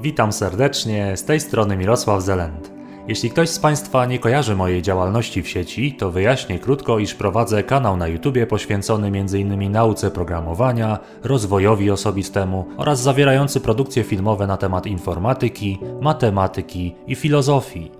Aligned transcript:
Witam 0.00 0.32
serdecznie, 0.32 1.16
z 1.16 1.24
tej 1.24 1.40
strony 1.40 1.76
Mirosław 1.76 2.22
Zelend. 2.22 2.70
Jeśli 3.08 3.30
ktoś 3.30 3.48
z 3.48 3.58
Państwa 3.58 4.06
nie 4.06 4.18
kojarzy 4.18 4.56
mojej 4.56 4.82
działalności 4.82 5.42
w 5.42 5.48
sieci, 5.48 5.94
to 5.94 6.10
wyjaśnię 6.10 6.58
krótko, 6.58 6.98
iż 6.98 7.14
prowadzę 7.14 7.62
kanał 7.62 7.96
na 7.96 8.08
YouTube 8.08 8.46
poświęcony 8.48 9.06
m.in. 9.06 9.72
nauce 9.72 10.10
programowania, 10.10 10.98
rozwojowi 11.24 11.90
osobistemu 11.90 12.64
oraz 12.76 13.00
zawierający 13.00 13.60
produkcje 13.60 14.04
filmowe 14.04 14.46
na 14.46 14.56
temat 14.56 14.86
informatyki, 14.86 15.78
matematyki 16.00 16.94
i 17.06 17.14
filozofii. 17.14 17.90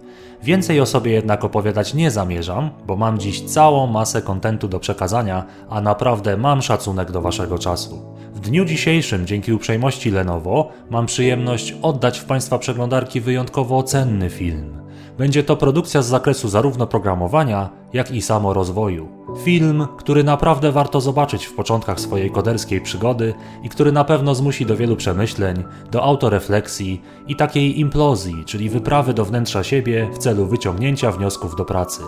Więcej 0.42 0.80
o 0.80 0.86
sobie 0.86 1.12
jednak 1.12 1.44
opowiadać 1.44 1.94
nie 1.94 2.10
zamierzam, 2.10 2.70
bo 2.86 2.96
mam 2.96 3.18
dziś 3.18 3.42
całą 3.42 3.86
masę 3.86 4.22
kontentu 4.22 4.68
do 4.68 4.80
przekazania, 4.80 5.44
a 5.70 5.80
naprawdę 5.80 6.36
mam 6.36 6.62
szacunek 6.62 7.10
do 7.10 7.20
Waszego 7.20 7.58
czasu. 7.58 8.15
Dniu 8.46 8.64
dzisiejszym, 8.64 9.26
dzięki 9.26 9.52
uprzejmości 9.52 10.10
Lenovo, 10.10 10.68
mam 10.90 11.06
przyjemność 11.06 11.74
oddać 11.82 12.18
w 12.18 12.24
Państwa 12.24 12.58
przeglądarki 12.58 13.20
wyjątkowo 13.20 13.82
cenny 13.82 14.30
film. 14.30 14.78
Będzie 15.18 15.44
to 15.44 15.56
produkcja 15.56 16.02
z 16.02 16.06
zakresu 16.06 16.48
zarówno 16.48 16.86
programowania, 16.86 17.70
jak 17.92 18.10
i 18.10 18.22
samorozwoju. 18.22 19.08
Film, 19.44 19.86
który 19.98 20.24
naprawdę 20.24 20.72
warto 20.72 21.00
zobaczyć 21.00 21.46
w 21.46 21.54
początkach 21.54 22.00
swojej 22.00 22.30
koderskiej 22.30 22.80
przygody 22.80 23.34
i 23.62 23.68
który 23.68 23.92
na 23.92 24.04
pewno 24.04 24.34
zmusi 24.34 24.66
do 24.66 24.76
wielu 24.76 24.96
przemyśleń, 24.96 25.64
do 25.90 26.02
autorefleksji 26.02 27.02
i 27.28 27.36
takiej 27.36 27.80
implozji, 27.80 28.44
czyli 28.44 28.68
wyprawy 28.68 29.14
do 29.14 29.24
wnętrza 29.24 29.64
siebie 29.64 30.08
w 30.14 30.18
celu 30.18 30.46
wyciągnięcia 30.46 31.12
wniosków 31.12 31.56
do 31.56 31.64
pracy. 31.64 32.02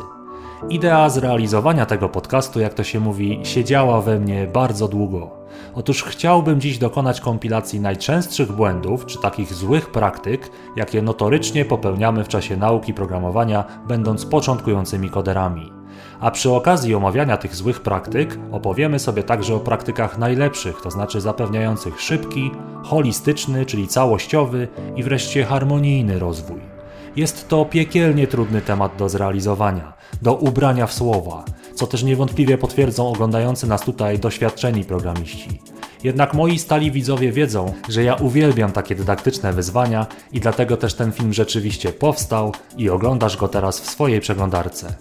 Idea 0.71 1.11
zrealizowania 1.11 1.87
tego 1.87 2.09
podcastu, 2.09 2.61
jak 2.61 2.75
to 2.75 2.85
się 2.85 3.01
mówi, 3.01 3.41
siedziała 3.43 4.01
we 4.01 4.21
mnie 4.21 4.47
bardzo 4.47 4.89
długo. 4.89 5.31
Otóż 5.75 6.03
chciałbym 6.05 6.61
dziś 6.61 6.79
dokonać 6.79 7.21
kompilacji 7.21 7.81
najczęstszych 7.81 8.53
błędów 8.53 9.06
czy 9.06 9.19
takich 9.19 9.55
złych 9.55 9.91
praktyk, 9.91 10.50
jakie 10.77 11.03
notorycznie 11.03 11.65
popełniamy 11.65 12.25
w 12.25 12.28
czasie 12.28 12.56
nauki 12.56 12.95
programowania, 12.95 13.65
będąc 13.89 14.27
początkującymi 14.27 15.11
koderami. 15.11 15.73
A 16.20 16.31
przy 16.31 16.50
okazji 16.50 16.95
omawiania 16.95 17.37
tych 17.37 17.55
złych 17.55 17.81
praktyk 17.81 18.39
opowiemy 18.53 18.98
sobie 18.98 19.22
także 19.22 19.55
o 19.55 19.61
praktykach 19.61 20.19
najlepszych, 20.19 20.81
to 20.83 20.91
znaczy 20.91 21.20
zapewniających 21.20 22.00
szybki, 22.00 22.50
holistyczny, 22.84 23.67
czyli 23.67 23.89
całościowy 23.89 24.69
i 24.97 25.03
wreszcie 25.03 25.45
harmonijny 25.45 26.19
rozwój. 26.19 26.78
Jest 27.19 27.48
to 27.48 27.64
piekielnie 27.64 28.27
trudny 28.27 28.61
temat 28.61 28.97
do 28.97 29.08
zrealizowania, 29.08 29.92
do 30.22 30.34
ubrania 30.34 30.86
w 30.86 30.92
słowa, 30.92 31.44
co 31.75 31.86
też 31.86 32.02
niewątpliwie 32.02 32.58
potwierdzą 32.58 33.08
oglądający 33.08 33.66
nas 33.66 33.83
tutaj 33.83 34.19
doświadczeni 34.19 34.84
programiści. 34.84 35.60
Jednak 36.05 36.34
moi 36.34 36.58
stali 36.58 36.91
widzowie 36.91 37.33
wiedzą, 37.33 37.72
że 37.88 38.05
ja 38.05 38.14
uwielbiam 38.14 38.72
takie 38.72 38.94
dydaktyczne 38.94 39.52
wyzwania 39.52 40.06
i 40.33 40.41
dlatego 40.41 40.77
też 40.77 40.94
ten 40.94 41.12
film 41.12 41.33
rzeczywiście 41.33 41.92
powstał 41.92 42.52
i 42.77 42.91
oglądasz 42.91 43.36
go 43.36 43.48
teraz 43.48 43.80
w 43.80 43.91
swojej 43.91 44.20
przeglądarce. 44.20 44.94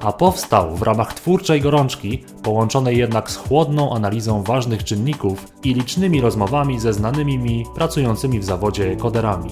A 0.00 0.12
powstał 0.12 0.76
w 0.76 0.82
ramach 0.82 1.14
twórczej 1.14 1.60
gorączki, 1.60 2.24
połączonej 2.42 2.98
jednak 2.98 3.30
z 3.30 3.36
chłodną 3.36 3.94
analizą 3.94 4.42
ważnych 4.42 4.84
czynników 4.84 5.52
i 5.64 5.74
licznymi 5.74 6.20
rozmowami 6.20 6.80
ze 6.80 6.92
znanymi 6.92 7.38
mi 7.38 7.64
pracującymi 7.74 8.38
w 8.40 8.44
zawodzie 8.44 8.96
koderami. 8.96 9.50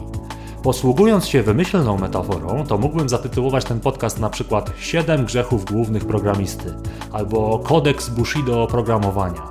Posługując 0.62 1.28
się 1.28 1.42
wymyślną 1.42 1.98
metaforą, 1.98 2.66
to 2.66 2.78
mógłbym 2.78 3.08
zatytułować 3.08 3.64
ten 3.64 3.80
podcast 3.80 4.19
na 4.19 4.30
przykład 4.30 4.72
7 4.78 5.25
grzechów 5.25 5.64
głównych 5.64 6.05
programisty 6.05 6.75
albo 7.12 7.58
Kodeks 7.58 8.08
Bushido 8.08 8.67
programowania. 8.67 9.42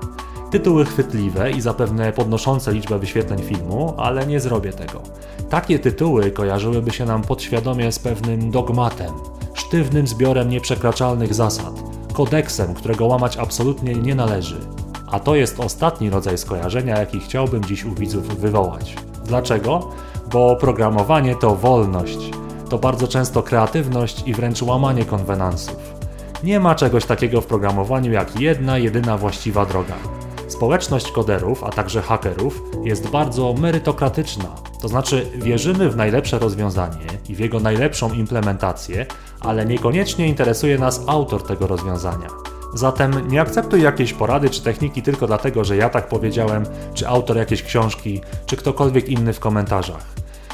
Tytuły 0.52 0.86
chwytliwe 0.86 1.52
i 1.52 1.62
zapewne 1.62 2.14
podnoszące 2.14 2.74
liczbę 2.74 3.00
wyświetleń 3.00 3.40
filmu, 3.40 3.94
ale 3.98 4.28
nie 4.28 4.40
zrobię 4.40 4.74
tego. 4.74 5.02
Takie 5.50 5.80
tytuły 5.80 6.32
kojarzyłyby 6.32 6.92
się 6.92 7.06
nam 7.06 7.22
podświadomie 7.22 7.92
z 7.92 8.00
pewnym 8.00 8.52
dogmatem, 8.52 9.14
sztywnym 9.54 10.08
zbiorem 10.08 10.50
nieprzekraczalnych 10.50 11.33
zasad, 11.33 11.73
kodeksem, 12.14 12.73
którego 12.73 13.06
łamać 13.06 13.38
absolutnie 13.38 13.95
nie 13.95 14.16
należy. 14.16 14.58
A 15.12 15.20
to 15.20 15.36
jest 15.36 15.60
ostatni 15.60 16.10
rodzaj 16.10 16.38
skojarzenia, 16.38 17.00
jaki 17.00 17.20
chciałbym 17.20 17.66
dziś 17.66 17.86
u 17.86 17.95
widzów 17.95 18.39
wywołać. 18.39 18.95
Dlaczego? 19.26 19.92
Bo 20.32 20.56
programowanie 20.56 21.36
to 21.36 21.56
wolność, 21.56 22.32
to 22.70 22.78
bardzo 22.78 23.08
często 23.08 23.44
kreatywność 23.44 24.23
i 24.26 24.34
wręcz 24.34 24.62
łamanie 24.62 25.06
konwenansów. 25.06 25.94
Nie 26.44 26.60
ma 26.60 26.76
czegoś 26.76 27.06
takiego 27.06 27.42
w 27.42 27.45
programowaniu 27.45 28.12
jak 28.12 28.39
jedna, 28.39 28.78
jedyna 28.78 29.18
właściwa 29.18 29.66
droga. 29.66 29.95
Społeczność 30.48 31.12
koderów, 31.12 31.64
a 31.64 31.70
także 31.70 32.02
hakerów 32.02 32.62
jest 32.84 33.10
bardzo 33.10 33.54
merytokratyczna, 33.54 34.56
to 34.82 34.88
znaczy 34.88 35.26
wierzymy 35.36 35.89
w 35.89 35.95
najlepsze 35.95 36.39
rozwiązanie 36.39 37.08
i 37.30 37.36
w 37.36 37.39
jego 37.39 37.60
najlepszą 37.60 38.14
implementację, 38.14 39.06
ale 39.39 39.66
niekoniecznie 39.66 40.28
interesuje 40.28 40.78
nas 40.78 41.02
autor 41.08 41.44
tego 41.44 41.68
rozwiązania. 41.68 42.28
Zatem 42.74 43.28
nie 43.28 43.42
akceptuj 43.42 43.82
jakiejś 43.82 44.14
porady 44.14 44.50
czy 44.50 44.62
techniki 44.62 45.02
tylko 45.02 45.28
dlatego, 45.28 45.64
że 45.64 45.78
ja 45.78 45.90
tak 45.90 46.08
powiedziałem, 46.08 46.66
czy 46.94 47.08
autor 47.08 47.38
jakiejś 47.38 47.64
książki, 47.64 48.22
czy 48.46 48.58
ktokolwiek 48.58 49.10
inny 49.10 49.34
w 49.34 49.40
komentarzach. 49.40 50.06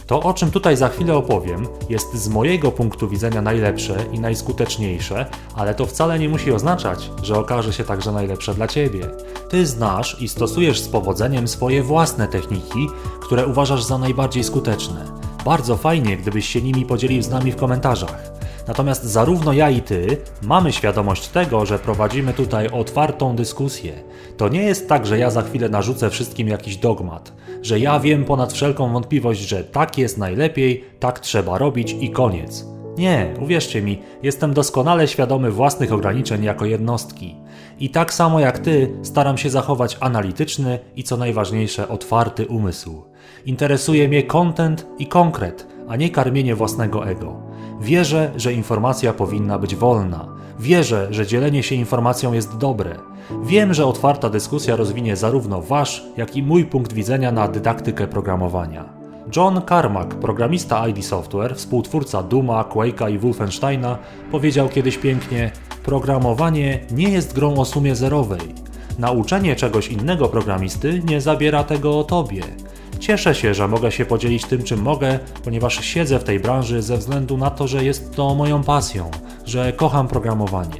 To, 0.08 0.20
o 0.20 0.34
czym 0.34 0.52
tutaj 0.52 0.78
za 0.78 0.90
chwilę 0.90 1.16
opowiem, 1.16 1.68
jest 1.90 2.14
z 2.14 2.28
mojego 2.28 2.72
punktu 2.72 3.09
widzenia 3.09 3.42
najlepsze 3.42 4.06
i 4.12 4.20
najskuteczniejsze, 4.20 5.26
ale 5.56 5.76
to 5.76 5.86
wcale 5.86 6.20
nie 6.20 6.30
musi 6.30 6.52
oznaczać, 6.52 7.12
że 7.24 7.40
okaże 7.40 7.74
się 7.74 7.84
także 7.84 8.12
najlepsze 8.12 8.53
dla 8.53 8.68
Ciebie. 8.68 9.08
Ty 9.50 9.66
znasz 9.66 10.22
i 10.22 10.28
stosujesz 10.28 10.82
z 10.82 10.88
powodzeniem 10.88 11.47
swoje 11.47 11.84
własne 11.84 12.28
techniki, 12.28 12.88
które 13.22 13.46
uważasz 13.46 13.84
za 13.84 13.97
najbardziej 13.97 14.44
skuteczne. 14.44 15.06
Bardzo 15.46 15.78
fajnie, 15.78 16.18
gdybyś 16.18 16.50
się 16.50 16.62
nimi 16.62 16.86
podzielił 16.86 17.22
z 17.22 17.30
nami 17.30 17.52
w 17.52 17.56
komentarzach. 17.56 18.34
Natomiast 18.68 19.03
zarówno 19.03 19.53
ja 19.53 19.70
i 19.70 19.81
ty 19.81 20.18
mamy 20.42 20.72
świadomość 20.72 21.28
tego, 21.28 21.66
że 21.66 21.80
prowadzimy 21.80 22.34
tutaj 22.34 22.68
otwartą 22.68 23.36
dyskusję. 23.36 23.94
To 24.38 24.50
nie 24.50 24.64
jest 24.64 24.90
tak, 24.90 25.06
że 25.06 25.18
ja 25.18 25.30
za 25.30 25.42
chwilę 25.42 25.70
narzucę 25.70 26.09
wszystkim 26.09 26.48
jakiś 26.48 26.78
dogmat, 26.78 27.34
że 27.62 27.80
ja 27.80 28.00
wiem 28.00 28.26
ponad 28.26 28.53
wszelką 28.53 28.94
wątpliwość, 28.94 29.40
że 29.40 29.64
tak 29.64 29.98
jest 29.98 30.18
najlepiej, 30.18 30.84
tak 31.00 31.20
trzeba 31.20 31.58
robić 31.58 31.96
i 32.00 32.09
koniec. 32.09 32.66
Nie, 32.98 33.34
uwierzcie 33.42 33.81
mi, 33.81 34.02
jestem 34.24 34.53
doskonale 34.53 35.08
świadomy 35.08 35.52
własnych 35.52 35.94
ograniczeń 35.94 36.44
jako 36.44 36.66
jednostki. 36.66 37.36
I 37.80 37.90
tak 37.90 38.14
samo 38.14 38.40
jak 38.40 38.59
ty, 38.59 38.92
staram 39.03 39.38
się 39.38 39.50
zachować 39.50 39.97
analityczny 40.00 40.80
i 40.96 41.03
co 41.03 41.18
najważniejsze, 41.18 41.88
otwarty 41.88 42.47
umysł. 42.47 43.03
Interesuje 43.46 44.08
mnie 44.08 44.24
content 44.24 44.88
i 45.00 45.08
konkret, 45.08 45.68
a 45.88 45.96
nie 45.96 46.09
karmienie 46.09 46.56
własnego 46.56 47.08
ego. 47.08 47.42
Wierzę, 47.81 48.31
że 48.36 48.53
informacja 48.53 49.13
powinna 49.13 49.59
być 49.59 49.75
wolna. 49.75 50.28
Wierzę, 50.59 51.08
że 51.12 51.28
dzielenie 51.28 51.63
się 51.63 51.75
informacją 51.75 52.34
jest 52.34 52.58
dobre. 52.58 52.96
Wiem, 53.44 53.74
że 53.74 53.86
otwarta 53.86 54.30
dyskusja 54.30 54.75
rozwinie 54.75 55.16
zarówno 55.16 55.62
Wasz, 55.62 56.03
jak 56.18 56.35
i 56.35 56.44
mój 56.44 56.66
punkt 56.66 56.94
widzenia 56.94 57.31
na 57.31 57.47
dydaktykę 57.47 58.08
programowania. 58.08 58.85
John 59.35 59.62
Carmack, 59.69 60.16
programista 60.16 60.88
ID 60.88 61.06
Software, 61.06 61.56
współtwórca 61.56 62.24
Duma, 62.24 62.64
Quake'a 62.64 63.12
i 63.12 63.19
Wolfensteina, 63.19 63.97
powiedział 64.31 64.69
kiedyś 64.69 64.97
pięknie: 64.97 65.52
Programowanie 65.84 66.80
nie 66.91 67.09
jest 67.09 67.34
grą 67.34 67.56
o 67.56 67.66
sumie 67.66 67.96
zerowej. 67.96 68.41
Nauczenie 69.00 69.56
czegoś 69.56 69.88
innego 69.88 70.28
programisty 70.28 71.02
nie 71.06 71.22
zabiera 71.22 71.64
tego 71.64 72.00
o 72.00 72.03
tobie. 72.03 72.44
Cieszę 73.00 73.35
się, 73.35 73.53
że 73.53 73.67
mogę 73.67 73.91
się 73.91 74.06
podzielić 74.06 74.45
tym, 74.45 74.63
czym 74.63 74.81
mogę, 74.81 75.19
ponieważ 75.44 75.85
siedzę 75.85 76.19
w 76.19 76.23
tej 76.23 76.39
branży 76.39 76.81
ze 76.81 76.97
względu 76.97 77.38
na 77.38 77.50
to, 77.50 77.67
że 77.67 77.83
jest 77.83 78.16
to 78.16 78.35
moją 78.35 78.63
pasją, 78.63 79.11
że 79.45 79.73
kocham 79.73 80.07
programowanie. 80.07 80.78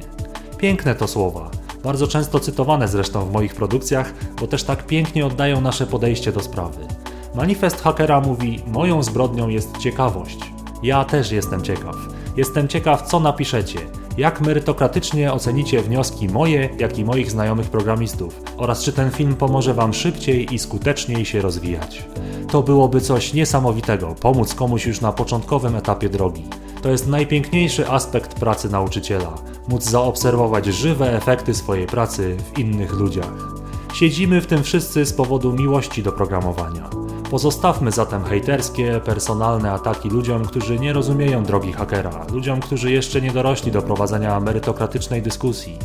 Piękne 0.58 0.94
to 0.94 1.08
słowa, 1.08 1.50
bardzo 1.84 2.06
często 2.06 2.40
cytowane 2.40 2.88
zresztą 2.88 3.24
w 3.26 3.32
moich 3.32 3.54
produkcjach, 3.54 4.14
bo 4.40 4.46
też 4.46 4.64
tak 4.64 4.86
pięknie 4.86 5.26
oddają 5.26 5.60
nasze 5.60 5.86
podejście 5.86 6.32
do 6.32 6.40
sprawy. 6.40 6.86
Manifest 7.34 7.82
hakera 7.82 8.20
mówi: 8.20 8.62
Moją 8.66 9.02
zbrodnią 9.02 9.48
jest 9.48 9.78
ciekawość. 9.78 10.38
Ja 10.82 11.04
też 11.04 11.32
jestem 11.32 11.62
ciekaw. 11.62 11.96
Jestem 12.36 12.68
ciekaw, 12.68 13.02
co 13.02 13.20
napiszecie, 13.20 13.78
jak 14.16 14.40
merytokratycznie 14.40 15.32
ocenicie 15.32 15.82
wnioski 15.82 16.28
moje, 16.28 16.68
jak 16.78 16.98
i 16.98 17.04
moich 17.04 17.30
znajomych 17.30 17.70
programistów 17.70 18.42
oraz 18.56 18.82
czy 18.82 18.92
ten 18.92 19.10
film 19.10 19.34
pomoże 19.34 19.74
Wam 19.74 19.94
szybciej 19.94 20.54
i 20.54 20.58
skuteczniej 20.58 21.24
się 21.24 21.40
rozwijać. 21.40 22.04
To 22.50 22.62
byłoby 22.62 23.00
coś 23.00 23.34
niesamowitego, 23.34 24.14
pomóc 24.20 24.54
komuś 24.54 24.86
już 24.86 25.00
na 25.00 25.12
początkowym 25.12 25.76
etapie 25.76 26.08
drogi. 26.08 26.44
To 26.82 26.90
jest 26.90 27.06
najpiękniejszy 27.06 27.88
aspekt 27.88 28.34
pracy 28.34 28.70
nauczyciela 28.70 29.34
móc 29.68 29.84
zaobserwować 29.84 30.66
żywe 30.66 31.16
efekty 31.16 31.54
swojej 31.54 31.86
pracy 31.86 32.36
w 32.54 32.58
innych 32.58 32.92
ludziach. 32.92 33.56
Siedzimy 33.94 34.40
w 34.40 34.46
tym 34.46 34.62
wszyscy 34.62 35.06
z 35.06 35.12
powodu 35.12 35.52
miłości 35.52 36.02
do 36.02 36.12
programowania. 36.12 37.05
Pozostawmy 37.30 37.92
zatem 37.92 38.24
hejterskie, 38.24 39.00
personalne 39.04 39.72
ataki 39.72 40.08
ludziom, 40.08 40.44
którzy 40.44 40.78
nie 40.78 40.92
rozumieją 40.92 41.44
drogi 41.44 41.72
hakera, 41.72 42.26
ludziom, 42.32 42.60
którzy 42.60 42.90
jeszcze 42.90 43.20
nie 43.20 43.30
dorośli 43.30 43.72
do 43.72 43.82
prowadzenia 43.82 44.40
merytokratycznej 44.40 45.22
dyskusji. 45.22 45.78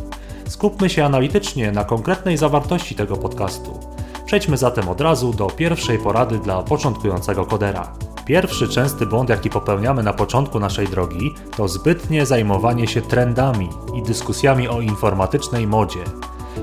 Skupmy 0.47 0.89
się 0.89 1.05
analitycznie 1.05 1.71
na 1.71 1.83
konkretnej 1.83 2.37
zawartości 2.37 2.95
tego 2.95 3.17
podcastu. 3.17 3.79
Przejdźmy 4.25 4.57
zatem 4.57 4.89
od 4.89 5.01
razu 5.01 5.33
do 5.33 5.47
pierwszej 5.47 5.99
porady 5.99 6.39
dla 6.39 6.63
początkującego 6.63 7.45
kodera. 7.45 7.93
Pierwszy 8.25 8.67
częsty 8.67 9.05
błąd, 9.05 9.29
jaki 9.29 9.49
popełniamy 9.49 10.03
na 10.03 10.13
początku 10.13 10.59
naszej 10.59 10.87
drogi, 10.87 11.33
to 11.57 11.67
zbytnie 11.67 12.25
zajmowanie 12.25 12.87
się 12.87 13.01
trendami 13.01 13.69
i 13.95 14.03
dyskusjami 14.03 14.67
o 14.67 14.81
informatycznej 14.81 15.67
modzie. 15.67 16.03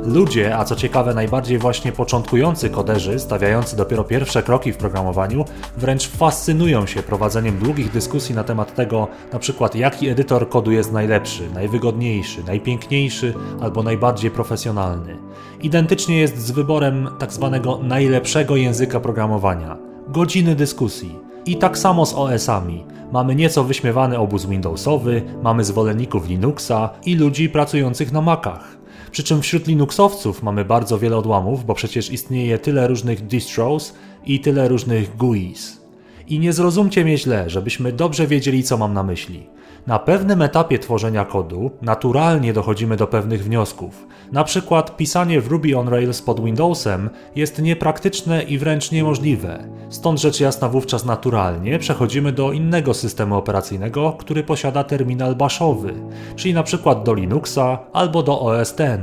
Ludzie, 0.05 0.57
a 0.57 0.65
co 0.65 0.77
ciekawe 0.77 1.15
najbardziej 1.15 1.59
właśnie 1.59 1.93
początkujący 1.93 2.71
koderzy, 2.71 3.19
stawiający 3.19 3.77
dopiero 3.77 4.05
pierwsze 4.05 4.43
kroki 4.43 4.73
w 4.73 4.77
programowaniu, 4.77 5.45
wręcz 5.77 6.09
fascynują 6.09 6.87
się 6.87 7.03
prowadzeniem 7.03 7.59
długich 7.59 7.93
dyskusji 7.93 8.35
na 8.35 8.45
temat 8.45 8.75
tego, 8.75 9.09
na 9.33 9.39
przykład 9.39 9.75
jaki 9.75 10.09
edytor 10.09 10.49
kodu 10.49 10.71
jest 10.71 10.93
najlepszy, 10.93 11.51
najwygodniejszy, 11.55 12.45
najpiękniejszy 12.45 13.35
albo 13.61 13.83
najbardziej 13.83 14.31
profesjonalny. 14.31 15.17
Identycznie 15.63 16.19
jest 16.19 16.39
z 16.39 16.51
wyborem 16.51 17.09
tak 17.19 17.33
zwanego 17.33 17.79
najlepszego 17.83 18.57
języka 18.57 19.01
programowania. 19.01 19.77
Godziny 20.09 20.55
dyskusji. 20.55 21.19
I 21.47 21.57
tak 21.57 21.79
samo 21.79 22.07
z 22.07 22.15
OS-ami. 22.15 22.85
Mamy 23.13 23.35
nieco 23.35 23.65
wyśmiewany 23.65 24.19
obóz 24.19 24.47
Windowsowy, 24.47 25.23
mamy 25.43 25.65
zwolenników 25.65 26.29
Linuxa 26.29 26.91
i 27.05 27.15
ludzi 27.15 27.49
pracujących 27.49 28.13
na 28.13 28.21
Macach. 28.21 28.78
Przy 29.19 29.25
czym 29.25 29.43
wśród 29.43 29.67
Linuxowców 29.67 30.43
mamy 30.43 30.65
bardzo 30.65 30.99
wiele 30.99 31.17
odłamów, 31.17 31.65
bo 31.65 31.75
przecież 31.75 32.11
istnieje 32.11 32.59
tyle 32.59 32.89
różnych 32.89 33.27
distros 33.27 33.95
i 34.27 34.41
tyle 34.41 34.69
różnych 34.69 35.17
GUIs. 35.17 35.81
I 36.29 36.39
nie 36.39 36.53
zrozumcie 36.53 37.05
mnie 37.05 37.19
źle, 37.19 37.51
żebyśmy 37.51 37.93
dobrze 37.93 38.27
wiedzieli, 38.27 38.63
co 38.63 38.77
mam 38.77 38.95
na 38.95 39.03
myśli. 39.03 39.47
Na 39.87 39.99
pewnym 39.99 40.43
etapie 40.43 40.79
tworzenia 40.79 41.25
kodu 41.25 41.71
naturalnie 41.83 42.53
dochodzimy 42.53 42.97
do 42.97 43.07
pewnych 43.07 43.45
wniosków. 43.45 44.07
Na 44.33 44.45
przykład 44.45 44.97
pisanie 44.97 45.41
w 45.41 45.47
Ruby 45.47 45.77
on 45.77 45.89
Rails 45.89 46.23
pod 46.23 46.45
Windowsem 46.45 47.11
jest 47.37 47.63
niepraktyczne 47.63 48.43
i 48.43 48.59
wręcz 48.59 48.93
niemożliwe. 48.93 49.65
Stąd 49.89 50.21
rzecz 50.21 50.41
jasna 50.41 50.69
wówczas 50.69 51.05
naturalnie 51.05 51.79
przechodzimy 51.79 52.33
do 52.33 52.53
innego 52.53 52.95
systemu 52.95 53.37
operacyjnego, 53.37 54.13
który 54.19 54.43
posiada 54.43 54.85
terminal 54.85 55.37
bashowy, 55.37 55.95
czyli 56.37 56.55
na 56.55 56.63
przykład 56.63 57.05
do 57.05 57.15
Linuxa 57.15 57.79
albo 57.93 58.23
do 58.23 58.41
OS 58.41 58.75
X. 58.79 59.03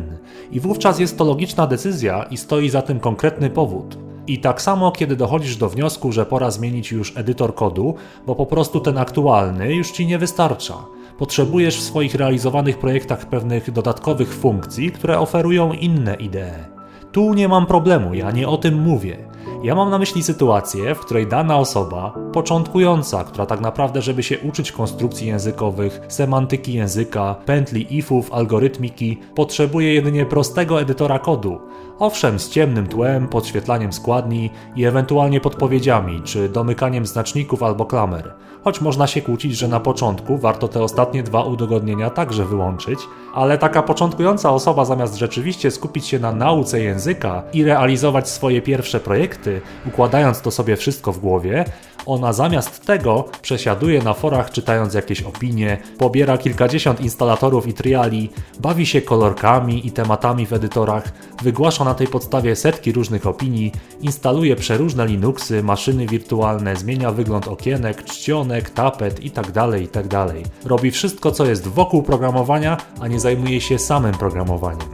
I 0.51 0.59
wówczas 0.59 0.99
jest 0.99 1.17
to 1.17 1.23
logiczna 1.23 1.67
decyzja 1.67 2.23
i 2.23 2.37
stoi 2.37 2.69
za 2.69 2.81
tym 2.81 2.99
konkretny 2.99 3.49
powód. 3.49 4.04
I 4.27 4.39
tak 4.39 4.61
samo, 4.61 4.91
kiedy 4.91 5.15
dochodzisz 5.15 5.57
do 5.57 5.69
wniosku, 5.69 6.11
że 6.11 6.25
pora 6.25 6.51
zmienić 6.51 6.91
już 6.91 7.17
edytor 7.17 7.55
kodu, 7.55 7.95
bo 8.27 8.35
po 8.35 8.45
prostu 8.45 8.79
ten 8.79 8.97
aktualny 8.97 9.75
już 9.75 9.91
ci 9.91 10.05
nie 10.05 10.17
wystarcza. 10.17 10.73
Potrzebujesz 11.17 11.77
w 11.77 11.83
swoich 11.83 12.15
realizowanych 12.15 12.77
projektach 12.77 13.25
pewnych 13.25 13.71
dodatkowych 13.71 14.33
funkcji, 14.33 14.91
które 14.91 15.19
oferują 15.19 15.73
inne 15.73 16.15
idee. 16.15 16.75
Tu 17.11 17.33
nie 17.33 17.47
mam 17.47 17.65
problemu, 17.65 18.13
ja 18.13 18.31
nie 18.31 18.47
o 18.47 18.57
tym 18.57 18.81
mówię. 18.81 19.17
Ja 19.65 19.75
mam 19.75 19.89
na 19.89 19.97
myśli 19.97 20.23
sytuację, 20.23 20.95
w 20.95 20.99
której 20.99 21.27
dana 21.27 21.57
osoba, 21.57 22.13
początkująca, 22.33 23.23
która 23.23 23.45
tak 23.45 23.61
naprawdę, 23.61 24.01
żeby 24.01 24.23
się 24.23 24.39
uczyć 24.39 24.71
konstrukcji 24.71 25.27
językowych, 25.27 26.01
semantyki 26.07 26.73
języka, 26.73 27.35
pętli 27.45 27.97
ifów, 27.97 28.33
algorytmiki, 28.33 29.19
potrzebuje 29.35 29.93
jedynie 29.93 30.25
prostego 30.25 30.81
edytora 30.81 31.19
kodu. 31.19 31.59
Owszem, 31.99 32.39
z 32.39 32.49
ciemnym 32.49 32.87
tłem, 32.87 33.27
podświetlaniem 33.27 33.93
składni 33.93 34.49
i 34.75 34.85
ewentualnie 34.85 35.41
podpowiedziami, 35.41 36.21
czy 36.23 36.49
domykaniem 36.49 37.05
znaczników 37.05 37.63
albo 37.63 37.85
klamer. 37.85 38.33
Choć 38.63 38.81
można 38.81 39.07
się 39.07 39.21
kłócić, 39.21 39.57
że 39.57 39.67
na 39.67 39.79
początku 39.79 40.37
warto 40.37 40.67
te 40.67 40.83
ostatnie 40.83 41.23
dwa 41.23 41.43
udogodnienia 41.43 42.09
także 42.09 42.45
wyłączyć, 42.45 42.99
ale 43.33 43.57
taka 43.57 43.83
początkująca 43.83 44.51
osoba 44.51 44.85
zamiast 44.85 45.15
rzeczywiście 45.15 45.71
skupić 45.71 46.07
się 46.07 46.19
na 46.19 46.31
nauce 46.31 46.81
języka 46.81 47.43
i 47.53 47.63
realizować 47.63 48.29
swoje 48.29 48.61
pierwsze 48.61 48.99
projekty, 48.99 49.54
układając 49.87 50.41
to 50.41 50.51
sobie 50.51 50.75
wszystko 50.75 51.11
w 51.11 51.19
głowie, 51.19 51.65
ona 52.05 52.33
zamiast 52.33 52.85
tego 52.85 53.25
przesiaduje 53.41 54.03
na 54.03 54.13
forach 54.13 54.51
czytając 54.51 54.93
jakieś 54.93 55.21
opinie, 55.21 55.77
pobiera 55.97 56.37
kilkadziesiąt 56.37 57.01
instalatorów 57.01 57.67
i 57.67 57.73
triali, 57.73 58.29
bawi 58.59 58.85
się 58.85 59.01
kolorkami 59.01 59.87
i 59.87 59.91
tematami 59.91 60.45
w 60.45 60.53
edytorach, 60.53 61.11
wygłasza 61.41 61.83
na 61.83 61.93
tej 61.93 62.07
podstawie 62.07 62.55
setki 62.55 62.91
różnych 62.91 63.27
opinii, 63.27 63.71
instaluje 64.01 64.55
przeróżne 64.55 65.07
Linuxy, 65.07 65.63
maszyny 65.63 66.07
wirtualne, 66.07 66.75
zmienia 66.75 67.11
wygląd 67.11 67.47
okienek, 67.47 68.03
czcionek, 68.03 68.69
tapet 68.69 69.23
itd. 69.23 69.51
Tak 69.53 69.81
itd. 69.81 70.09
Tak 70.09 70.35
Robi 70.65 70.91
wszystko, 70.91 71.31
co 71.31 71.45
jest 71.45 71.67
wokół 71.67 72.03
programowania, 72.03 72.77
a 73.01 73.07
nie 73.07 73.19
zajmuje 73.19 73.61
się 73.61 73.79
samym 73.79 74.13
programowaniem. 74.13 74.87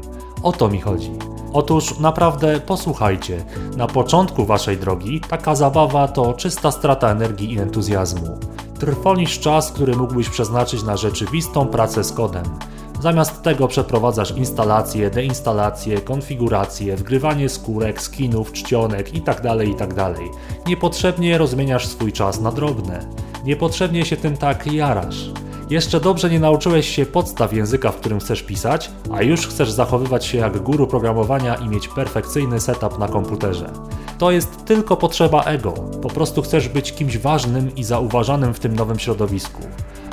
O 0.44 0.52
to 0.52 0.70
mi 0.70 0.82
chodzi. 0.82 1.31
Otóż 1.54 2.00
naprawdę 2.00 2.60
posłuchajcie, 2.60 3.46
na 3.78 3.88
początku 3.88 4.46
waszej 4.46 4.78
drogi 4.78 5.22
taka 5.30 5.56
zabawa 5.56 6.08
to 6.08 6.34
czysta 6.34 6.72
strata 6.72 7.10
energii 7.10 7.54
i 7.54 7.60
entuzjazmu. 7.60 8.38
Trwonisz 8.80 9.40
czas, 9.40 9.72
który 9.72 9.96
mógłbyś 9.96 10.30
przeznaczyć 10.30 10.84
na 10.84 10.98
rzeczywistą 10.98 11.68
pracę 11.68 12.04
z 12.04 12.12
kodem. 12.14 12.44
Zamiast 13.02 13.42
tego 13.42 13.68
przeprowadzasz 13.68 14.32
instalację, 14.32 15.10
deinstalację, 15.10 16.02
konfigurację, 16.02 16.96
wgrywanie 16.96 17.50
skórek, 17.50 18.02
skinów, 18.02 18.52
czcionek 18.52 19.14
itd. 19.14 19.42
Tak 19.42 19.68
itd. 19.68 19.96
Tak 19.96 20.18
Niepotrzebnie 20.68 21.38
rozmieniasz 21.38 21.88
swój 21.88 22.12
czas 22.12 22.42
na 22.42 22.52
drobne. 22.52 23.06
Niepotrzebnie 23.46 24.06
się 24.06 24.18
tym 24.18 24.38
tak 24.38 24.74
jarasz. 24.74 25.30
Jeszcze 25.72 26.00
dobrze 26.00 26.30
nie 26.30 26.40
nauczyłeś 26.40 26.96
się 26.96 27.06
podstaw 27.06 27.54
języka, 27.54 27.92
w 27.92 27.96
którym 27.96 28.20
chcesz 28.20 28.44
pisać, 28.44 28.92
a 29.12 29.22
już 29.22 29.48
chcesz 29.48 29.72
zachowywać 29.72 30.26
się 30.26 30.38
jak 30.38 30.60
guru 30.60 30.88
programowania 30.88 31.56
i 31.56 31.70
mieć 31.70 31.88
perfekcyjny 31.88 32.60
setup 32.60 33.00
na 33.00 33.08
komputerze. 33.08 33.70
To 34.18 34.32
jest 34.32 34.66
tylko 34.66 34.98
potrzeba 34.98 35.44
ego. 35.44 35.72
Po 36.02 36.10
prostu 36.10 36.42
chcesz 36.42 36.70
być 36.70 36.94
kimś 36.94 37.18
ważnym 37.18 37.76
i 37.76 37.84
zauważanym 37.84 38.54
w 38.54 38.60
tym 38.60 38.76
nowym 38.76 39.00
środowisku. 39.00 39.62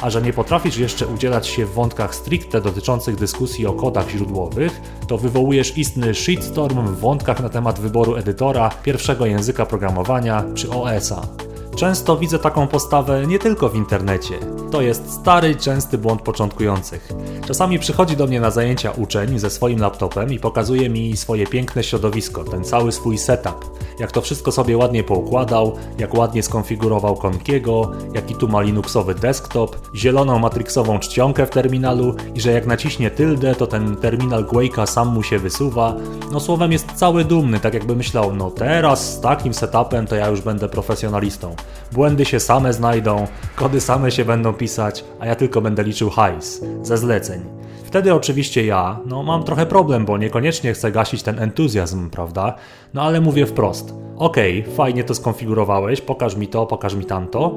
A 0.00 0.10
że 0.10 0.22
nie 0.22 0.32
potrafisz 0.32 0.76
jeszcze 0.76 1.06
udzielać 1.06 1.46
się 1.46 1.66
w 1.66 1.74
wątkach 1.74 2.14
stricte 2.14 2.60
dotyczących 2.60 3.16
dyskusji 3.16 3.66
o 3.66 3.72
kodach 3.72 4.10
źródłowych, 4.10 4.80
to 5.08 5.18
wywołujesz 5.18 5.78
istny 5.78 6.14
shitstorm 6.14 6.86
w 6.86 7.00
wątkach 7.00 7.40
na 7.40 7.48
temat 7.48 7.80
wyboru 7.80 8.14
edytora, 8.14 8.70
pierwszego 8.82 9.26
języka 9.26 9.66
programowania 9.66 10.44
czy 10.54 10.70
OS-a. 10.70 11.47
Często 11.78 12.16
widzę 12.16 12.38
taką 12.38 12.66
postawę 12.66 13.26
nie 13.26 13.38
tylko 13.38 13.68
w 13.68 13.76
internecie. 13.76 14.38
To 14.70 14.80
jest 14.80 15.12
stary, 15.12 15.56
częsty 15.56 15.98
błąd 15.98 16.22
początkujących. 16.22 17.08
Czasami 17.46 17.78
przychodzi 17.78 18.16
do 18.16 18.26
mnie 18.26 18.40
na 18.40 18.50
zajęcia 18.50 18.90
uczeń 18.90 19.38
ze 19.38 19.50
swoim 19.50 19.80
laptopem 19.80 20.32
i 20.32 20.38
pokazuje 20.38 20.90
mi 20.90 21.16
swoje 21.16 21.46
piękne 21.46 21.84
środowisko, 21.84 22.44
ten 22.44 22.64
cały 22.64 22.92
swój 22.92 23.18
setup. 23.18 23.78
Jak 23.98 24.12
to 24.12 24.20
wszystko 24.20 24.52
sobie 24.52 24.76
ładnie 24.76 25.04
poukładał, 25.04 25.76
jak 25.98 26.14
ładnie 26.14 26.42
skonfigurował 26.42 27.16
Konkiego, 27.16 27.92
jaki 28.14 28.34
tu 28.34 28.48
ma 28.48 28.60
Linuxowy 28.60 29.14
desktop, 29.14 29.76
zieloną 29.94 30.38
matrixową 30.38 30.98
czcionkę 30.98 31.46
w 31.46 31.50
terminalu 31.50 32.14
i 32.34 32.40
że 32.40 32.52
jak 32.52 32.66
naciśnie 32.66 33.10
tyldę, 33.10 33.54
to 33.54 33.66
ten 33.66 33.96
terminal 33.96 34.44
Quake'a 34.44 34.86
sam 34.86 35.08
mu 35.08 35.22
się 35.22 35.38
wysuwa. 35.38 35.94
No 36.32 36.40
słowem 36.40 36.72
jest 36.72 36.92
cały 36.92 37.24
dumny, 37.24 37.60
tak 37.60 37.74
jakby 37.74 37.96
myślał, 37.96 38.34
no 38.34 38.50
teraz 38.50 39.14
z 39.14 39.20
takim 39.20 39.54
setupem 39.54 40.06
to 40.06 40.16
ja 40.16 40.28
już 40.28 40.40
będę 40.40 40.68
profesjonalistą. 40.68 41.56
Błędy 41.92 42.24
się 42.24 42.40
same 42.40 42.72
znajdą, 42.72 43.26
kody 43.56 43.80
same 43.80 44.10
się 44.10 44.24
będą 44.24 44.52
pisać, 44.52 45.04
a 45.20 45.26
ja 45.26 45.34
tylko 45.34 45.60
będę 45.60 45.82
liczył 45.82 46.10
hajs 46.10 46.60
ze 46.82 46.98
zleceń. 46.98 47.40
Wtedy 47.88 48.14
oczywiście 48.14 48.66
ja, 48.66 49.00
no 49.06 49.22
mam 49.22 49.44
trochę 49.44 49.66
problem, 49.66 50.04
bo 50.04 50.18
niekoniecznie 50.18 50.72
chcę 50.72 50.92
gasić 50.92 51.22
ten 51.22 51.38
entuzjazm, 51.38 52.10
prawda? 52.10 52.54
No 52.94 53.02
ale 53.02 53.20
mówię 53.20 53.46
wprost. 53.46 53.94
Okej, 54.16 54.60
okay, 54.60 54.74
fajnie 54.74 55.04
to 55.04 55.14
skonfigurowałeś, 55.14 56.00
pokaż 56.00 56.36
mi 56.36 56.48
to, 56.48 56.66
pokaż 56.66 56.94
mi 56.94 57.04
tamto, 57.04 57.54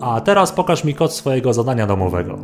a 0.00 0.20
teraz 0.20 0.52
pokaż 0.52 0.84
mi 0.84 0.94
kod 0.94 1.12
swojego 1.12 1.54
zadania 1.54 1.86
domowego. 1.86 2.38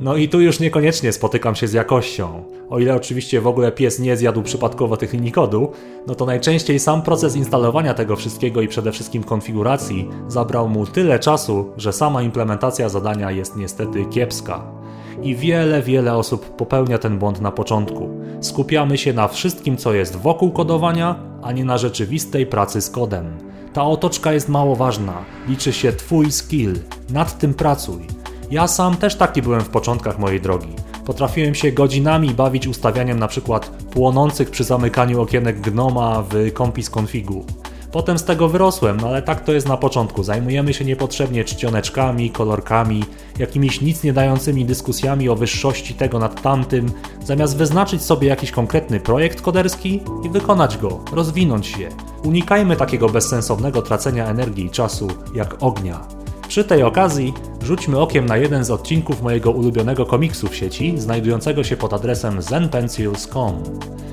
No 0.00 0.16
i 0.16 0.28
tu 0.28 0.40
już 0.40 0.60
niekoniecznie 0.60 1.12
spotykam 1.12 1.54
się 1.54 1.68
z 1.68 1.72
jakością. 1.72 2.44
O 2.70 2.78
ile 2.78 2.94
oczywiście 2.94 3.40
w 3.40 3.46
ogóle 3.46 3.72
pies 3.72 3.98
nie 3.98 4.16
zjadł 4.16 4.42
przypadkowo 4.42 4.96
tych 4.96 5.12
linii 5.12 5.32
kodu, 5.32 5.72
no 6.06 6.14
to 6.14 6.26
najczęściej 6.26 6.78
sam 6.78 7.02
proces 7.02 7.36
instalowania 7.36 7.94
tego 7.94 8.16
wszystkiego 8.16 8.60
i 8.62 8.68
przede 8.68 8.92
wszystkim 8.92 9.22
konfiguracji 9.22 10.08
zabrał 10.28 10.68
mu 10.68 10.86
tyle 10.86 11.18
czasu, 11.18 11.72
że 11.76 11.92
sama 11.92 12.22
implementacja 12.22 12.88
zadania 12.88 13.30
jest 13.30 13.56
niestety 13.56 14.04
kiepska. 14.04 14.81
I 15.22 15.36
wiele, 15.36 15.82
wiele 15.82 16.14
osób 16.14 16.56
popełnia 16.56 16.98
ten 16.98 17.18
błąd 17.18 17.40
na 17.40 17.52
początku. 17.52 18.08
Skupiamy 18.40 18.98
się 18.98 19.12
na 19.12 19.28
wszystkim, 19.28 19.76
co 19.76 19.94
jest 19.94 20.16
wokół 20.16 20.50
kodowania, 20.50 21.16
a 21.42 21.52
nie 21.52 21.64
na 21.64 21.78
rzeczywistej 21.78 22.46
pracy 22.46 22.80
z 22.80 22.90
kodem. 22.90 23.38
Ta 23.72 23.84
otoczka 23.84 24.32
jest 24.32 24.48
mało 24.48 24.76
ważna, 24.76 25.24
liczy 25.48 25.72
się 25.72 25.92
Twój 25.92 26.32
skill, 26.32 26.74
nad 27.10 27.38
tym 27.38 27.54
pracuj. 27.54 28.06
Ja 28.50 28.68
sam 28.68 28.96
też 28.96 29.16
taki 29.16 29.42
byłem 29.42 29.60
w 29.60 29.68
początkach 29.68 30.18
mojej 30.18 30.40
drogi. 30.40 30.74
Potrafiłem 31.06 31.54
się 31.54 31.72
godzinami 31.72 32.30
bawić 32.34 32.66
ustawianiem 32.66 33.18
przykład 33.28 33.66
płonących 33.66 34.50
przy 34.50 34.64
zamykaniu 34.64 35.20
okienek 35.20 35.60
gnoma 35.60 36.24
w 36.30 36.52
kompis 36.52 36.90
configu. 36.90 37.44
Potem 37.92 38.18
z 38.18 38.24
tego 38.24 38.48
wyrosłem, 38.48 38.96
no 39.00 39.08
ale 39.08 39.22
tak 39.22 39.44
to 39.44 39.52
jest 39.52 39.68
na 39.68 39.76
początku. 39.76 40.22
Zajmujemy 40.22 40.74
się 40.74 40.84
niepotrzebnie 40.84 41.44
czcioneczkami, 41.44 42.30
kolorkami, 42.30 43.04
jakimiś 43.38 43.80
nic 43.80 44.02
nie 44.02 44.12
dającymi 44.12 44.64
dyskusjami 44.64 45.28
o 45.28 45.36
wyższości 45.36 45.94
tego 45.94 46.18
nad 46.18 46.42
tamtym, 46.42 46.92
zamiast 47.24 47.56
wyznaczyć 47.56 48.02
sobie 48.02 48.28
jakiś 48.28 48.50
konkretny 48.50 49.00
projekt 49.00 49.40
koderski 49.40 50.00
i 50.24 50.30
wykonać 50.30 50.78
go, 50.78 51.04
rozwinąć 51.12 51.66
się. 51.66 51.88
Unikajmy 52.24 52.76
takiego 52.76 53.08
bezsensownego 53.08 53.82
tracenia 53.82 54.26
energii 54.26 54.66
i 54.66 54.70
czasu 54.70 55.08
jak 55.34 55.62
ognia. 55.62 56.00
Przy 56.48 56.64
tej 56.64 56.82
okazji 56.82 57.34
rzućmy 57.62 58.00
okiem 58.00 58.26
na 58.26 58.36
jeden 58.36 58.64
z 58.64 58.70
odcinków 58.70 59.22
mojego 59.22 59.50
ulubionego 59.50 60.06
komiksu 60.06 60.48
w 60.48 60.56
sieci, 60.56 60.94
znajdującego 60.96 61.64
się 61.64 61.76
pod 61.76 61.92
adresem 61.92 62.42
zenpencils.com. 62.42 63.62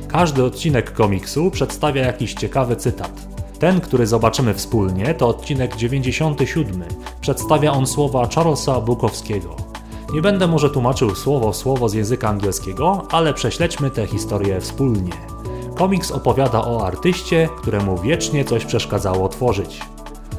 Każdy 0.07 0.43
odcinek 0.43 0.93
komiksu 0.93 1.51
przedstawia 1.51 2.05
jakiś 2.05 2.33
ciekawy 2.33 2.75
cytat. 2.75 3.28
Ten, 3.59 3.81
który 3.81 4.07
zobaczymy 4.07 4.53
wspólnie, 4.53 5.13
to 5.13 5.27
odcinek 5.27 5.75
97. 5.75 6.83
Przedstawia 7.21 7.71
on 7.71 7.87
słowa 7.87 8.27
Charlesa 8.35 8.81
Bukowskiego. 8.81 9.55
Nie 10.13 10.21
będę 10.21 10.47
może 10.47 10.69
tłumaczył 10.69 11.15
słowo 11.15 11.53
słowo 11.53 11.89
z 11.89 11.93
języka 11.93 12.29
angielskiego, 12.29 13.05
ale 13.11 13.33
prześledźmy 13.33 13.91
tę 13.91 14.07
historię 14.07 14.61
wspólnie. 14.61 15.11
Komiks 15.75 16.11
opowiada 16.11 16.61
o 16.61 16.87
artyście, 16.87 17.49
któremu 17.57 17.97
wiecznie 17.97 18.45
coś 18.45 18.65
przeszkadzało 18.65 19.29
tworzyć. 19.29 19.79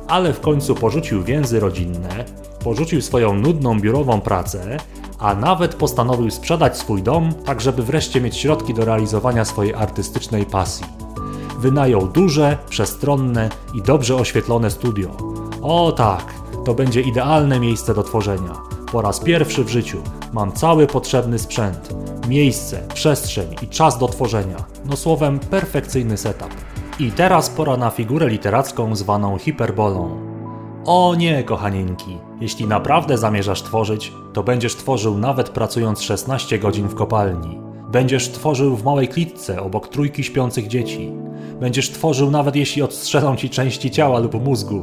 Ale 0.08 0.32
w 0.32 0.40
końcu 0.40 0.74
porzucił 0.74 1.22
więzy 1.22 1.60
rodzinne, 1.60 2.24
porzucił 2.64 3.02
swoją 3.02 3.34
nudną 3.34 3.80
biurową 3.80 4.20
pracę, 4.20 4.76
a 5.18 5.34
nawet 5.34 5.74
postanowił 5.74 6.30
sprzedać 6.30 6.78
swój 6.78 7.02
dom, 7.02 7.32
tak 7.44 7.60
żeby 7.60 7.82
wreszcie 7.82 8.20
mieć 8.20 8.36
środki 8.36 8.74
do 8.74 8.84
realizowania 8.84 9.44
swojej 9.44 9.74
artystycznej 9.74 10.46
pasji. 10.46 11.09
Wynajął 11.60 12.06
duże, 12.06 12.58
przestronne 12.68 13.48
i 13.74 13.82
dobrze 13.82 14.16
oświetlone 14.16 14.70
studio. 14.70 15.08
O 15.62 15.92
tak, 15.92 16.34
to 16.64 16.74
będzie 16.74 17.00
idealne 17.00 17.60
miejsce 17.60 17.94
do 17.94 18.02
tworzenia. 18.02 18.52
Po 18.92 19.02
raz 19.02 19.20
pierwszy 19.20 19.64
w 19.64 19.68
życiu 19.68 20.02
mam 20.32 20.52
cały 20.52 20.86
potrzebny 20.86 21.38
sprzęt, 21.38 21.94
miejsce, 22.28 22.88
przestrzeń 22.94 23.54
i 23.62 23.68
czas 23.68 23.98
do 23.98 24.08
tworzenia. 24.08 24.56
No 24.84 24.96
słowem, 24.96 25.38
perfekcyjny 25.38 26.16
setup. 26.16 26.54
I 26.98 27.12
teraz 27.12 27.50
pora 27.50 27.76
na 27.76 27.90
figurę 27.90 28.28
literacką 28.28 28.96
zwaną 28.96 29.38
hiperbolą. 29.38 30.20
O 30.84 31.14
nie, 31.18 31.44
kochanieńki, 31.44 32.18
jeśli 32.40 32.66
naprawdę 32.66 33.18
zamierzasz 33.18 33.62
tworzyć, 33.62 34.12
to 34.32 34.42
będziesz 34.42 34.76
tworzył 34.76 35.18
nawet 35.18 35.48
pracując 35.48 36.02
16 36.02 36.58
godzin 36.58 36.88
w 36.88 36.94
kopalni. 36.94 37.60
Będziesz 37.88 38.28
tworzył 38.32 38.76
w 38.76 38.84
małej 38.84 39.08
klitce 39.08 39.62
obok 39.62 39.88
trójki 39.88 40.24
śpiących 40.24 40.68
dzieci. 40.68 41.12
Będziesz 41.60 41.90
tworzył 41.90 42.30
nawet 42.30 42.56
jeśli 42.56 42.82
odstrzelą 42.82 43.36
ci 43.36 43.50
części 43.50 43.90
ciała 43.90 44.18
lub 44.18 44.44
mózgu. 44.44 44.82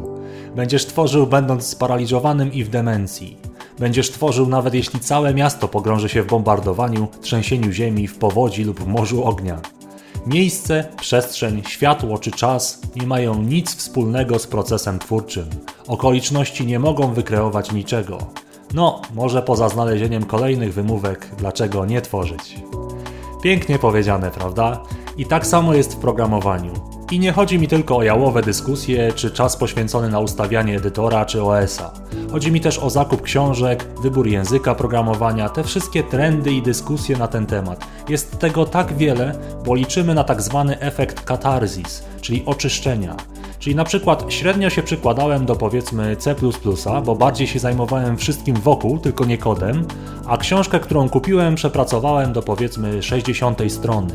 Będziesz 0.55 0.85
tworzył 0.85 1.27
będąc 1.27 1.67
sparaliżowanym 1.67 2.53
i 2.53 2.63
w 2.63 2.69
demencji. 2.69 3.37
Będziesz 3.79 4.11
tworzył 4.11 4.47
nawet 4.47 4.73
jeśli 4.73 4.99
całe 4.99 5.33
miasto 5.33 5.67
pogrąży 5.67 6.09
się 6.09 6.23
w 6.23 6.27
bombardowaniu, 6.27 7.07
trzęsieniu 7.21 7.71
ziemi, 7.71 8.07
w 8.07 8.17
powodzi 8.17 8.63
lub 8.63 8.79
w 8.79 8.87
morzu 8.87 9.23
ognia. 9.23 9.61
Miejsce, 10.27 10.85
przestrzeń, 11.01 11.61
światło 11.67 12.17
czy 12.17 12.31
czas 12.31 12.81
nie 12.95 13.07
mają 13.07 13.43
nic 13.43 13.75
wspólnego 13.75 14.39
z 14.39 14.47
procesem 14.47 14.99
twórczym. 14.99 15.45
Okoliczności 15.87 16.65
nie 16.65 16.79
mogą 16.79 17.13
wykreować 17.13 17.71
niczego. 17.71 18.17
No, 18.73 19.01
może 19.15 19.41
poza 19.41 19.69
znalezieniem 19.69 20.25
kolejnych 20.25 20.73
wymówek, 20.73 21.27
dlaczego 21.37 21.85
nie 21.85 22.01
tworzyć. 22.01 22.55
Pięknie 23.41 23.79
powiedziane, 23.79 24.31
prawda? 24.31 24.83
I 25.17 25.25
tak 25.25 25.47
samo 25.47 25.73
jest 25.73 25.93
w 25.93 25.97
programowaniu. 25.97 26.73
I 27.11 27.19
nie 27.19 27.31
chodzi 27.31 27.59
mi 27.59 27.67
tylko 27.67 27.97
o 27.97 28.03
jałowe 28.03 28.41
dyskusje, 28.41 29.13
czy 29.13 29.31
czas 29.31 29.57
poświęcony 29.57 30.09
na 30.09 30.19
ustawianie 30.19 30.77
edytora 30.77 31.25
czy 31.25 31.43
OS-a. 31.43 31.91
Chodzi 32.31 32.51
mi 32.51 32.61
też 32.61 32.79
o 32.79 32.89
zakup 32.89 33.21
książek, 33.21 33.85
wybór 34.01 34.27
języka 34.27 34.75
programowania, 34.75 35.49
te 35.49 35.63
wszystkie 35.63 36.03
trendy 36.03 36.51
i 36.51 36.61
dyskusje 36.61 37.17
na 37.17 37.27
ten 37.27 37.45
temat. 37.45 37.87
Jest 38.09 38.39
tego 38.39 38.65
tak 38.65 38.93
wiele, 38.93 39.35
bo 39.65 39.75
liczymy 39.75 40.13
na 40.13 40.23
tak 40.23 40.41
zwany 40.41 40.79
efekt 40.79 41.21
katarzis, 41.21 42.03
czyli 42.21 42.43
oczyszczenia. 42.45 43.15
Czyli 43.67 43.75
na 43.75 43.83
przykład 43.83 44.25
średnio 44.29 44.69
się 44.69 44.83
przykładałem 44.83 45.45
do 45.45 45.55
powiedzmy 45.55 46.15
C, 46.15 46.35
bo 47.05 47.15
bardziej 47.15 47.47
się 47.47 47.59
zajmowałem 47.59 48.17
wszystkim 48.17 48.55
wokół, 48.55 48.99
tylko 48.99 49.25
nie 49.25 49.37
kodem, 49.37 49.85
a 50.27 50.37
książkę, 50.37 50.79
którą 50.79 51.09
kupiłem, 51.09 51.55
przepracowałem 51.55 52.33
do 52.33 52.41
powiedzmy 52.41 53.03
60 53.03 53.59
strony. 53.71 54.13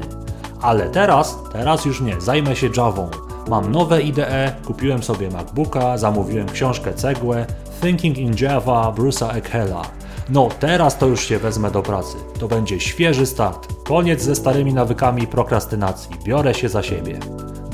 Ale 0.63 0.91
teraz, 0.91 1.39
teraz 1.53 1.85
już 1.85 2.01
nie, 2.01 2.21
zajmę 2.21 2.57
się 2.57 2.71
Javą. 2.77 3.11
Mam 3.49 3.73
nowe 3.73 4.03
IDE, 4.03 4.57
kupiłem 4.67 5.03
sobie 5.03 5.31
MacBooka, 5.31 5.99
zamówiłem 5.99 6.49
książkę 6.49 6.95
Cegłę, 6.95 7.47
Thinking 7.81 8.19
in 8.19 8.35
Java 8.41 8.93
Bruce'a 8.97 9.37
Eckela. 9.37 9.83
No, 10.31 10.49
teraz 10.61 10.99
to 10.99 11.07
już 11.07 11.25
się 11.25 11.39
wezmę 11.39 11.71
do 11.71 11.83
pracy. 11.83 12.17
To 12.41 12.49
będzie 12.49 12.81
świeży 12.81 13.27
start. 13.27 13.69
Koniec 13.85 14.23
ze 14.23 14.35
starymi 14.35 14.75
nawykami 14.75 15.27
prokrastynacji. 15.27 16.17
Biorę 16.25 16.55
się 16.55 16.69
za 16.69 16.83
siebie. 16.83 17.19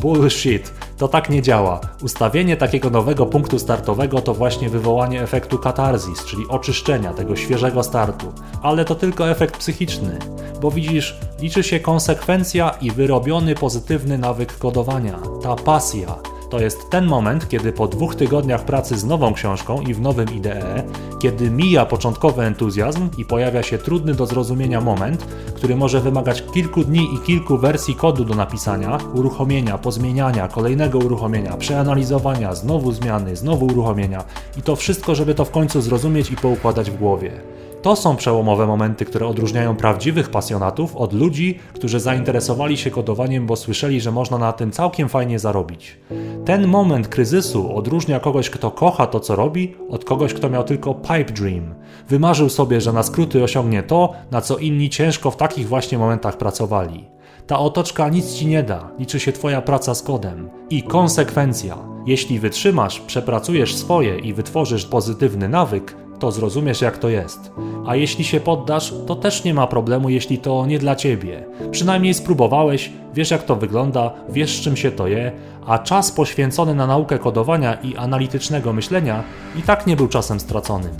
Bullshit. 0.03 0.73
To 0.99 1.09
tak 1.09 1.31
nie 1.31 1.43
działa. 1.43 1.81
Ustawienie 2.03 2.57
takiego 2.57 2.91
nowego 2.91 3.27
punktu 3.27 3.59
startowego 3.59 4.21
to 4.21 4.35
właśnie 4.35 4.69
wywołanie 4.69 5.23
efektu 5.23 5.59
katarzis, 5.59 6.25
czyli 6.25 6.49
oczyszczenia 6.49 7.13
tego 7.13 7.37
świeżego 7.37 7.83
startu. 7.83 8.33
Ale 8.63 8.85
to 8.85 8.95
tylko 8.95 9.31
efekt 9.31 9.57
psychiczny, 9.57 10.19
bo 10.61 10.71
widzisz, 10.71 11.17
liczy 11.41 11.63
się 11.63 11.81
konsekwencja 11.81 12.71
i 12.81 12.91
wyrobiony 12.91 13.55
pozytywny 13.55 14.19
nawyk 14.19 14.59
kodowania, 14.59 15.19
ta 15.43 15.57
pasja. 15.57 16.38
To 16.51 16.61
jest 16.61 16.91
ten 16.91 17.07
moment, 17.07 17.49
kiedy 17.49 17.73
po 17.73 17.89
dwóch 17.89 18.15
tygodniach 18.15 18.65
pracy 18.65 18.99
z 18.99 19.05
nową 19.05 19.35
książką 19.35 19.81
i 19.81 19.95
w 19.95 20.01
nowym 20.01 20.35
IDE, 20.35 20.83
kiedy 21.23 21.51
mija 21.51 21.87
początkowy 21.87 22.43
entuzjazm 22.43 23.09
i 23.19 23.25
pojawia 23.25 23.63
się 23.63 23.79
trudny 23.79 24.15
do 24.15 24.27
zrozumienia 24.27 24.81
moment, 24.81 25.27
który 25.55 25.77
może 25.77 26.01
wymagać 26.01 26.45
kilku 26.55 26.85
dni 26.85 27.09
i 27.15 27.27
kilku 27.27 27.59
wersji 27.59 27.95
kodu 27.95 28.25
do 28.25 28.35
napisania, 28.35 28.99
uruchomienia, 29.15 29.79
pozmieniania, 29.79 30.49
kolejnego 30.49 30.99
uruchomienia, 30.99 31.57
przeanalizowania, 31.57 32.55
znowu 32.55 32.93
zmiany, 32.93 33.37
znowu 33.37 33.67
uruchomienia 33.67 34.25
i 34.59 34.63
to 34.63 34.77
wszystko, 34.77 35.15
żeby 35.15 35.35
to 35.35 35.45
w 35.45 35.51
końcu 35.51 35.81
zrozumieć 35.81 36.31
i 36.31 36.37
poukładać 36.37 36.91
w 36.91 36.97
głowie. 36.97 37.41
To 37.83 37.97
są 37.97 38.17
przełomowe 38.17 38.67
momenty, 38.67 39.05
które 39.05 39.27
odróżniają 39.27 39.77
prawdziwych 39.77 40.31
pasjonatów 40.31 40.97
od 40.97 41.13
ludzi, 41.13 41.59
którzy 41.75 42.01
zainteresowali 42.01 42.77
się 42.77 42.91
kodowaniem, 42.91 43.47
bo 43.47 43.57
słyszeli, 43.57 44.01
że 44.01 44.13
można 44.13 44.39
na 44.39 44.53
tym 44.53 44.71
całkiem 44.71 45.09
fajnie 45.09 45.39
zarobić. 45.39 45.99
Ten 46.45 46.67
moment 46.67 47.09
kryzysu 47.09 47.77
odróżnia 47.77 48.21
kogoś, 48.21 48.51
kto 48.51 48.71
kocha 48.71 49.07
to, 49.07 49.21
co 49.21 49.37
robi, 49.37 49.75
od 49.91 50.05
kogoś, 50.05 50.35
kto 50.35 50.51
miał 50.51 50.65
tylko 50.65 50.95
pipe 50.95 51.33
dream. 51.33 51.75
Wymarzył 52.09 52.49
sobie, 52.49 52.81
że 52.81 52.93
na 52.93 53.03
skróty 53.03 53.45
osiągnie 53.45 53.83
to, 53.83 54.13
na 54.31 54.41
co 54.41 54.57
inni 54.57 54.91
ciężko 54.91 55.31
w 55.31 55.37
takich 55.37 55.69
właśnie 55.69 55.99
momentach 55.99 56.37
pracowali. 56.37 57.05
Ta 57.47 57.59
otoczka 57.59 58.09
nic 58.09 58.35
ci 58.35 58.47
nie 58.47 58.63
da, 58.63 58.91
liczy 58.99 59.21
się 59.21 59.33
Twoja 59.33 59.63
praca 59.63 59.95
z 59.95 60.03
kodem. 60.03 60.51
I 60.71 60.83
konsekwencja. 60.83 61.79
Jeśli 62.07 62.39
wytrzymasz, 62.39 63.01
przepracujesz 63.01 63.77
swoje 63.77 64.19
i 64.19 64.35
wytworzysz 64.35 64.87
pozytywny 64.87 65.49
nawyk, 65.49 65.97
to 66.19 66.33
zrozumiesz 66.33 66.81
jak 66.81 66.99
to 66.99 67.09
jest. 67.09 67.53
A 67.87 67.97
jeśli 67.97 68.25
się 68.25 68.41
poddasz, 68.41 68.95
to 69.07 69.17
też 69.17 69.45
nie 69.45 69.55
ma 69.55 69.67
problemu, 69.67 70.09
jeśli 70.09 70.39
to 70.39 70.67
nie 70.67 70.79
dla 70.79 70.97
ciebie. 70.97 71.45
Przynajmniej 71.71 72.15
spróbowałeś, 72.15 72.93
wiesz 73.15 73.31
jak 73.31 73.43
to 73.43 73.57
wygląda, 73.57 74.11
wiesz 74.29 74.61
czym 74.61 74.77
się 74.77 74.91
to 74.91 75.09
je, 75.09 75.33
a 75.67 75.79
czas 75.79 76.13
poświęcony 76.13 76.75
na 76.75 76.87
naukę 76.87 77.19
kodowania 77.19 77.75
i 77.75 77.97
analitycznego 77.97 78.73
myślenia 78.73 79.25
i 79.59 79.63
tak 79.63 79.87
nie 79.87 79.97
był 79.97 80.09
czasem 80.09 80.41
straconym. 80.41 80.93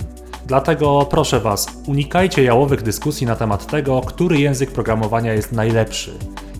Dlatego 0.45 1.07
proszę 1.09 1.39
Was, 1.39 1.67
unikajcie 1.87 2.43
jałowych 2.43 2.81
dyskusji 2.81 3.27
na 3.27 3.35
temat 3.35 3.67
tego, 3.67 4.01
który 4.01 4.39
język 4.39 4.71
programowania 4.71 5.33
jest 5.33 5.51
najlepszy. 5.51 6.11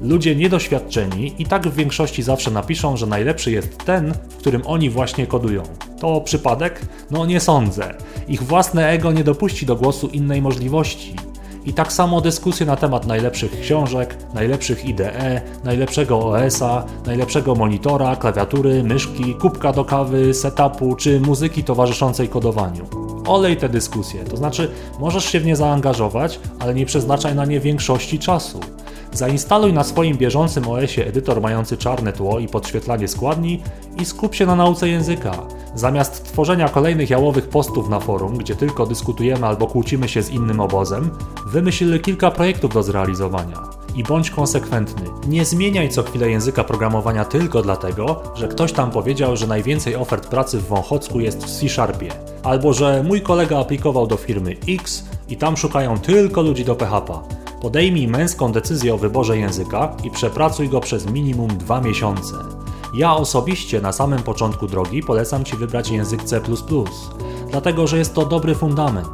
Ludzie 0.02 0.36
niedoświadczeni 0.36 1.34
i 1.40 1.46
tak 1.46 1.68
w 1.68 1.76
większości 1.76 2.24
zawsze 2.24 2.52
napiszą, 2.52 2.98
że 2.98 3.08
najlepszy 3.08 3.52
jest 3.52 3.78
ten, 3.78 4.14
w 4.30 4.36
którym 4.36 4.62
oni 4.66 4.90
właśnie 4.90 5.28
kodują. 5.28 5.64
To 6.00 6.22
przypadek? 6.22 6.82
No 7.12 7.26
nie 7.26 7.40
sądzę. 7.40 7.94
Ich 8.28 8.44
własne 8.44 8.90
ego 8.90 9.12
nie 9.12 9.24
dopuści 9.24 9.66
do 9.66 9.76
głosu 9.76 10.08
innej 10.08 10.42
możliwości. 10.42 11.16
I 11.66 11.74
tak 11.74 11.94
samo 11.94 12.22
dyskusje 12.22 12.66
na 12.66 12.76
temat 12.76 13.08
najlepszych 13.08 13.62
książek, 13.62 14.18
najlepszych 14.34 14.86
IDE, 14.86 15.42
najlepszego 15.64 16.20
OS-a, 16.20 16.86
najlepszego 17.06 17.56
monitora, 17.56 18.16
klawiatury, 18.16 18.84
myszki, 18.84 19.36
kubka 19.36 19.74
do 19.74 19.86
kawy, 19.86 20.34
setupu 20.34 20.96
czy 20.96 21.20
muzyki 21.20 21.64
towarzyszącej 21.64 22.30
kodowaniu. 22.30 22.86
Olej 23.28 23.58
te 23.58 23.70
dyskusje, 23.70 24.24
to 24.24 24.38
znaczy 24.38 24.72
możesz 25.00 25.26
się 25.26 25.40
w 25.40 25.46
nie 25.46 25.56
zaangażować, 25.56 26.40
ale 26.60 26.74
nie 26.74 26.86
przeznaczaj 26.86 27.36
na 27.36 27.46
nie 27.46 27.60
większości 27.60 28.20
czasu. 28.20 28.60
Zainstaluj 29.14 29.74
na 29.74 29.84
swoim 29.84 30.18
bieżącym 30.18 30.68
OS-ie 30.68 31.08
edytor 31.08 31.42
mający 31.42 31.78
czarne 31.78 32.14
tło 32.14 32.40
i 32.40 32.48
podświetlanie 32.48 33.08
składni 33.08 33.62
i 34.02 34.06
skup 34.06 34.36
się 34.36 34.46
na 34.46 34.56
nauce 34.56 34.90
języka. 34.90 35.32
Zamiast 35.76 36.24
tworzenia 36.24 36.70
kolejnych 36.70 37.10
jałowych 37.10 37.50
postów 37.50 37.90
na 37.90 38.00
forum, 38.00 38.38
gdzie 38.38 38.56
tylko 38.56 38.86
dyskutujemy 38.86 39.48
albo 39.48 39.68
kłócimy 39.68 40.10
się 40.10 40.22
z 40.22 40.30
innym 40.30 40.60
obozem, 40.60 41.10
wymyśl 41.48 42.00
kilka 42.00 42.32
projektów 42.32 42.74
do 42.74 42.84
zrealizowania. 42.84 43.64
I 43.96 44.04
bądź 44.04 44.32
konsekwentny. 44.32 45.06
Nie 45.28 45.46
zmieniaj 45.46 45.90
co 45.90 46.04
chwilę 46.04 46.30
języka 46.30 46.64
programowania 46.64 47.26
tylko 47.26 47.62
dlatego, 47.62 48.24
że 48.36 48.48
ktoś 48.48 48.74
tam 48.74 48.92
powiedział, 48.92 49.38
że 49.38 49.48
najwięcej 49.48 49.96
ofert 49.96 50.28
pracy 50.28 50.58
w 50.58 50.68
Wąchocku 50.68 51.20
jest 51.20 51.46
w 51.46 51.60
C-Sharpie. 51.60 52.10
Albo 52.44 52.74
że 52.74 53.04
mój 53.04 53.22
kolega 53.22 53.60
aplikował 53.60 54.08
do 54.08 54.18
firmy 54.18 54.56
X 54.68 55.06
i 55.30 55.38
tam 55.38 55.58
szukają 55.58 56.00
tylko 56.00 56.42
ludzi 56.42 56.66
do 56.66 56.76
PHP. 56.76 57.14
Podejmij 57.62 58.08
męską 58.08 58.52
decyzję 58.52 58.94
o 58.94 58.98
wyborze 58.98 59.38
języka 59.38 59.96
i 60.04 60.12
przepracuj 60.12 60.70
go 60.70 60.80
przez 60.80 61.06
minimum 61.06 61.58
dwa 61.58 61.82
miesiące. 61.82 62.36
Ja 62.94 63.14
osobiście 63.16 63.82
na 63.82 63.92
samym 63.92 64.24
początku 64.24 64.68
drogi 64.68 65.04
polecam 65.04 65.44
Ci 65.46 65.58
wybrać 65.58 65.90
język 65.90 66.24
C. 66.24 66.42
dlatego 67.52 67.88
że 67.88 67.98
jest 67.98 68.14
to 68.14 68.26
dobry 68.26 68.56
fundament. 68.56 69.08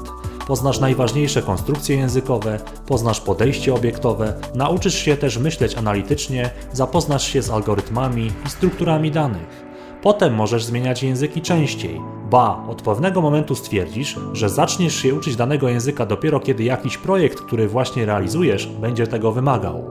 Poznasz 0.47 0.79
najważniejsze 0.79 1.41
konstrukcje 1.41 1.95
językowe, 1.95 2.59
poznasz 2.87 3.21
podejście 3.21 3.73
obiektowe, 3.73 4.33
nauczysz 4.55 4.95
się 4.95 5.17
też 5.17 5.37
myśleć 5.37 5.75
analitycznie, 5.75 6.49
zapoznasz 6.73 7.27
się 7.27 7.41
z 7.41 7.49
algorytmami 7.49 8.31
i 8.45 8.49
strukturami 8.49 9.11
danych. 9.11 9.65
Potem 10.01 10.35
możesz 10.35 10.65
zmieniać 10.65 11.03
języki 11.03 11.41
częściej. 11.41 12.01
Ba, 12.29 12.65
od 12.69 12.81
pewnego 12.81 13.21
momentu 13.21 13.55
stwierdzisz, 13.55 14.19
że 14.33 14.49
zaczniesz 14.49 14.95
się 14.95 15.15
uczyć 15.15 15.35
danego 15.35 15.69
języka 15.69 16.05
dopiero 16.05 16.39
kiedy 16.39 16.63
jakiś 16.63 16.97
projekt, 16.97 17.41
który 17.41 17.67
właśnie 17.67 18.05
realizujesz, 18.05 18.67
będzie 18.67 19.07
tego 19.07 19.31
wymagał. 19.31 19.83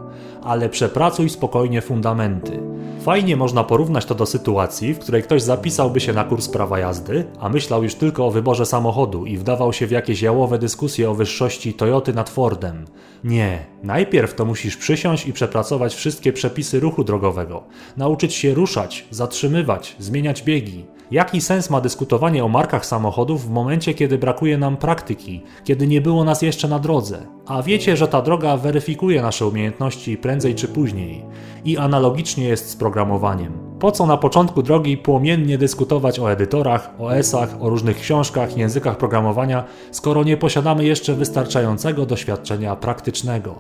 Ale 0.45 0.69
przepracuj 0.69 1.31
spokojnie 1.31 1.81
fundamenty. 1.81 2.61
Fajnie 3.01 3.37
można 3.37 3.65
porównać 3.65 4.05
to 4.05 4.15
do 4.15 4.27
sytuacji, 4.27 4.95
w 4.95 4.99
której 4.99 5.23
ktoś 5.23 5.43
zapisałby 5.43 6.01
się 6.01 6.13
na 6.13 6.25
kurs 6.25 6.49
prawa 6.49 6.79
jazdy, 6.79 7.25
a 7.41 7.49
myślał 7.49 7.83
już 7.83 7.95
tylko 7.95 8.27
o 8.27 8.31
wyborze 8.31 8.67
samochodu 8.67 9.27
i 9.27 9.37
wdawał 9.37 9.73
się 9.73 9.87
w 9.87 9.91
jakieś 9.91 10.23
jałowe 10.23 10.59
dyskusje 10.59 11.11
o 11.11 11.15
wyższości 11.15 11.75
Toyoty 11.75 12.15
nad 12.15 12.31
Fordem. 12.31 12.85
Nie, 13.25 13.67
najpierw 13.83 14.35
to 14.35 14.45
musisz 14.45 14.77
przysiąść 14.77 15.27
i 15.27 15.33
przepracować 15.33 15.95
wszystkie 15.95 16.33
przepisy 16.33 16.81
ruchu 16.81 17.05
drogowego, 17.05 17.63
nauczyć 17.97 18.35
się 18.35 18.55
ruszać, 18.55 19.07
zatrzymywać, 19.11 19.97
zmieniać 19.99 20.43
biegi. 20.43 20.85
Jaki 21.11 21.41
sens 21.41 21.71
ma 21.71 21.81
dyskutowanie 21.81 22.45
o 22.45 22.49
markach 22.49 22.87
samochodów 22.87 23.47
w 23.47 23.51
momencie, 23.51 23.95
kiedy 23.95 24.19
brakuje 24.19 24.59
nam 24.59 24.77
praktyki, 24.77 25.43
kiedy 25.65 25.87
nie 25.87 26.01
było 26.01 26.25
nas 26.25 26.43
jeszcze 26.43 26.69
na 26.69 26.79
drodze? 26.79 27.27
A 27.47 27.63
wiecie, 27.63 27.97
że 27.97 28.09
ta 28.09 28.23
droga 28.23 28.57
weryfikuje 28.57 29.23
nasze 29.23 29.47
umiejętności 29.47 30.17
prędzej 30.35 30.55
czy 30.55 30.69
później. 30.69 31.25
I 31.65 31.79
analogicznie 31.79 32.45
jest 32.45 32.71
z 32.71 32.77
programowaniem. 32.77 33.53
Po 33.81 33.93
co 33.93 34.07
na 34.07 34.17
początku 34.17 34.63
drogi 34.63 34.97
płomiennie 34.97 35.59
dyskutować 35.59 36.21
o 36.21 36.33
edytorach, 36.33 36.91
OS-ach, 36.99 37.63
o 37.63 37.69
różnych 37.69 37.99
książkach, 38.01 38.57
językach 38.57 38.97
programowania, 38.97 39.65
skoro 39.91 40.25
nie 40.25 40.37
posiadamy 40.37 40.85
jeszcze 40.85 41.15
wystarczającego 41.15 42.07
doświadczenia 42.07 42.77
praktycznego? 42.77 43.55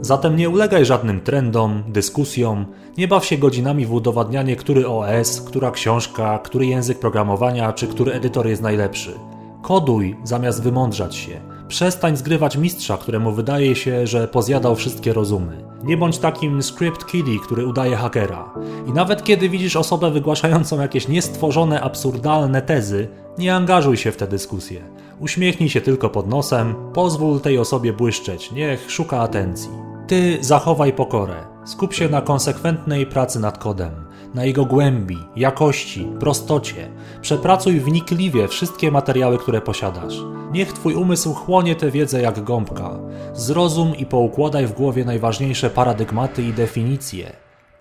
Zatem 0.00 0.36
nie 0.36 0.48
ulegaj 0.48 0.84
żadnym 0.84 1.20
trendom, 1.20 1.82
dyskusjom, 1.88 2.66
nie 2.98 3.08
baw 3.08 3.26
się 3.26 3.38
godzinami 3.38 3.86
w 3.86 3.92
udowadnianie, 3.92 4.56
który 4.56 4.88
OS, 4.88 5.40
która 5.40 5.70
książka, 5.70 6.38
który 6.38 6.66
język 6.66 6.98
programowania 6.98 7.72
czy 7.72 7.86
który 7.86 8.12
edytor 8.12 8.46
jest 8.46 8.62
najlepszy. 8.62 9.14
Koduj 9.62 10.16
zamiast 10.24 10.62
wymądrzać 10.62 11.16
się. 11.16 11.49
Przestań 11.70 12.16
zgrywać 12.16 12.56
mistrza, 12.56 12.96
któremu 12.96 13.32
wydaje 13.32 13.76
się, 13.76 14.06
że 14.06 14.28
pozjadał 14.28 14.76
wszystkie 14.76 15.12
rozumy. 15.12 15.64
Nie 15.82 15.96
bądź 15.96 16.18
takim 16.18 16.62
script 16.62 17.06
kiddie, 17.06 17.38
który 17.44 17.66
udaje 17.66 17.96
hakera. 17.96 18.54
I 18.86 18.92
nawet 18.92 19.24
kiedy 19.24 19.48
widzisz 19.48 19.76
osobę 19.76 20.10
wygłaszającą 20.10 20.80
jakieś 20.80 21.08
niestworzone, 21.08 21.80
absurdalne 21.80 22.62
tezy, 22.62 23.08
nie 23.38 23.54
angażuj 23.54 23.96
się 23.96 24.12
w 24.12 24.16
tę 24.16 24.26
dyskusję. 24.26 24.80
Uśmiechnij 25.20 25.68
się 25.68 25.80
tylko 25.80 26.10
pod 26.10 26.28
nosem, 26.28 26.74
pozwól 26.94 27.40
tej 27.40 27.58
osobie 27.58 27.92
błyszczeć, 27.92 28.52
niech 28.52 28.90
szuka 28.90 29.20
atencji. 29.20 29.70
Ty 30.06 30.38
zachowaj 30.40 30.92
pokorę. 30.92 31.34
Skup 31.64 31.94
się 31.94 32.08
na 32.08 32.22
konsekwentnej 32.22 33.06
pracy 33.06 33.40
nad 33.40 33.58
kodem, 33.58 33.92
na 34.34 34.44
jego 34.44 34.64
głębi, 34.64 35.18
jakości, 35.36 36.08
prostocie. 36.20 36.90
Przepracuj 37.20 37.80
wnikliwie 37.80 38.48
wszystkie 38.48 38.90
materiały, 38.90 39.38
które 39.38 39.60
posiadasz. 39.60 40.14
Niech 40.52 40.72
Twój 40.72 40.94
umysł 40.94 41.34
chłonie 41.34 41.76
tę 41.76 41.90
wiedzę 41.90 42.22
jak 42.22 42.44
gąbka. 42.44 42.98
Zrozum 43.34 43.96
i 43.96 44.06
poukładaj 44.06 44.66
w 44.66 44.72
głowie 44.72 45.04
najważniejsze 45.04 45.70
paradygmaty 45.70 46.42
i 46.42 46.52
definicje. 46.52 47.32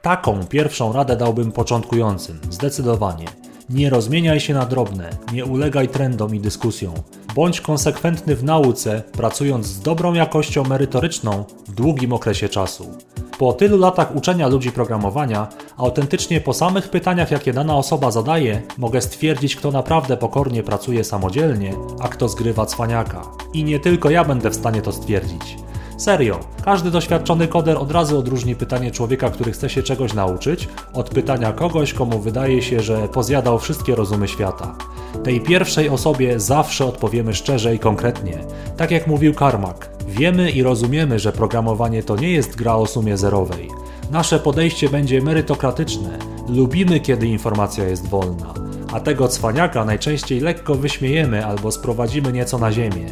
Taką 0.02 0.46
pierwszą 0.46 0.94
radę 0.94 1.16
dałbym 1.16 1.52
początkującym, 1.52 2.40
zdecydowanie. 2.50 3.26
Nie 3.70 3.90
rozmieniaj 3.90 4.40
się 4.40 4.54
na 4.54 4.66
drobne, 4.66 5.10
nie 5.34 5.46
ulegaj 5.46 5.88
trendom 5.88 6.36
i 6.36 6.40
dyskusjom. 6.40 6.94
Bądź 7.36 7.62
konsekwentny 7.62 8.36
w 8.36 8.44
nauce, 8.44 9.04
pracując 9.12 9.66
z 9.66 9.82
dobrą 9.82 10.14
jakością 10.14 10.64
merytoryczną 10.64 11.46
w 11.68 11.72
długim 11.72 12.14
okresie 12.14 12.50
czasu. 12.50 12.98
Po 13.40 13.54
tylu 13.54 13.78
latach 13.78 14.16
uczenia 14.16 14.48
ludzi 14.48 14.72
programowania, 14.72 15.48
autentycznie 15.78 16.42
po 16.42 16.54
samych 16.54 16.90
pytaniach, 16.90 17.32
jakie 17.32 17.54
dana 17.54 17.78
osoba 17.78 18.12
zadaje, 18.12 18.62
mogę 18.78 19.02
stwierdzić, 19.02 19.56
kto 19.56 19.72
naprawdę 19.72 20.18
pokornie 20.18 20.64
pracuje 20.64 21.04
samodzielnie, 21.04 21.74
a 22.00 22.08
kto 22.08 22.30
zgrywa 22.30 22.66
cwaniaka. 22.66 23.22
I 23.54 23.64
nie 23.64 23.80
tylko 23.80 24.10
ja 24.10 24.26
będę 24.26 24.50
w 24.50 24.56
stanie 24.56 24.82
to 24.82 24.92
stwierdzić. 24.92 25.69
Serio, 26.00 26.40
każdy 26.66 26.92
doświadczony 26.92 27.48
koder 27.48 27.78
od 27.78 27.92
razu 27.92 28.20
odróżni 28.20 28.56
pytanie 28.56 28.92
człowieka, 28.92 29.30
który 29.30 29.52
chce 29.52 29.70
się 29.70 29.84
czegoś 29.84 30.14
nauczyć, 30.14 30.68
od 30.94 31.10
pytania 31.10 31.54
kogoś, 31.54 31.94
komu 31.94 32.20
wydaje 32.20 32.62
się, 32.62 32.82
że 32.82 33.08
pozjadał 33.08 33.60
wszystkie 33.60 33.96
rozumy 33.96 34.28
świata. 34.28 34.76
Tej 35.24 35.42
pierwszej 35.42 35.90
osobie 35.90 36.40
zawsze 36.40 36.86
odpowiemy 36.86 37.34
szczerze 37.34 37.76
i 37.76 37.80
konkretnie. 37.80 38.38
Tak 38.78 38.92
jak 38.92 39.08
mówił 39.08 39.34
Karmak, 39.34 39.90
wiemy 40.08 40.52
i 40.52 40.64
rozumiemy, 40.64 41.20
że 41.20 41.32
programowanie 41.32 42.04
to 42.04 42.16
nie 42.16 42.32
jest 42.32 42.56
gra 42.56 42.76
o 42.76 42.86
sumie 42.86 43.18
zerowej. 43.18 43.68
Nasze 44.12 44.40
podejście 44.40 44.90
będzie 44.90 45.22
merytokratyczne. 45.22 46.20
Lubimy, 46.50 47.00
kiedy 47.00 47.28
informacja 47.28 47.84
jest 47.88 48.08
wolna. 48.08 48.54
A 48.94 49.00
tego 49.00 49.28
cwaniaka 49.28 49.86
najczęściej 49.86 50.40
lekko 50.40 50.76
wyśmiejemy 50.76 51.46
albo 51.46 51.72
sprowadzimy 51.72 52.34
nieco 52.34 52.58
na 52.58 52.72
ziemię. 52.72 53.06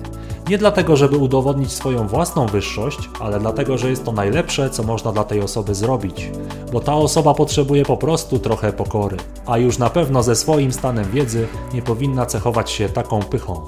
Nie 0.49 0.57
dlatego, 0.57 0.95
żeby 0.95 1.17
udowodnić 1.17 1.71
swoją 1.71 2.07
własną 2.07 2.45
wyższość, 2.45 3.09
ale 3.19 3.39
dlatego, 3.39 3.77
że 3.77 3.89
jest 3.89 4.05
to 4.05 4.11
najlepsze, 4.11 4.69
co 4.69 4.83
można 4.83 5.11
dla 5.11 5.23
tej 5.23 5.41
osoby 5.41 5.75
zrobić. 5.75 6.31
Bo 6.71 6.79
ta 6.79 6.93
osoba 6.93 7.33
potrzebuje 7.33 7.85
po 7.85 7.97
prostu 7.97 8.39
trochę 8.39 8.73
pokory, 8.73 9.17
a 9.45 9.57
już 9.57 9.77
na 9.77 9.89
pewno 9.89 10.23
ze 10.23 10.35
swoim 10.35 10.71
stanem 10.71 11.11
wiedzy 11.11 11.47
nie 11.73 11.81
powinna 11.81 12.25
cechować 12.25 12.71
się 12.71 12.89
taką 12.89 13.19
pychą. 13.19 13.61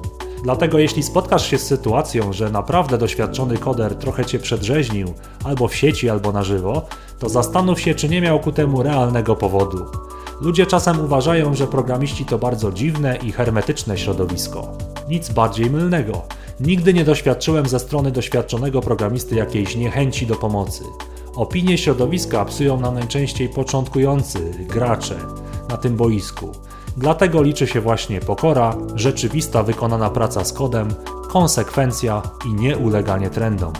Dlatego 0.43 0.79
jeśli 0.79 1.03
spotkasz 1.03 1.49
się 1.49 1.57
z 1.57 1.67
sytuacją, 1.67 2.33
że 2.33 2.49
naprawdę 2.49 2.97
doświadczony 2.97 3.57
koder 3.57 3.95
trochę 3.95 4.25
cię 4.25 4.39
przedrzeźnił, 4.39 5.13
albo 5.43 5.67
w 5.67 5.75
sieci, 5.75 6.09
albo 6.09 6.31
na 6.31 6.43
żywo, 6.43 6.81
to 7.19 7.29
zastanów 7.29 7.81
się, 7.81 7.95
czy 7.95 8.09
nie 8.09 8.21
miał 8.21 8.39
ku 8.39 8.51
temu 8.51 8.83
realnego 8.83 9.35
powodu. 9.35 9.85
Ludzie 10.41 10.65
czasem 10.65 10.99
uważają, 10.99 11.55
że 11.55 11.67
programiści 11.67 12.25
to 12.25 12.37
bardzo 12.37 12.71
dziwne 12.71 13.17
i 13.17 13.31
hermetyczne 13.31 13.97
środowisko. 13.97 14.77
Nic 15.09 15.29
bardziej 15.29 15.69
mylnego. 15.69 16.21
Nigdy 16.59 16.93
nie 16.93 17.03
doświadczyłem 17.03 17.67
ze 17.67 17.79
strony 17.79 18.11
doświadczonego 18.11 18.81
programisty 18.81 19.35
jakiejś 19.35 19.75
niechęci 19.75 20.27
do 20.27 20.35
pomocy. 20.35 20.83
Opinie 21.35 21.77
środowiska 21.77 22.45
psują 22.45 22.79
nam 22.79 22.93
najczęściej 22.93 23.49
początkujący 23.49 24.51
gracze 24.67 25.15
na 25.69 25.77
tym 25.77 25.95
boisku. 25.95 26.51
Dlatego 26.97 27.41
liczy 27.41 27.67
się 27.67 27.81
właśnie 27.81 28.19
pokora, 28.19 28.75
rzeczywista 28.95 29.63
wykonana 29.63 30.09
praca 30.09 30.43
z 30.45 30.53
kodem, 30.53 30.87
konsekwencja 31.29 32.21
i 32.49 32.53
nieuleganie 32.53 33.29
trendom. 33.29 33.73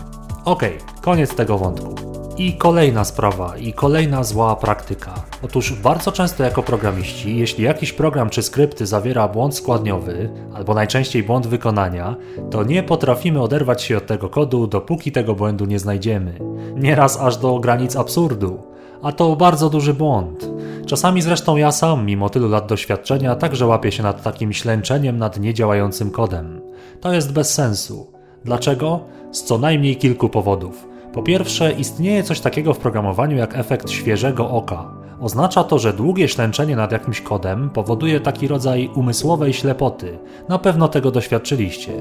Okay, 0.44 0.78
koniec 1.00 1.34
tego 1.34 1.58
wątku. 1.58 1.94
I 2.36 2.56
kolejna 2.56 3.04
sprawa, 3.04 3.56
i 3.56 3.72
kolejna 3.72 4.24
zła 4.24 4.56
praktyka. 4.56 5.14
Otóż 5.42 5.72
bardzo 5.72 6.12
często 6.12 6.42
jako 6.42 6.62
programiści, 6.62 7.36
jeśli 7.36 7.64
jakiś 7.64 7.92
program 7.92 8.30
czy 8.30 8.42
skrypty 8.42 8.86
zawiera 8.86 9.28
błąd 9.28 9.56
składniowy, 9.56 10.30
albo 10.54 10.74
najczęściej 10.74 11.22
błąd 11.22 11.46
wykonania, 11.46 12.16
to 12.50 12.64
nie 12.64 12.82
potrafimy 12.82 13.42
oderwać 13.42 13.82
się 13.82 13.96
od 13.96 14.06
tego 14.06 14.28
kodu, 14.28 14.66
dopóki 14.66 15.12
tego 15.12 15.34
błędu 15.34 15.64
nie 15.64 15.78
znajdziemy. 15.78 16.38
Nieraz 16.76 17.20
aż 17.20 17.36
do 17.36 17.58
granic 17.58 17.96
absurdu. 17.96 18.62
A 19.02 19.12
to 19.12 19.36
bardzo 19.36 19.70
duży 19.70 19.94
błąd. 19.94 20.50
Czasami 20.86 21.22
zresztą 21.22 21.56
ja 21.56 21.72
sam, 21.72 22.06
mimo 22.06 22.30
tylu 22.30 22.48
lat 22.48 22.66
doświadczenia, 22.66 23.36
także 23.36 23.66
łapię 23.66 23.92
się 23.92 24.02
nad 24.02 24.22
takim 24.22 24.52
ślęczeniem 24.52 25.18
nad 25.18 25.40
niedziałającym 25.40 26.10
kodem. 26.10 26.60
To 27.00 27.12
jest 27.12 27.32
bez 27.32 27.54
sensu. 27.54 28.12
Dlaczego? 28.44 29.00
Z 29.32 29.42
co 29.42 29.58
najmniej 29.58 29.96
kilku 29.96 30.28
powodów. 30.28 30.86
Po 31.12 31.22
pierwsze, 31.22 31.72
istnieje 31.72 32.22
coś 32.22 32.40
takiego 32.40 32.74
w 32.74 32.78
programowaniu 32.78 33.36
jak 33.36 33.58
efekt 33.58 33.90
świeżego 33.90 34.50
oka. 34.50 34.99
Oznacza 35.20 35.64
to, 35.64 35.78
że 35.78 35.92
długie 35.92 36.28
ślęczenie 36.28 36.76
nad 36.76 36.92
jakimś 36.92 37.20
kodem 37.20 37.70
powoduje 37.70 38.20
taki 38.20 38.48
rodzaj 38.48 38.90
umysłowej 38.94 39.52
ślepoty. 39.52 40.18
Na 40.48 40.58
pewno 40.58 40.88
tego 40.88 41.10
doświadczyliście. 41.10 41.92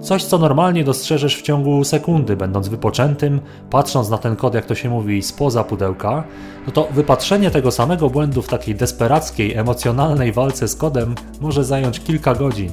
Coś, 0.00 0.24
co 0.24 0.38
normalnie 0.38 0.84
dostrzeżesz 0.84 1.36
w 1.36 1.42
ciągu 1.42 1.84
sekundy, 1.84 2.36
będąc 2.36 2.68
wypoczętym, 2.68 3.40
patrząc 3.70 4.10
na 4.10 4.18
ten 4.18 4.36
kod, 4.36 4.54
jak 4.54 4.66
to 4.66 4.74
się 4.74 4.90
mówi, 4.90 5.22
spoza 5.22 5.64
pudełka, 5.64 6.24
no 6.66 6.72
to 6.72 6.88
wypatrzenie 6.90 7.50
tego 7.50 7.70
samego 7.70 8.10
błędu 8.10 8.42
w 8.42 8.48
takiej 8.48 8.74
desperackiej, 8.74 9.54
emocjonalnej 9.54 10.32
walce 10.32 10.68
z 10.68 10.76
kodem 10.76 11.14
może 11.40 11.64
zająć 11.64 12.00
kilka 12.00 12.34
godzin. 12.34 12.70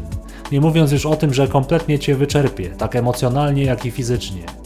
Nie 0.51 0.61
mówiąc 0.61 0.91
już 0.91 1.05
o 1.05 1.15
tym, 1.15 1.33
że 1.33 1.47
kompletnie 1.47 1.99
cię 1.99 2.15
wyczerpie, 2.15 2.69
tak 2.69 2.95
emocjonalnie, 2.95 3.63
jak 3.63 3.85
i 3.85 3.91
fizycznie. 3.91 4.60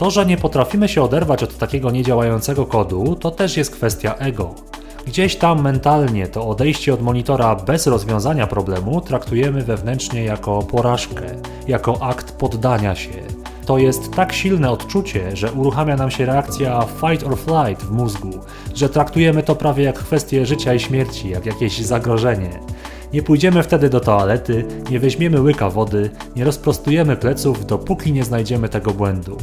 To, 0.00 0.10
że 0.10 0.26
nie 0.26 0.36
potrafimy 0.36 0.88
się 0.88 1.02
oderwać 1.02 1.42
od 1.42 1.58
takiego 1.58 1.90
niedziałającego 1.90 2.66
kodu, 2.66 3.16
to 3.16 3.30
też 3.30 3.56
jest 3.56 3.70
kwestia 3.70 4.14
ego. 4.14 4.54
Gdzieś 5.06 5.36
tam 5.36 5.62
mentalnie 5.62 6.26
to 6.26 6.48
odejście 6.48 6.94
od 6.94 7.02
monitora 7.02 7.54
bez 7.56 7.86
rozwiązania 7.86 8.46
problemu 8.46 9.00
traktujemy 9.00 9.62
wewnętrznie 9.62 10.24
jako 10.24 10.62
porażkę, 10.62 11.22
jako 11.68 12.02
akt 12.02 12.32
poddania 12.32 12.94
się. 12.94 13.10
To 13.66 13.78
jest 13.78 14.12
tak 14.12 14.32
silne 14.32 14.70
odczucie, 14.70 15.36
że 15.36 15.52
uruchamia 15.52 15.96
nam 15.96 16.10
się 16.10 16.26
reakcja 16.26 16.86
fight 17.00 17.26
or 17.26 17.38
flight 17.38 17.82
w 17.82 17.90
mózgu, 17.90 18.30
że 18.74 18.88
traktujemy 18.88 19.42
to 19.42 19.56
prawie 19.56 19.84
jak 19.84 19.98
kwestię 19.98 20.46
życia 20.46 20.74
i 20.74 20.80
śmierci, 20.80 21.30
jak 21.30 21.46
jakieś 21.46 21.78
zagrożenie. 21.78 22.50
Nie 23.12 23.22
pójdziemy 23.22 23.62
wtedy 23.62 23.90
do 23.90 24.00
toalety, 24.00 24.64
nie 24.90 25.00
weźmiemy 25.00 25.40
łyka 25.40 25.70
wody, 25.70 26.10
nie 26.36 26.44
rozprostujemy 26.44 27.16
pleców, 27.16 27.66
dopóki 27.66 28.12
nie 28.12 28.24
znajdziemy 28.24 28.68
tego 28.68 28.90
błędu. 28.90 29.36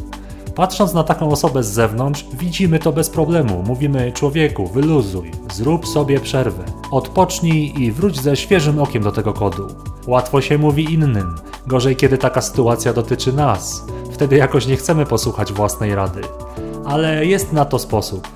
Patrząc 0.57 0.93
na 0.93 1.03
taką 1.03 1.31
osobę 1.31 1.63
z 1.63 1.67
zewnątrz, 1.67 2.25
widzimy 2.33 2.79
to 2.79 2.91
bez 2.91 3.09
problemu. 3.09 3.63
Mówimy 3.67 4.11
człowieku, 4.11 4.67
wyluzuj, 4.67 5.31
zrób 5.53 5.87
sobie 5.87 6.19
przerwę, 6.19 6.63
odpocznij 6.91 7.81
i 7.81 7.91
wróć 7.91 8.21
ze 8.21 8.35
świeżym 8.35 8.79
okiem 8.79 9.03
do 9.03 9.11
tego 9.11 9.33
kodu. 9.33 9.67
Łatwo 10.07 10.41
się 10.41 10.57
mówi 10.57 10.93
innym, 10.93 11.35
gorzej 11.67 11.95
kiedy 11.95 12.17
taka 12.17 12.41
sytuacja 12.41 12.93
dotyczy 12.93 13.33
nas. 13.33 13.83
Wtedy 14.11 14.35
jakoś 14.35 14.67
nie 14.67 14.75
chcemy 14.75 15.05
posłuchać 15.05 15.53
własnej 15.53 15.95
rady. 15.95 16.21
Ale 16.85 17.25
jest 17.25 17.53
na 17.53 17.65
to 17.65 17.79
sposób. 17.79 18.27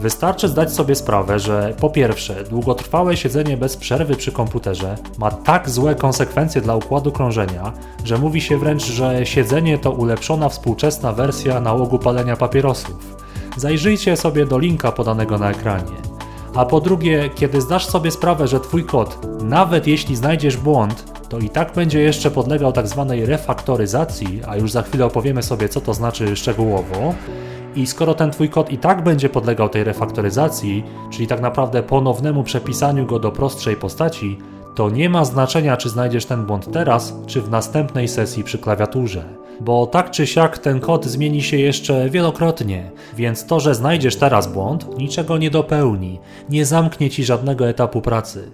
Wystarczy 0.00 0.48
zdać 0.48 0.72
sobie 0.72 0.94
sprawę, 0.94 1.38
że 1.38 1.74
po 1.80 1.90
pierwsze, 1.90 2.44
długotrwałe 2.44 3.16
siedzenie 3.16 3.56
bez 3.56 3.76
przerwy 3.76 4.16
przy 4.16 4.32
komputerze 4.32 4.96
ma 5.18 5.30
tak 5.30 5.70
złe 5.70 5.94
konsekwencje 5.94 6.60
dla 6.60 6.76
układu 6.76 7.12
krążenia, 7.12 7.72
że 8.04 8.18
mówi 8.18 8.40
się 8.40 8.58
wręcz, 8.58 8.84
że 8.84 9.26
siedzenie 9.26 9.78
to 9.78 9.90
ulepszona 9.90 10.48
współczesna 10.48 11.12
wersja 11.12 11.60
nałogu 11.60 11.98
palenia 11.98 12.36
papierosów. 12.36 13.16
Zajrzyjcie 13.56 14.16
sobie 14.16 14.46
do 14.46 14.58
linka 14.58 14.92
podanego 14.92 15.38
na 15.38 15.50
ekranie. 15.50 15.96
A 16.54 16.64
po 16.64 16.80
drugie, 16.80 17.30
kiedy 17.34 17.60
zdasz 17.60 17.86
sobie 17.86 18.10
sprawę, 18.10 18.48
że 18.48 18.60
Twój 18.60 18.84
kod, 18.84 19.18
nawet 19.42 19.86
jeśli 19.86 20.16
znajdziesz 20.16 20.56
błąd, 20.56 21.04
to 21.28 21.38
i 21.38 21.50
tak 21.50 21.72
będzie 21.72 22.00
jeszcze 22.00 22.30
podlegał 22.30 22.72
tak 22.72 22.88
zwanej 22.88 23.26
refaktoryzacji, 23.26 24.40
a 24.48 24.56
już 24.56 24.72
za 24.72 24.82
chwilę 24.82 25.04
opowiemy 25.04 25.42
sobie, 25.42 25.68
co 25.68 25.80
to 25.80 25.94
znaczy 25.94 26.36
szczegółowo, 26.36 27.14
i 27.76 27.86
skoro 27.86 28.14
ten 28.14 28.30
twój 28.30 28.48
kod 28.48 28.72
i 28.72 28.78
tak 28.78 29.04
będzie 29.04 29.28
podlegał 29.28 29.68
tej 29.68 29.84
refaktoryzacji, 29.84 30.84
czyli 31.10 31.26
tak 31.26 31.40
naprawdę 31.40 31.82
ponownemu 31.82 32.44
przepisaniu 32.44 33.06
go 33.06 33.18
do 33.18 33.32
prostszej 33.32 33.76
postaci, 33.76 34.38
to 34.74 34.90
nie 34.90 35.10
ma 35.10 35.24
znaczenia, 35.24 35.76
czy 35.76 35.88
znajdziesz 35.88 36.26
ten 36.26 36.46
błąd 36.46 36.72
teraz, 36.72 37.14
czy 37.26 37.42
w 37.42 37.50
następnej 37.50 38.08
sesji 38.08 38.44
przy 38.44 38.58
klawiaturze. 38.58 39.24
Bo 39.60 39.86
tak 39.86 40.10
czy 40.10 40.26
siak 40.26 40.58
ten 40.58 40.80
kod 40.80 41.04
zmieni 41.04 41.42
się 41.42 41.56
jeszcze 41.56 42.10
wielokrotnie, 42.10 42.90
więc 43.16 43.46
to, 43.46 43.60
że 43.60 43.74
znajdziesz 43.74 44.16
teraz 44.16 44.52
błąd, 44.52 44.98
niczego 44.98 45.38
nie 45.38 45.50
dopełni, 45.50 46.20
nie 46.50 46.64
zamknie 46.64 47.10
ci 47.10 47.24
żadnego 47.24 47.68
etapu 47.68 48.00
pracy. 48.02 48.52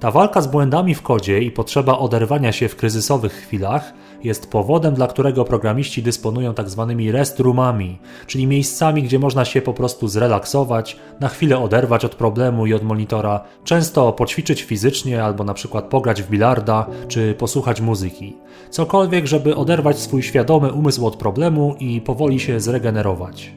Ta 0.00 0.10
walka 0.10 0.40
z 0.40 0.46
błędami 0.46 0.94
w 0.94 1.02
kodzie 1.02 1.42
i 1.42 1.50
potrzeba 1.50 1.98
oderwania 1.98 2.52
się 2.52 2.68
w 2.68 2.76
kryzysowych 2.76 3.32
chwilach 3.32 3.92
jest 4.24 4.50
powodem, 4.50 4.94
dla 4.94 5.06
którego 5.06 5.44
programiści 5.44 6.02
dysponują 6.02 6.54
tzw. 6.54 6.86
Tak 6.88 7.14
rest 7.14 7.40
roomami, 7.40 7.98
czyli 8.26 8.46
miejscami, 8.46 9.02
gdzie 9.02 9.18
można 9.18 9.44
się 9.44 9.62
po 9.62 9.72
prostu 9.72 10.08
zrelaksować, 10.08 10.96
na 11.20 11.28
chwilę 11.28 11.58
oderwać 11.58 12.04
od 12.04 12.14
problemu 12.14 12.66
i 12.66 12.74
od 12.74 12.82
monitora, 12.82 13.44
często 13.64 14.12
poćwiczyć 14.12 14.62
fizycznie 14.62 15.24
albo 15.24 15.44
na 15.44 15.54
przykład 15.54 15.84
pograć 15.84 16.22
w 16.22 16.30
bilarda 16.30 16.86
czy 17.08 17.34
posłuchać 17.34 17.80
muzyki. 17.80 18.36
Cokolwiek, 18.70 19.26
żeby 19.26 19.56
oderwać 19.56 19.98
swój 19.98 20.22
świadomy 20.22 20.72
umysł 20.72 21.06
od 21.06 21.16
problemu 21.16 21.74
i 21.80 22.00
powoli 22.00 22.40
się 22.40 22.60
zregenerować. 22.60 23.52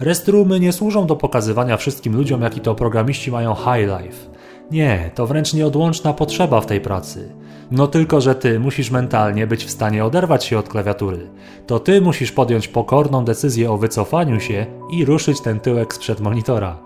Restroomy 0.00 0.60
nie 0.60 0.72
służą 0.72 1.06
do 1.06 1.16
pokazywania 1.16 1.76
wszystkim 1.76 2.16
ludziom, 2.16 2.42
jaki 2.42 2.60
to 2.60 2.74
programiści 2.74 3.30
mają 3.30 3.54
high 3.54 4.02
life. 4.02 4.34
Nie, 4.70 5.10
to 5.14 5.26
wręcz 5.26 5.54
nieodłączna 5.54 6.12
potrzeba 6.12 6.60
w 6.60 6.66
tej 6.66 6.80
pracy. 6.80 7.34
No 7.76 7.86
tylko, 7.86 8.20
że 8.20 8.34
ty 8.34 8.60
musisz 8.60 8.90
mentalnie 8.90 9.46
być 9.46 9.64
w 9.64 9.70
stanie 9.70 10.04
oderwać 10.04 10.44
się 10.44 10.58
od 10.58 10.68
klawiatury. 10.68 11.30
To 11.66 11.78
ty 11.78 12.00
musisz 12.00 12.32
podjąć 12.32 12.68
pokorną 12.68 13.24
decyzję 13.24 13.70
o 13.70 13.78
wycofaniu 13.78 14.40
się 14.40 14.66
i 14.92 15.04
ruszyć 15.04 15.40
ten 15.40 15.60
tyłek 15.60 15.94
sprzed 15.94 16.20
monitora. 16.20 16.78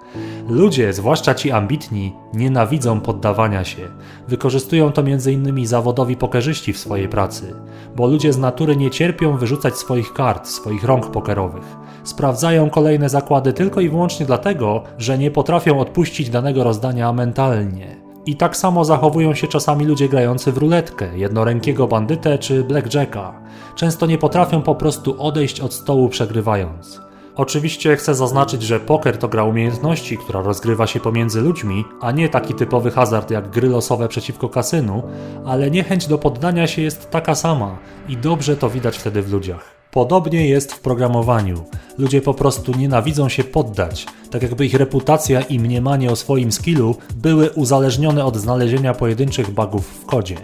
Ludzie, 0.49 0.93
zwłaszcza 0.93 1.35
ci 1.35 1.51
ambitni, 1.51 2.13
nienawidzą 2.35 3.01
poddawania 3.01 3.65
się. 3.65 3.89
Wykorzystują 4.29 4.93
to 4.93 5.03
m.in. 5.03 5.67
zawodowi 5.67 6.17
pokerzyści 6.17 6.73
w 6.73 6.79
swojej 6.79 7.09
pracy, 7.09 7.55
bo 7.97 8.07
ludzie 8.07 8.33
z 8.33 8.39
natury 8.39 8.77
nie 8.77 8.91
cierpią 8.91 9.37
wyrzucać 9.37 9.77
swoich 9.77 10.13
kart, 10.13 10.49
swoich 10.49 10.85
rąk 10.85 11.11
pokerowych. 11.11 11.77
Sprawdzają 12.05 12.71
kolejne 12.71 13.09
zakłady 13.09 13.53
tylko 13.53 13.81
i 13.81 13.89
wyłącznie 13.89 14.27
dlatego, 14.27 14.83
że 14.99 15.19
nie 15.19 15.31
potrafią 15.31 15.81
odpuścić 15.81 16.31
danego 16.31 16.65
rozdania 16.65 17.13
mentalnie. 17.13 18.08
I 18.29 18.37
tak 18.37 18.57
samo 18.57 18.85
zachowują 18.85 19.35
się 19.35 19.47
czasami 19.47 19.85
ludzie 19.85 20.09
grający 20.09 20.53
w 20.53 20.59
ruletkę, 20.59 21.19
jednorękiego 21.19 21.87
bandytę 21.87 22.39
czy 22.39 22.65
blackjacka. 22.65 23.41
Często 23.75 24.07
nie 24.07 24.19
potrafią 24.19 24.63
po 24.63 24.75
prostu 24.75 25.23
odejść 25.23 25.61
od 25.61 25.75
stołu 25.75 26.09
przegrywając. 26.09 27.01
Oczywiście 27.37 27.97
chcę 27.97 28.15
zaznaczyć, 28.15 28.63
że 28.63 28.81
poker 28.81 29.19
to 29.19 29.29
gra 29.29 29.45
umiejętności, 29.45 30.19
która 30.19 30.43
rozgrywa 30.43 30.87
się 30.87 31.01
pomiędzy 31.01 31.41
ludźmi, 31.41 31.85
a 32.01 32.13
nie 32.13 32.29
taki 32.29 32.55
typowy 32.55 32.91
hazard 32.91 33.31
jak 33.31 33.51
gry 33.51 33.69
losowe 33.69 34.09
przeciwko 34.09 34.49
kasynu, 34.49 35.03
ale 35.47 35.71
niechęć 35.71 36.07
do 36.07 36.19
poddania 36.19 36.67
się 36.67 36.83
jest 36.83 37.11
taka 37.11 37.35
sama 37.35 37.79
i 38.09 38.17
dobrze 38.17 38.57
to 38.57 38.71
widać 38.71 38.99
wtedy 38.99 39.23
w 39.23 39.33
ludziach. 39.33 39.78
Podobnie 39.91 40.49
jest 40.49 40.73
w 40.73 40.81
programowaniu. 40.81 41.65
Ludzie 41.99 42.23
po 42.23 42.35
prostu 42.35 42.73
nienawidzą 42.73 43.29
się 43.29 43.45
poddać, 43.45 44.07
tak 44.31 44.43
jakby 44.43 44.67
ich 44.67 44.75
reputacja 44.75 45.41
i 45.41 45.59
mniemanie 45.59 46.11
o 46.11 46.17
swoim 46.17 46.53
skillu 46.53 46.97
były 47.17 47.51
uzależnione 47.51 48.25
od 48.25 48.37
znalezienia 48.37 48.95
pojedynczych 48.95 49.51
bugów 49.51 49.87
w 49.87 50.07
kodzie. 50.07 50.37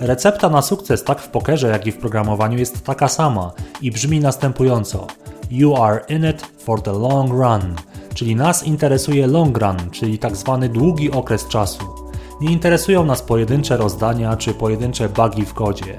Recepta 0.00 0.48
na 0.48 0.62
sukces 0.62 1.04
tak 1.04 1.20
w 1.20 1.28
pokerze, 1.28 1.68
jak 1.68 1.86
i 1.86 1.92
w 1.92 1.96
programowaniu 1.96 2.58
jest 2.58 2.84
taka 2.84 3.08
sama 3.08 3.52
i 3.82 3.90
brzmi 3.90 4.20
następująco: 4.20 5.06
You 5.50 5.76
are 5.76 6.00
in 6.08 6.30
it 6.30 6.42
for 6.58 6.82
the 6.82 6.92
long 6.92 7.30
run, 7.30 7.74
czyli 8.14 8.36
nas 8.36 8.66
interesuje 8.66 9.26
long 9.26 9.58
run, 9.58 9.76
czyli 9.90 10.18
tak 10.18 10.36
zwany 10.36 10.68
długi 10.68 11.10
okres 11.10 11.48
czasu. 11.48 12.01
Nie 12.42 12.52
interesują 12.52 13.04
nas 13.04 13.22
pojedyncze 13.22 13.76
rozdania 13.76 14.36
czy 14.36 14.54
pojedyncze 14.54 15.08
bugi 15.08 15.46
w 15.46 15.54
kodzie. 15.54 15.96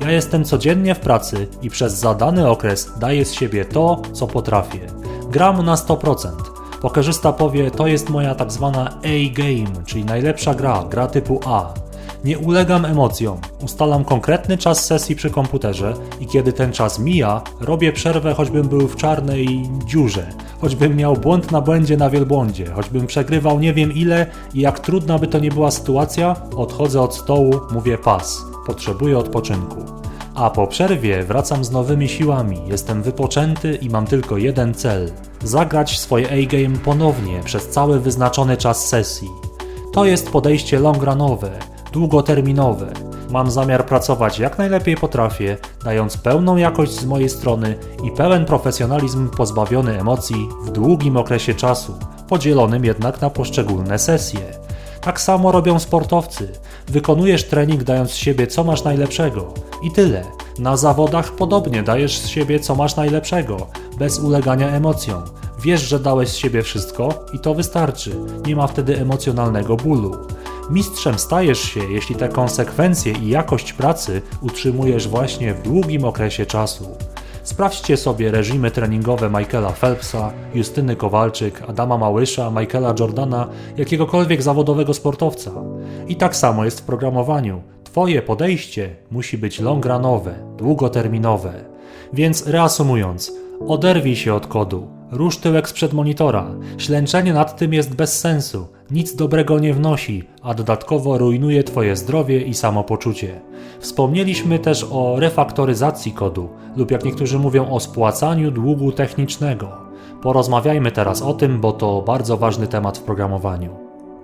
Ja 0.00 0.10
jestem 0.10 0.44
codziennie 0.44 0.94
w 0.94 1.00
pracy 1.00 1.46
i 1.62 1.70
przez 1.70 1.94
zadany 1.94 2.48
okres 2.48 2.98
daję 2.98 3.24
z 3.24 3.32
siebie 3.32 3.64
to, 3.64 4.02
co 4.12 4.26
potrafię. 4.26 4.80
Gram 5.30 5.64
na 5.64 5.74
100%. 5.74 6.28
Pokerzysta 6.80 7.32
powie, 7.32 7.70
to 7.70 7.86
jest 7.86 8.10
moja 8.10 8.34
tak 8.34 8.52
zwana 8.52 8.88
A-game, 8.90 9.84
czyli 9.86 10.04
najlepsza 10.04 10.54
gra, 10.54 10.84
gra 10.90 11.06
typu 11.06 11.40
A. 11.46 11.83
Nie 12.24 12.38
ulegam 12.38 12.84
emocjom, 12.84 13.38
ustalam 13.64 14.04
konkretny 14.04 14.58
czas 14.58 14.84
sesji 14.84 15.16
przy 15.16 15.30
komputerze 15.30 15.94
i 16.20 16.26
kiedy 16.26 16.52
ten 16.52 16.72
czas 16.72 16.98
mija, 16.98 17.42
robię 17.60 17.92
przerwę, 17.92 18.34
choćbym 18.34 18.68
był 18.68 18.88
w 18.88 18.96
czarnej 18.96 19.70
dziurze, 19.86 20.26
choćbym 20.60 20.96
miał 20.96 21.16
błąd 21.16 21.52
na 21.52 21.60
błędzie 21.60 21.96
na 21.96 22.10
wielbłądzie, 22.10 22.66
choćbym 22.66 23.06
przegrywał 23.06 23.60
nie 23.60 23.74
wiem 23.74 23.92
ile 23.92 24.26
i 24.54 24.60
jak 24.60 24.80
trudna 24.80 25.18
by 25.18 25.26
to 25.26 25.38
nie 25.38 25.50
była 25.50 25.70
sytuacja, 25.70 26.36
odchodzę 26.56 27.00
od 27.00 27.14
stołu, 27.14 27.60
mówię 27.72 27.98
pas, 27.98 28.42
potrzebuję 28.66 29.18
odpoczynku. 29.18 29.76
A 30.34 30.50
po 30.50 30.66
przerwie 30.66 31.22
wracam 31.22 31.64
z 31.64 31.70
nowymi 31.70 32.08
siłami, 32.08 32.60
jestem 32.66 33.02
wypoczęty 33.02 33.74
i 33.74 33.90
mam 33.90 34.06
tylko 34.06 34.36
jeden 34.36 34.74
cel: 34.74 35.10
zagrać 35.42 35.98
swoje 35.98 36.26
A-game 36.30 36.78
ponownie 36.84 37.40
przez 37.44 37.68
cały 37.68 38.00
wyznaczony 38.00 38.56
czas 38.56 38.88
sesji. 38.88 39.28
To 39.92 40.04
jest 40.04 40.30
podejście 40.30 40.80
longranowe, 40.80 41.50
długoterminowe. 41.94 42.92
Mam 43.30 43.50
zamiar 43.50 43.86
pracować 43.86 44.38
jak 44.38 44.58
najlepiej 44.58 44.96
potrafię, 44.96 45.56
dając 45.84 46.16
pełną 46.16 46.56
jakość 46.56 46.92
z 46.92 47.04
mojej 47.04 47.28
strony 47.28 47.74
i 48.04 48.10
pełen 48.10 48.44
profesjonalizm 48.44 49.28
pozbawiony 49.28 50.00
emocji 50.00 50.48
w 50.64 50.70
długim 50.70 51.16
okresie 51.16 51.54
czasu, 51.54 51.94
podzielonym 52.28 52.84
jednak 52.84 53.20
na 53.20 53.30
poszczególne 53.30 53.98
sesje. 53.98 54.40
Tak 55.00 55.20
samo 55.20 55.52
robią 55.52 55.78
sportowcy. 55.78 56.48
Wykonujesz 56.88 57.44
trening 57.44 57.84
dając 57.84 58.10
z 58.10 58.14
siebie 58.14 58.46
co 58.46 58.64
masz 58.64 58.84
najlepszego 58.84 59.54
i 59.82 59.90
tyle. 59.90 60.24
Na 60.58 60.76
zawodach 60.76 61.32
podobnie 61.32 61.82
dajesz 61.82 62.18
z 62.18 62.26
siebie 62.26 62.60
co 62.60 62.74
masz 62.74 62.96
najlepszego, 62.96 63.66
bez 63.98 64.18
ulegania 64.18 64.68
emocjom. 64.68 65.22
Wiesz, 65.62 65.80
że 65.80 66.00
dałeś 66.00 66.28
z 66.28 66.36
siebie 66.36 66.62
wszystko 66.62 67.08
i 67.32 67.38
to 67.38 67.54
wystarczy. 67.54 68.10
Nie 68.46 68.56
ma 68.56 68.66
wtedy 68.66 68.98
emocjonalnego 68.98 69.76
bólu. 69.76 70.16
Mistrzem 70.70 71.18
stajesz 71.18 71.60
się, 71.60 71.80
jeśli 71.92 72.16
te 72.16 72.28
konsekwencje 72.28 73.12
i 73.12 73.28
jakość 73.28 73.72
pracy 73.72 74.22
utrzymujesz 74.40 75.08
właśnie 75.08 75.54
w 75.54 75.62
długim 75.62 76.04
okresie 76.04 76.46
czasu. 76.46 76.88
Sprawdźcie 77.42 77.96
sobie 77.96 78.30
reżimy 78.30 78.70
treningowe 78.70 79.30
Michaela 79.30 79.70
Phelpsa, 79.70 80.32
Justyny 80.54 80.96
Kowalczyk, 80.96 81.62
Adama 81.68 81.98
Małysza, 81.98 82.50
Michaela 82.50 82.94
Jordana, 83.00 83.48
jakiegokolwiek 83.76 84.42
zawodowego 84.42 84.94
sportowca. 84.94 85.50
I 86.08 86.16
tak 86.16 86.36
samo 86.36 86.64
jest 86.64 86.80
w 86.80 86.84
programowaniu. 86.84 87.62
Twoje 87.84 88.22
podejście 88.22 88.96
musi 89.10 89.38
być 89.38 89.60
longranowe, 89.60 90.34
długoterminowe. 90.56 91.52
Więc 92.12 92.46
reasumując, 92.46 93.32
oderwij 93.68 94.16
się 94.16 94.34
od 94.34 94.46
kodu, 94.46 94.88
rusz 95.16 95.38
tyłek 95.38 95.68
sprzed 95.68 95.92
monitora. 95.92 96.46
Ślęczenie 96.78 97.32
nad 97.32 97.56
tym 97.56 97.72
jest 97.72 97.94
bez 97.94 98.20
sensu, 98.20 98.66
nic 98.90 99.16
dobrego 99.16 99.58
nie 99.58 99.74
wnosi, 99.74 100.24
a 100.42 100.54
dodatkowo 100.54 101.18
rujnuje 101.18 101.64
Twoje 101.64 101.96
zdrowie 101.96 102.42
i 102.42 102.54
samopoczucie. 102.54 103.40
Wspomnieliśmy 103.80 104.58
też 104.58 104.86
o 104.90 105.20
refaktoryzacji 105.20 106.12
kodu, 106.12 106.48
lub 106.76 106.90
jak 106.90 107.04
niektórzy 107.04 107.38
mówią 107.38 107.70
o 107.70 107.80
spłacaniu 107.80 108.50
długu 108.50 108.92
technicznego. 108.92 109.72
Porozmawiajmy 110.22 110.92
teraz 110.92 111.22
o 111.22 111.34
tym, 111.34 111.60
bo 111.60 111.72
to 111.72 112.02
bardzo 112.02 112.36
ważny 112.36 112.66
temat 112.66 112.98
w 112.98 113.02
programowaniu. 113.02 113.70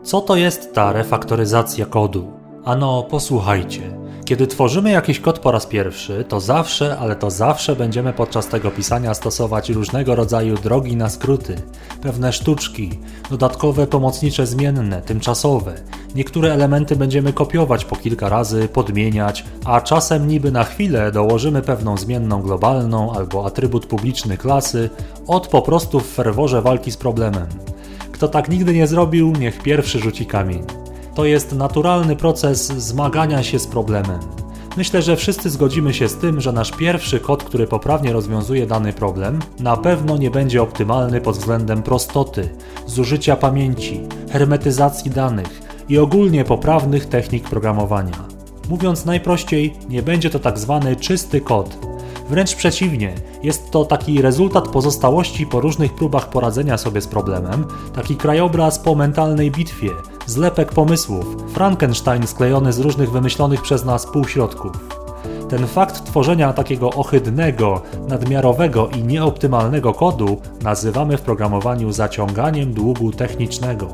Co 0.02 0.20
to 0.20 0.36
jest 0.36 0.74
ta 0.74 0.92
refaktoryzacja 0.92 1.86
kodu? 1.86 2.32
Ano, 2.64 3.02
posłuchajcie. 3.02 3.82
Kiedy 4.30 4.46
tworzymy 4.46 4.90
jakiś 4.90 5.20
kod 5.20 5.38
po 5.38 5.52
raz 5.52 5.66
pierwszy, 5.66 6.24
to 6.28 6.40
zawsze, 6.40 6.98
ale 6.98 7.16
to 7.16 7.30
zawsze 7.30 7.76
będziemy 7.76 8.12
podczas 8.12 8.48
tego 8.48 8.70
pisania 8.70 9.14
stosować 9.14 9.70
różnego 9.70 10.14
rodzaju 10.14 10.56
drogi 10.56 10.96
na 10.96 11.08
skróty, 11.08 11.56
pewne 12.02 12.32
sztuczki, 12.32 12.90
dodatkowe 13.30 13.86
pomocnicze 13.86 14.46
zmienne, 14.46 15.02
tymczasowe. 15.02 15.74
Niektóre 16.14 16.52
elementy 16.52 16.96
będziemy 16.96 17.32
kopiować 17.32 17.84
po 17.84 17.96
kilka 17.96 18.28
razy, 18.28 18.68
podmieniać, 18.68 19.44
a 19.64 19.80
czasem 19.80 20.28
niby 20.28 20.52
na 20.52 20.64
chwilę 20.64 21.12
dołożymy 21.12 21.62
pewną 21.62 21.96
zmienną 21.96 22.42
globalną 22.42 23.12
albo 23.12 23.46
atrybut 23.46 23.86
publiczny 23.86 24.36
klasy, 24.36 24.90
od 25.26 25.48
po 25.48 25.62
prostu 25.62 26.00
w 26.00 26.06
ferworze 26.06 26.62
walki 26.62 26.92
z 26.92 26.96
problemem. 26.96 27.46
Kto 28.12 28.28
tak 28.28 28.48
nigdy 28.48 28.74
nie 28.74 28.86
zrobił, 28.86 29.32
niech 29.32 29.62
pierwszy 29.62 29.98
rzuci 29.98 30.26
kamień. 30.26 30.79
To 31.14 31.24
jest 31.24 31.52
naturalny 31.52 32.16
proces 32.16 32.66
zmagania 32.66 33.42
się 33.42 33.58
z 33.58 33.66
problemem. 33.66 34.20
Myślę, 34.76 35.02
że 35.02 35.16
wszyscy 35.16 35.50
zgodzimy 35.50 35.94
się 35.94 36.08
z 36.08 36.16
tym, 36.16 36.40
że 36.40 36.52
nasz 36.52 36.70
pierwszy 36.70 37.20
kod, 37.20 37.44
który 37.44 37.66
poprawnie 37.66 38.12
rozwiązuje 38.12 38.66
dany 38.66 38.92
problem, 38.92 39.38
na 39.60 39.76
pewno 39.76 40.16
nie 40.16 40.30
będzie 40.30 40.62
optymalny 40.62 41.20
pod 41.20 41.36
względem 41.36 41.82
prostoty, 41.82 42.48
zużycia 42.86 43.36
pamięci, 43.36 44.00
hermetyzacji 44.30 45.10
danych 45.10 45.62
i 45.88 45.98
ogólnie 45.98 46.44
poprawnych 46.44 47.06
technik 47.06 47.48
programowania. 47.48 48.24
Mówiąc 48.68 49.04
najprościej, 49.04 49.74
nie 49.88 50.02
będzie 50.02 50.30
to 50.30 50.38
tak 50.38 50.58
zwany 50.58 50.96
czysty 50.96 51.40
kod, 51.40 51.90
Wręcz 52.30 52.54
przeciwnie, 52.54 53.14
jest 53.42 53.70
to 53.70 53.84
taki 53.84 54.22
rezultat 54.22 54.68
pozostałości 54.68 55.46
po 55.46 55.60
różnych 55.60 55.94
próbach 55.94 56.28
poradzenia 56.28 56.78
sobie 56.78 57.00
z 57.00 57.06
problemem, 57.06 57.64
taki 57.94 58.16
krajobraz 58.16 58.78
po 58.78 58.94
mentalnej 58.94 59.50
bitwie, 59.50 59.90
zlepek 60.30 60.72
pomysłów, 60.72 61.36
Frankenstein 61.54 62.26
sklejony 62.26 62.72
z 62.72 62.78
różnych 62.78 63.10
wymyślonych 63.10 63.62
przez 63.62 63.84
nas 63.84 64.06
półśrodków. 64.06 64.72
Ten 65.48 65.66
fakt 65.66 66.04
tworzenia 66.04 66.52
takiego 66.52 66.90
ohydnego, 66.90 67.82
nadmiarowego 68.08 68.88
i 68.88 69.04
nieoptymalnego 69.04 69.94
kodu 69.94 70.40
nazywamy 70.62 71.16
w 71.16 71.20
programowaniu 71.20 71.92
zaciąganiem 71.92 72.72
długu 72.72 73.12
technicznego. 73.12 73.88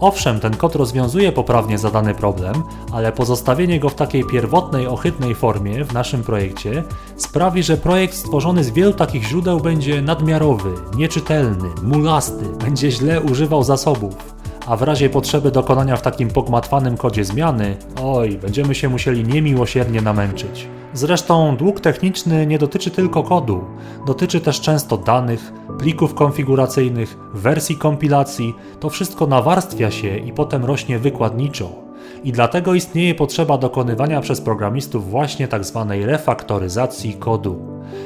Owszem, 0.00 0.40
ten 0.40 0.56
kod 0.56 0.74
rozwiązuje 0.74 1.32
poprawnie 1.32 1.78
zadany 1.78 2.14
problem, 2.14 2.54
ale 2.92 3.12
pozostawienie 3.12 3.80
go 3.80 3.88
w 3.88 3.94
takiej 3.94 4.24
pierwotnej, 4.24 4.86
ohydnej 4.86 5.34
formie 5.34 5.84
w 5.84 5.92
naszym 5.92 6.22
projekcie 6.22 6.82
sprawi, 7.16 7.62
że 7.62 7.76
projekt 7.76 8.14
stworzony 8.14 8.64
z 8.64 8.70
wielu 8.70 8.92
takich 8.92 9.24
źródeł 9.28 9.60
będzie 9.60 10.02
nadmiarowy, 10.02 10.70
nieczytelny, 10.96 11.68
mulasty, 11.82 12.44
będzie 12.64 12.90
źle 12.90 13.20
używał 13.20 13.62
zasobów. 13.62 14.35
A 14.66 14.76
w 14.76 14.82
razie 14.82 15.10
potrzeby 15.10 15.50
dokonania 15.50 15.96
w 15.96 16.02
takim 16.02 16.28
pogmatwanym 16.28 16.96
kodzie 16.96 17.24
zmiany, 17.24 17.76
oj, 18.02 18.38
będziemy 18.38 18.74
się 18.74 18.88
musieli 18.88 19.24
niemiłosiernie 19.24 20.02
namęczyć. 20.02 20.68
Zresztą 20.94 21.56
dług 21.56 21.80
techniczny 21.80 22.46
nie 22.46 22.58
dotyczy 22.58 22.90
tylko 22.90 23.22
kodu, 23.22 23.64
dotyczy 24.06 24.40
też 24.40 24.60
często 24.60 24.96
danych, 24.96 25.52
plików 25.78 26.14
konfiguracyjnych, 26.14 27.16
wersji 27.34 27.76
kompilacji, 27.76 28.54
to 28.80 28.90
wszystko 28.90 29.26
nawarstwia 29.26 29.90
się 29.90 30.16
i 30.16 30.32
potem 30.32 30.64
rośnie 30.64 30.98
wykładniczo. 30.98 31.85
I 32.26 32.32
dlatego 32.32 32.74
istnieje 32.74 33.14
potrzeba 33.14 33.58
dokonywania 33.58 34.20
przez 34.20 34.40
programistów 34.40 35.10
właśnie 35.10 35.48
tzw. 35.48 35.86
Tak 35.88 36.00
refaktoryzacji 36.00 37.14
kodu. 37.14 37.58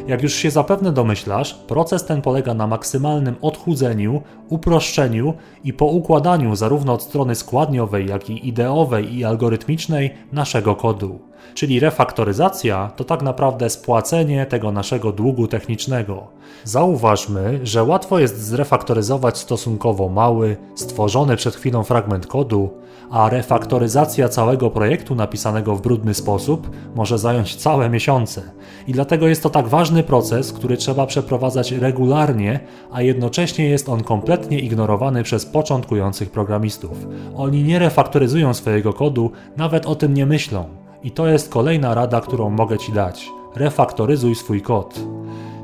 Jak 0.06 0.22
już 0.22 0.35
się 0.35 0.50
zapewne 0.50 0.92
domyślasz, 0.92 1.54
proces 1.54 2.04
ten 2.04 2.22
polega 2.22 2.54
na 2.54 2.66
maksymalnym 2.66 3.37
odchudzeniu, 3.42 4.22
uproszczeniu 4.48 5.35
i 5.64 5.72
poukładaniu 5.72 6.56
zarówno 6.56 6.92
od 6.92 7.02
strony 7.02 7.35
składniowej, 7.35 8.06
jak 8.06 8.30
i 8.30 8.48
ideowej 8.48 9.16
i 9.16 9.24
algorytmicznej 9.24 10.14
naszego 10.33 10.76
kodu. 10.76 11.18
Czyli 11.54 11.80
refaktoryzacja 11.80 12.90
to 12.96 13.04
tak 13.04 13.22
naprawdę 13.22 13.70
spłacenie 13.70 14.46
tego 14.46 14.72
naszego 14.72 15.12
długu 15.12 15.46
technicznego. 15.46 16.26
Zauważmy, 16.64 17.61
że 17.62 17.85
łatwo 17.85 18.18
jest 18.18 18.42
zrefaktoryzować 18.42 19.38
stosunkowo 19.38 20.09
mały, 20.09 20.56
stworzony 20.74 21.37
przed 21.37 21.56
chwilą 21.56 21.83
fragment 21.83 22.26
kodu, 22.26 22.70
a 23.11 23.29
refaktoryzacja 23.29 24.29
całego 24.29 24.70
projektu 24.70 25.14
napisanego 25.14 25.77
w 25.77 25.83
brudny 25.83 26.14
sposób 26.14 26.70
może 26.94 27.18
zająć 27.18 27.57
całe 27.57 27.90
miesiące. 27.90 28.42
I 28.87 28.92
dlatego 28.92 29.29
jest 29.29 29.42
to 29.42 29.51
tak 29.51 29.68
ważny 29.68 30.03
proces, 30.03 30.53
który 30.53 30.77
trzeba 30.77 31.07
przeprowadzać 31.07 31.73
regularnie, 31.73 32.61
a 32.92 33.03
jednocześnie 33.03 33.68
jest 33.68 33.88
on 33.88 34.03
kompletnie 34.03 34.59
ignorowany 34.59 35.23
przez 35.23 35.46
początkujących 35.46 36.31
programistów. 36.31 37.07
Oni 37.37 37.62
nie 37.62 37.79
refaktoryzują 37.79 38.55
swojego 38.55 38.92
kodu, 38.92 39.31
nawet 39.57 39.87
o 39.87 39.94
tym 39.94 40.14
nie 40.14 40.27
myślą. 40.27 40.64
I 41.03 41.11
to 41.11 41.27
jest 41.27 41.49
kolejna 41.49 41.94
rada, 41.94 42.20
którą 42.20 42.51
mogę 42.51 42.79
Ci 42.79 42.92
dać. 42.92 43.29
Refaktoryzuj 43.57 44.35
swój 44.35 44.62
kod. 44.62 45.01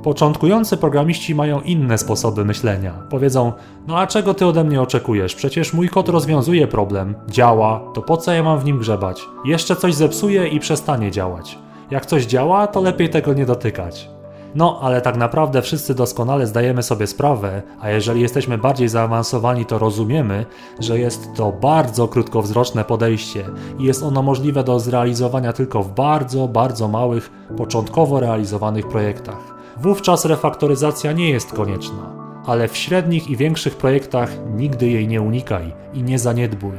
Początkujący 0.06 0.76
programiści 0.76 1.34
mają 1.34 1.60
inne 1.60 1.98
sposoby 1.98 2.44
myślenia. 2.44 2.92
Powiedzą: 3.10 3.52
No 3.86 3.98
a 3.98 4.06
czego 4.06 4.34
ty 4.34 4.46
ode 4.46 4.64
mnie 4.64 4.82
oczekujesz? 4.82 5.34
Przecież 5.34 5.72
mój 5.72 5.88
kod 5.88 6.08
rozwiązuje 6.08 6.66
problem, 6.66 7.14
działa, 7.28 7.80
to 7.94 8.02
po 8.02 8.16
co 8.16 8.32
ja 8.32 8.42
mam 8.42 8.58
w 8.58 8.64
nim 8.64 8.78
grzebać? 8.78 9.22
Jeszcze 9.44 9.76
coś 9.76 9.94
zepsuje 9.94 10.48
i 10.48 10.60
przestanie 10.60 11.10
działać. 11.10 11.58
Jak 11.90 12.06
coś 12.06 12.26
działa, 12.26 12.66
to 12.66 12.80
lepiej 12.80 13.10
tego 13.10 13.32
nie 13.32 13.46
dotykać. 13.46 14.10
No, 14.54 14.78
ale 14.82 15.00
tak 15.00 15.16
naprawdę 15.16 15.62
wszyscy 15.62 15.94
doskonale 15.94 16.46
zdajemy 16.46 16.82
sobie 16.82 17.06
sprawę, 17.06 17.62
a 17.80 17.90
jeżeli 17.90 18.20
jesteśmy 18.20 18.58
bardziej 18.58 18.88
zaawansowani, 18.88 19.64
to 19.64 19.78
rozumiemy, 19.78 20.46
że 20.80 20.98
jest 20.98 21.34
to 21.34 21.52
bardzo 21.52 22.08
krótkowzroczne 22.08 22.84
podejście 22.84 23.44
i 23.78 23.84
jest 23.84 24.02
ono 24.02 24.22
możliwe 24.22 24.64
do 24.64 24.80
zrealizowania 24.80 25.52
tylko 25.52 25.82
w 25.82 25.94
bardzo, 25.94 26.48
bardzo 26.48 26.88
małych, 26.88 27.30
początkowo 27.56 28.20
realizowanych 28.20 28.88
projektach. 28.88 29.55
Wówczas 29.80 30.24
refaktoryzacja 30.24 31.12
nie 31.12 31.30
jest 31.30 31.52
konieczna, 31.52 32.12
ale 32.46 32.68
w 32.68 32.76
średnich 32.76 33.30
i 33.30 33.36
większych 33.36 33.76
projektach 33.76 34.30
nigdy 34.54 34.88
jej 34.88 35.08
nie 35.08 35.22
unikaj 35.22 35.72
i 35.94 36.02
nie 36.02 36.18
zaniedbuj. 36.18 36.72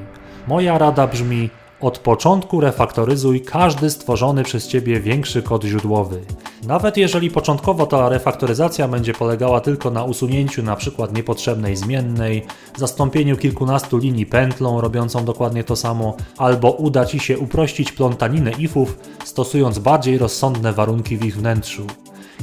Moja 0.47 0.77
rada 0.77 1.07
brzmi: 1.07 1.49
od 1.81 1.99
początku 1.99 2.61
refaktoryzuj 2.61 3.41
każdy 3.41 3.89
stworzony 3.89 4.43
przez 4.43 4.67
Ciebie 4.67 4.99
większy 4.99 5.41
kod 5.41 5.63
źródłowy. 5.63 6.21
Nawet 6.67 6.97
jeżeli 6.97 7.31
początkowo 7.31 7.85
ta 7.85 8.09
refaktoryzacja 8.09 8.87
będzie 8.87 9.13
polegała 9.13 9.61
tylko 9.61 9.91
na 9.91 10.03
usunięciu 10.03 10.61
np. 10.61 11.07
niepotrzebnej 11.13 11.75
zmiennej, 11.75 12.45
zastąpieniu 12.77 13.37
kilkunastu 13.37 13.97
linii 13.97 14.25
pętlą 14.25 14.81
robiącą 14.81 15.25
dokładnie 15.25 15.63
to 15.63 15.75
samo, 15.75 16.15
albo 16.37 16.71
uda 16.71 17.05
Ci 17.05 17.19
się 17.19 17.37
uprościć 17.37 17.91
plątaninę 17.91 18.51
ifów, 18.51 18.99
stosując 19.23 19.79
bardziej 19.79 20.17
rozsądne 20.17 20.73
warunki 20.73 21.17
w 21.17 21.25
ich 21.25 21.37
wnętrzu. 21.37 21.87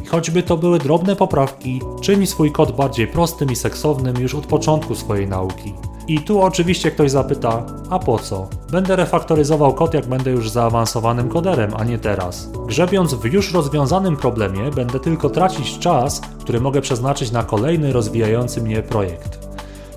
I 0.03 0.07
choćby 0.07 0.43
to 0.43 0.57
były 0.57 0.79
drobne 0.79 1.17
poprawki, 1.17 1.81
czyni 2.01 2.27
swój 2.27 2.53
kod 2.53 2.77
bardziej 2.77 3.07
prostym 3.07 3.53
i 3.53 3.57
seksownym 3.57 4.17
już 4.21 4.35
od 4.35 4.47
początku 4.47 4.95
swojej 4.95 5.29
nauki. 5.29 5.75
I 6.09 6.21
tu 6.21 6.43
oczywiście 6.43 6.91
ktoś 6.91 7.11
zapyta, 7.11 7.67
a 7.91 7.99
po 7.99 8.19
co? 8.19 8.49
Będę 8.71 8.97
refaktoryzował 8.97 9.75
kod 9.75 9.95
jak 9.95 10.07
będę 10.07 10.31
już 10.31 10.51
zaawansowanym 10.51 11.29
koderem, 11.29 11.71
a 11.77 11.85
nie 11.85 11.99
teraz. 11.99 12.49
Grzebiąc 12.67 13.15
w 13.15 13.25
już 13.25 13.53
rozwiązanym 13.53 14.17
problemie, 14.17 14.71
będę 14.71 15.01
tylko 15.01 15.31
tracić 15.31 15.79
czas, 15.79 16.21
który 16.41 16.61
mogę 16.61 16.81
przeznaczyć 16.81 17.33
na 17.33 17.43
kolejny 17.43 17.93
rozwijający 17.93 18.63
mnie 18.63 18.83
projekt. 18.83 19.49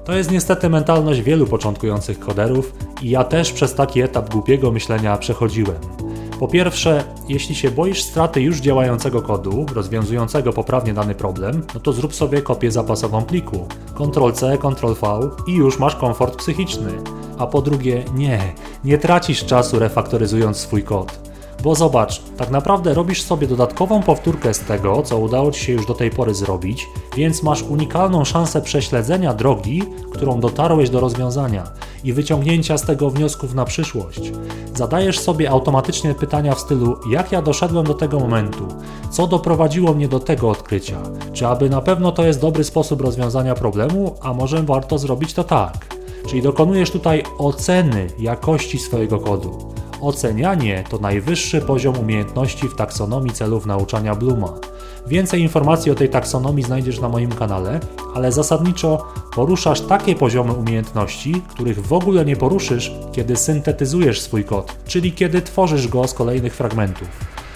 To 0.05 0.13
jest 0.13 0.31
niestety 0.31 0.69
mentalność 0.69 1.21
wielu 1.21 1.47
początkujących 1.47 2.19
koderów 2.19 2.73
i 3.01 3.09
ja 3.09 3.23
też 3.23 3.51
przez 3.51 3.75
taki 3.75 4.01
etap 4.01 4.29
głupiego 4.29 4.71
myślenia 4.71 5.17
przechodziłem. 5.17 6.06
Po 6.39 6.47
pierwsze, 6.47 7.03
jeśli 7.29 7.55
się 7.55 7.71
boisz 7.71 8.03
straty 8.03 8.41
już 8.41 8.57
działającego 8.57 9.21
kodu, 9.21 9.65
rozwiązującego 9.75 10.53
poprawnie 10.53 10.93
dany 10.93 11.15
problem, 11.15 11.63
no 11.73 11.79
to 11.79 11.93
zrób 11.93 12.15
sobie 12.15 12.41
kopię 12.41 12.71
zapasową 12.71 13.25
pliku. 13.25 13.67
Ctrl-C, 13.97 14.57
Ctrl-V 14.57 15.29
i 15.47 15.55
już 15.55 15.79
masz 15.79 15.95
komfort 15.95 16.35
psychiczny. 16.35 16.91
A 17.37 17.47
po 17.47 17.61
drugie, 17.61 18.05
nie, 18.13 18.53
nie 18.83 18.97
tracisz 18.97 19.45
czasu 19.45 19.79
refaktoryzując 19.79 20.57
swój 20.57 20.83
kod. 20.83 21.19
Bo 21.63 21.75
zobacz, 21.75 22.21
tak 22.37 22.49
naprawdę 22.51 22.93
robisz 22.93 23.23
sobie 23.23 23.47
dodatkową 23.47 24.03
powtórkę 24.03 24.53
z 24.53 24.59
tego, 24.59 25.03
co 25.03 25.17
udało 25.17 25.51
Ci 25.51 25.65
się 25.65 25.73
już 25.73 25.85
do 25.85 25.93
tej 25.93 26.09
pory 26.09 26.33
zrobić, 26.33 26.87
więc 27.15 27.43
masz 27.43 27.63
unikalną 27.63 28.25
szansę 28.25 28.61
prześledzenia 28.61 29.33
drogi, 29.33 29.83
którą 30.13 30.39
dotarłeś 30.39 30.89
do 30.89 30.99
rozwiązania 30.99 31.63
i 32.03 32.13
wyciągnięcia 32.13 32.77
z 32.77 32.85
tego 32.85 33.09
wniosków 33.09 33.53
na 33.53 33.65
przyszłość. 33.65 34.31
Zadajesz 34.75 35.19
sobie 35.19 35.49
automatycznie 35.49 36.13
pytania 36.13 36.55
w 36.55 36.59
stylu: 36.59 36.97
jak 37.11 37.31
ja 37.31 37.41
doszedłem 37.41 37.85
do 37.85 37.93
tego 37.93 38.19
momentu? 38.19 38.67
Co 39.09 39.27
doprowadziło 39.27 39.93
mnie 39.93 40.07
do 40.07 40.19
tego 40.19 40.49
odkrycia? 40.49 40.97
Czy 41.33 41.47
aby 41.47 41.69
na 41.69 41.81
pewno 41.81 42.11
to 42.11 42.23
jest 42.23 42.41
dobry 42.41 42.63
sposób 42.63 43.01
rozwiązania 43.01 43.55
problemu, 43.55 44.15
a 44.21 44.33
może 44.33 44.63
warto 44.63 44.97
zrobić 44.97 45.33
to 45.33 45.43
tak? 45.43 45.95
Czyli 46.27 46.41
dokonujesz 46.41 46.91
tutaj 46.91 47.23
oceny 47.37 48.07
jakości 48.19 48.79
swojego 48.79 49.19
kodu. 49.19 49.76
Ocenianie 50.01 50.83
to 50.89 50.97
najwyższy 50.97 51.61
poziom 51.61 51.99
umiejętności 51.99 52.69
w 52.69 52.75
taksonomii 52.75 53.33
celów 53.33 53.65
nauczania 53.65 54.15
Bluma. 54.15 54.53
Więcej 55.07 55.41
informacji 55.41 55.91
o 55.91 55.95
tej 55.95 56.09
taksonomii 56.09 56.63
znajdziesz 56.63 56.99
na 56.99 57.09
moim 57.09 57.31
kanale, 57.31 57.79
ale 58.15 58.31
zasadniczo 58.31 59.05
poruszasz 59.35 59.81
takie 59.81 60.15
poziomy 60.15 60.53
umiejętności, 60.53 61.41
których 61.49 61.87
w 61.87 61.93
ogóle 61.93 62.25
nie 62.25 62.35
poruszysz, 62.35 62.91
kiedy 63.11 63.35
syntetyzujesz 63.35 64.21
swój 64.21 64.43
kod, 64.43 64.77
czyli 64.85 65.11
kiedy 65.11 65.41
tworzysz 65.41 65.87
go 65.87 66.07
z 66.07 66.13
kolejnych 66.13 66.55
fragmentów. 66.55 67.07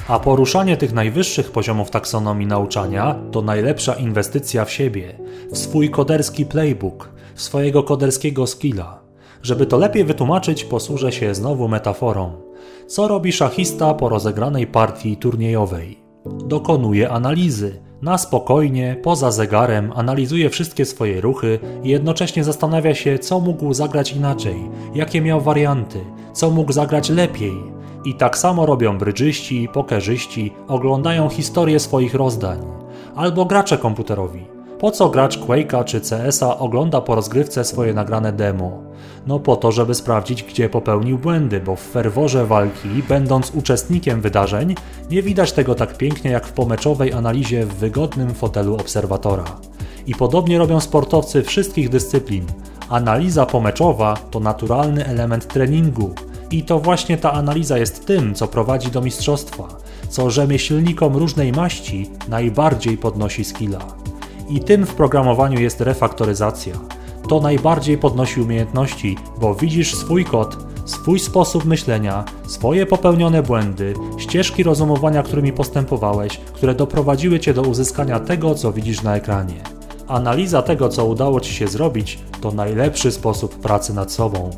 A 0.07 0.19
poruszanie 0.19 0.77
tych 0.77 0.93
najwyższych 0.93 1.51
poziomów 1.51 1.89
taksonomii 1.89 2.47
nauczania 2.47 3.15
to 3.31 3.41
najlepsza 3.41 3.93
inwestycja 3.93 4.65
w 4.65 4.71
siebie, 4.71 5.19
w 5.51 5.57
swój 5.57 5.89
koderski 5.89 6.45
playbook, 6.45 7.09
w 7.35 7.41
swojego 7.41 7.83
koderskiego 7.83 8.47
skilla. 8.47 9.00
Żeby 9.43 9.65
to 9.65 9.77
lepiej 9.77 10.03
wytłumaczyć, 10.03 10.63
posłużę 10.63 11.11
się 11.11 11.35
znowu 11.35 11.67
metaforą. 11.67 12.31
Co 12.87 13.07
robi 13.07 13.31
szachista 13.31 13.93
po 13.93 14.09
rozegranej 14.09 14.67
partii 14.67 15.17
turniejowej? 15.17 15.99
Dokonuje 16.45 17.09
analizy. 17.09 17.81
Na 18.01 18.17
spokojnie, 18.17 18.95
poza 19.03 19.31
zegarem, 19.31 19.91
analizuje 19.95 20.49
wszystkie 20.49 20.85
swoje 20.85 21.21
ruchy 21.21 21.59
i 21.83 21.89
jednocześnie 21.89 22.43
zastanawia 22.43 22.95
się, 22.95 23.19
co 23.19 23.39
mógł 23.39 23.73
zagrać 23.73 24.13
inaczej, 24.13 24.55
jakie 24.95 25.21
miał 25.21 25.41
warianty, 25.41 25.99
co 26.33 26.49
mógł 26.49 26.71
zagrać 26.71 27.09
lepiej. 27.09 27.53
I 28.05 28.15
tak 28.15 28.37
samo 28.37 28.65
robią 28.65 28.97
brydżyści, 28.97 29.69
pokerzyści, 29.73 30.53
oglądają 30.67 31.29
historię 31.29 31.79
swoich 31.79 32.13
rozdań. 32.13 32.59
Albo 33.15 33.45
gracze 33.45 33.77
komputerowi. 33.77 34.50
Po 34.81 34.91
co 34.91 35.09
gracz 35.09 35.39
Quake'a 35.39 35.85
czy 35.85 36.01
CS-a 36.01 36.57
ogląda 36.57 37.01
po 37.01 37.15
rozgrywce 37.15 37.63
swoje 37.63 37.93
nagrane 37.93 38.33
demo? 38.33 38.83
No 39.27 39.39
po 39.39 39.55
to, 39.55 39.71
żeby 39.71 39.95
sprawdzić, 39.95 40.43
gdzie 40.43 40.69
popełnił 40.69 41.17
błędy, 41.17 41.59
bo 41.59 41.75
w 41.75 41.81
ferworze 41.81 42.45
walki, 42.45 42.89
będąc 43.09 43.51
uczestnikiem 43.55 44.21
wydarzeń, 44.21 44.75
nie 45.11 45.23
widać 45.23 45.51
tego 45.51 45.75
tak 45.75 45.97
pięknie 45.97 46.31
jak 46.31 46.47
w 46.47 46.51
pomeczowej 46.51 47.13
analizie 47.13 47.65
w 47.65 47.73
wygodnym 47.73 48.33
fotelu 48.33 48.75
obserwatora. 48.75 49.45
I 50.07 50.15
podobnie 50.15 50.57
robią 50.57 50.79
sportowcy 50.79 51.43
wszystkich 51.43 51.89
dyscyplin. 51.89 52.45
Analiza 52.89 53.45
pomeczowa 53.45 54.17
to 54.31 54.39
naturalny 54.39 55.05
element 55.05 55.47
treningu. 55.47 56.13
I 56.51 56.63
to 56.63 56.79
właśnie 56.79 57.17
ta 57.17 57.33
analiza 57.33 57.77
jest 57.77 58.05
tym, 58.05 58.35
co 58.35 58.47
prowadzi 58.47 58.91
do 58.91 59.01
mistrzostwa, 59.01 59.67
co 60.09 60.29
rzemieślnikom 60.29 61.15
różnej 61.15 61.51
maści 61.51 62.09
najbardziej 62.29 62.97
podnosi 62.97 63.43
skilla. 63.43 64.00
I 64.51 64.59
tym 64.59 64.85
w 64.85 64.95
programowaniu 64.95 65.59
jest 65.59 65.81
refaktoryzacja. 65.81 66.73
To 67.29 67.39
najbardziej 67.39 67.97
podnosi 67.97 68.41
umiejętności, 68.41 69.17
bo 69.41 69.55
widzisz 69.55 69.95
swój 69.95 70.25
kod, 70.25 70.57
swój 70.85 71.19
sposób 71.19 71.65
myślenia, 71.65 72.23
swoje 72.47 72.85
popełnione 72.85 73.43
błędy, 73.43 73.93
ścieżki 74.17 74.63
rozumowania, 74.63 75.23
którymi 75.23 75.53
postępowałeś, 75.53 76.37
które 76.37 76.75
doprowadziły 76.75 77.39
cię 77.39 77.53
do 77.53 77.61
uzyskania 77.61 78.19
tego, 78.19 78.55
co 78.55 78.73
widzisz 78.73 79.01
na 79.01 79.15
ekranie. 79.15 79.80
Analiza 80.11 80.61
tego, 80.61 80.89
co 80.89 81.05
udało 81.05 81.39
ci 81.39 81.53
się 81.53 81.67
zrobić, 81.67 82.19
to 82.41 82.51
najlepszy 82.51 83.11
sposób 83.11 83.59
pracy 83.59 83.93
nad 83.93 84.11
sobą. 84.11 84.49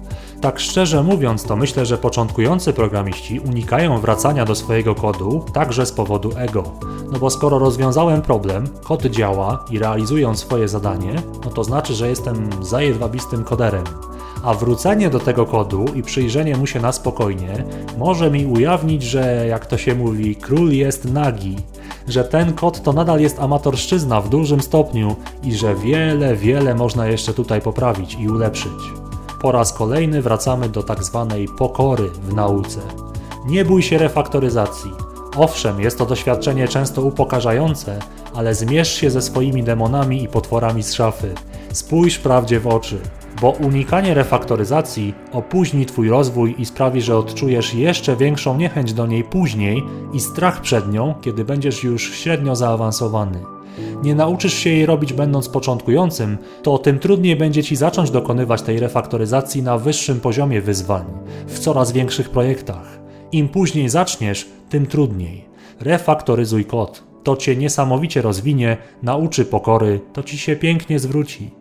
Tak 0.42 0.60
szczerze 0.60 1.04
mówiąc, 1.04 1.44
to 1.44 1.56
myślę, 1.56 1.86
że 1.86 1.98
początkujący 1.98 2.74
programiści 2.74 3.40
unikają 3.40 4.00
wracania 4.00 4.46
do 4.46 4.56
swojego 4.56 4.96
kodu 4.96 5.46
także 5.54 5.86
z 5.86 5.92
powodu 5.92 6.32
ego. 6.38 6.64
No 7.12 7.20
bo 7.20 7.30
skoro 7.30 7.60
rozwiązałem 7.60 8.22
problem, 8.22 8.68
kod 8.84 9.06
działa 9.06 9.66
i 9.72 9.80
realizuję 9.80 10.36
swoje 10.36 10.68
zadanie, 10.68 11.16
no 11.46 11.52
to 11.52 11.64
znaczy, 11.64 11.94
że 11.94 12.10
jestem 12.10 12.50
zajedwabistym 12.62 13.44
koderem. 13.44 13.84
A 14.44 14.54
wrócenie 14.54 15.10
do 15.10 15.20
tego 15.20 15.46
kodu 15.46 15.86
i 15.96 16.04
przyjrzenie 16.04 16.58
mu 16.58 16.68
się 16.68 16.80
na 16.80 16.92
spokojnie 16.92 17.66
może 17.98 18.32
mi 18.32 18.46
ujawnić, 18.46 19.04
że 19.04 19.46
jak 19.48 19.66
to 19.66 19.78
się 19.78 19.96
mówi, 19.96 20.36
król 20.36 20.72
jest 20.72 21.06
nagi, 21.06 21.56
że 22.08 22.24
ten 22.24 22.54
kod 22.54 22.84
to 22.84 22.94
nadal 22.94 23.20
jest 23.20 23.40
amatorszczyzna 23.40 24.22
w 24.22 24.30
dużym 24.30 24.62
stopniu 24.62 25.16
i 25.44 25.56
że 25.56 25.76
wiele, 25.76 26.36
wiele 26.36 26.76
można 26.76 27.08
jeszcze 27.08 27.34
tutaj 27.34 27.62
poprawić 27.62 28.18
i 28.20 28.30
ulepszyć. 28.30 28.72
Po 29.42 29.52
raz 29.52 29.74
kolejny 29.74 30.22
wracamy 30.22 30.70
do 30.70 30.84
tak 30.84 31.04
zwanej 31.04 31.48
pokory 31.58 32.10
w 32.10 32.34
nauce. 32.34 32.80
Nie 33.46 33.66
bój 33.66 33.82
się 33.82 33.98
refaktoryzacji. 33.98 34.92
Owszem, 35.38 35.82
jest 35.82 35.98
to 35.98 36.06
doświadczenie 36.06 36.68
często 36.68 37.02
upokarzające, 37.02 38.00
ale 38.34 38.56
zmierz 38.56 38.94
się 38.94 39.12
ze 39.12 39.22
swoimi 39.22 39.64
demonami 39.64 40.24
i 40.24 40.28
potworami 40.28 40.84
z 40.84 40.94
szafy. 40.94 41.34
Spójrz 41.74 42.20
prawdzie 42.20 42.60
w 42.60 42.68
oczy, 42.68 43.00
bo 43.44 43.50
unikanie 43.50 44.14
refaktoryzacji 44.14 45.14
opóźni 45.32 45.86
Twój 45.86 46.10
rozwój 46.10 46.56
i 46.58 46.66
sprawi, 46.66 47.02
że 47.02 47.18
odczujesz 47.18 47.74
jeszcze 47.74 48.16
większą 48.16 48.58
niechęć 48.58 48.94
do 48.94 49.08
niej 49.08 49.24
później 49.24 49.84
i 50.14 50.20
strach 50.20 50.62
przed 50.62 50.94
nią, 50.94 51.16
kiedy 51.22 51.46
będziesz 51.46 51.84
już 51.84 52.16
średnio 52.16 52.56
zaawansowany. 52.56 53.40
Nie 54.04 54.16
nauczysz 54.16 54.54
się 54.54 54.70
jej 54.70 54.86
robić 54.86 55.14
będąc 55.14 55.50
początkującym, 55.50 56.38
to 56.62 56.78
tym 56.78 57.00
trudniej 57.00 57.36
będzie 57.36 57.64
Ci 57.64 57.76
zacząć 57.76 58.12
dokonywać 58.12 58.62
tej 58.62 58.80
refaktoryzacji 58.80 59.64
na 59.64 59.78
wyższym 59.78 60.20
poziomie 60.20 60.62
wyzwań, 60.62 61.06
w 61.48 61.60
coraz 61.60 61.92
większych 61.92 62.30
projektach. 62.30 63.00
Im 63.32 63.50
później 63.50 63.90
zaczniesz, 63.90 64.50
tym 64.70 64.86
trudniej. 64.86 65.46
Refaktoryzuj 65.80 66.66
kod. 66.66 67.04
To 67.24 67.36
Cię 67.36 67.56
niesamowicie 67.56 68.22
rozwinie, 68.22 68.78
nauczy 69.02 69.46
pokory, 69.46 70.00
to 70.14 70.24
Ci 70.24 70.38
się 70.38 70.56
pięknie 70.56 71.00
zwróci. 71.00 71.52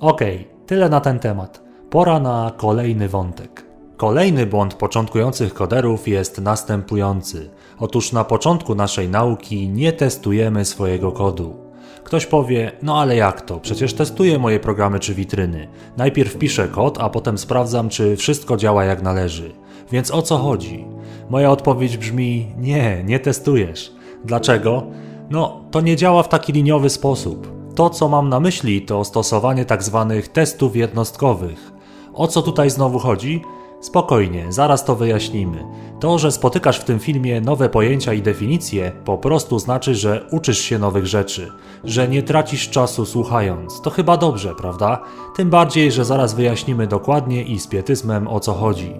Okej, 0.00 0.36
okay, 0.36 0.51
tyle 0.66 0.88
na 0.88 1.00
ten 1.00 1.18
temat. 1.18 1.62
Pora 1.90 2.20
na 2.20 2.52
kolejny 2.56 3.08
wątek. 3.08 3.66
Kolejny 3.96 4.46
błąd 4.46 4.74
początkujących 4.74 5.54
koderów 5.54 6.08
jest 6.08 6.40
następujący. 6.40 7.50
Otóż 7.78 8.12
na 8.12 8.24
początku 8.24 8.74
naszej 8.74 9.08
nauki 9.08 9.68
nie 9.68 9.92
testujemy 9.92 10.64
swojego 10.64 11.12
kodu. 11.12 11.56
Ktoś 12.04 12.26
powie, 12.26 12.72
no 12.82 13.00
ale 13.00 13.16
jak 13.16 13.40
to? 13.40 13.60
Przecież 13.60 13.94
testuję 13.94 14.38
moje 14.38 14.60
programy 14.60 15.00
czy 15.00 15.14
witryny. 15.14 15.68
Najpierw 15.96 16.38
piszę 16.38 16.68
kod, 16.68 16.98
a 17.00 17.08
potem 17.08 17.38
sprawdzam, 17.38 17.88
czy 17.88 18.16
wszystko 18.16 18.56
działa 18.56 18.84
jak 18.84 19.02
należy. 19.02 19.52
Więc 19.92 20.10
o 20.10 20.22
co 20.22 20.38
chodzi? 20.38 20.86
Moja 21.30 21.50
odpowiedź 21.50 21.96
brzmi: 21.96 22.54
nie, 22.58 23.04
nie 23.04 23.20
testujesz. 23.20 23.92
Dlaczego? 24.24 24.82
No, 25.30 25.64
to 25.70 25.80
nie 25.80 25.96
działa 25.96 26.22
w 26.22 26.28
taki 26.28 26.52
liniowy 26.52 26.90
sposób. 26.90 27.61
To, 27.74 27.90
co 27.90 28.08
mam 28.08 28.28
na 28.28 28.40
myśli, 28.40 28.82
to 28.82 29.04
stosowanie 29.04 29.64
tzw. 29.64 30.06
Tak 30.16 30.28
testów 30.28 30.76
jednostkowych. 30.76 31.72
O 32.14 32.26
co 32.26 32.42
tutaj 32.42 32.70
znowu 32.70 32.98
chodzi? 32.98 33.42
Spokojnie, 33.80 34.46
zaraz 34.52 34.84
to 34.84 34.96
wyjaśnimy. 34.96 35.64
To, 36.00 36.18
że 36.18 36.32
spotykasz 36.32 36.78
w 36.78 36.84
tym 36.84 36.98
filmie 36.98 37.40
nowe 37.40 37.68
pojęcia 37.68 38.12
i 38.12 38.22
definicje, 38.22 38.92
po 39.04 39.18
prostu 39.18 39.58
znaczy, 39.58 39.94
że 39.94 40.26
uczysz 40.30 40.58
się 40.58 40.78
nowych 40.78 41.06
rzeczy, 41.06 41.52
że 41.84 42.08
nie 42.08 42.22
tracisz 42.22 42.70
czasu 42.70 43.06
słuchając. 43.06 43.80
To 43.80 43.90
chyba 43.90 44.16
dobrze, 44.16 44.54
prawda? 44.54 45.02
Tym 45.36 45.50
bardziej, 45.50 45.92
że 45.92 46.04
zaraz 46.04 46.34
wyjaśnimy 46.34 46.86
dokładnie 46.86 47.42
i 47.42 47.58
z 47.58 47.66
pietyzmem 47.66 48.28
o 48.28 48.40
co 48.40 48.52
chodzi. 48.52 48.92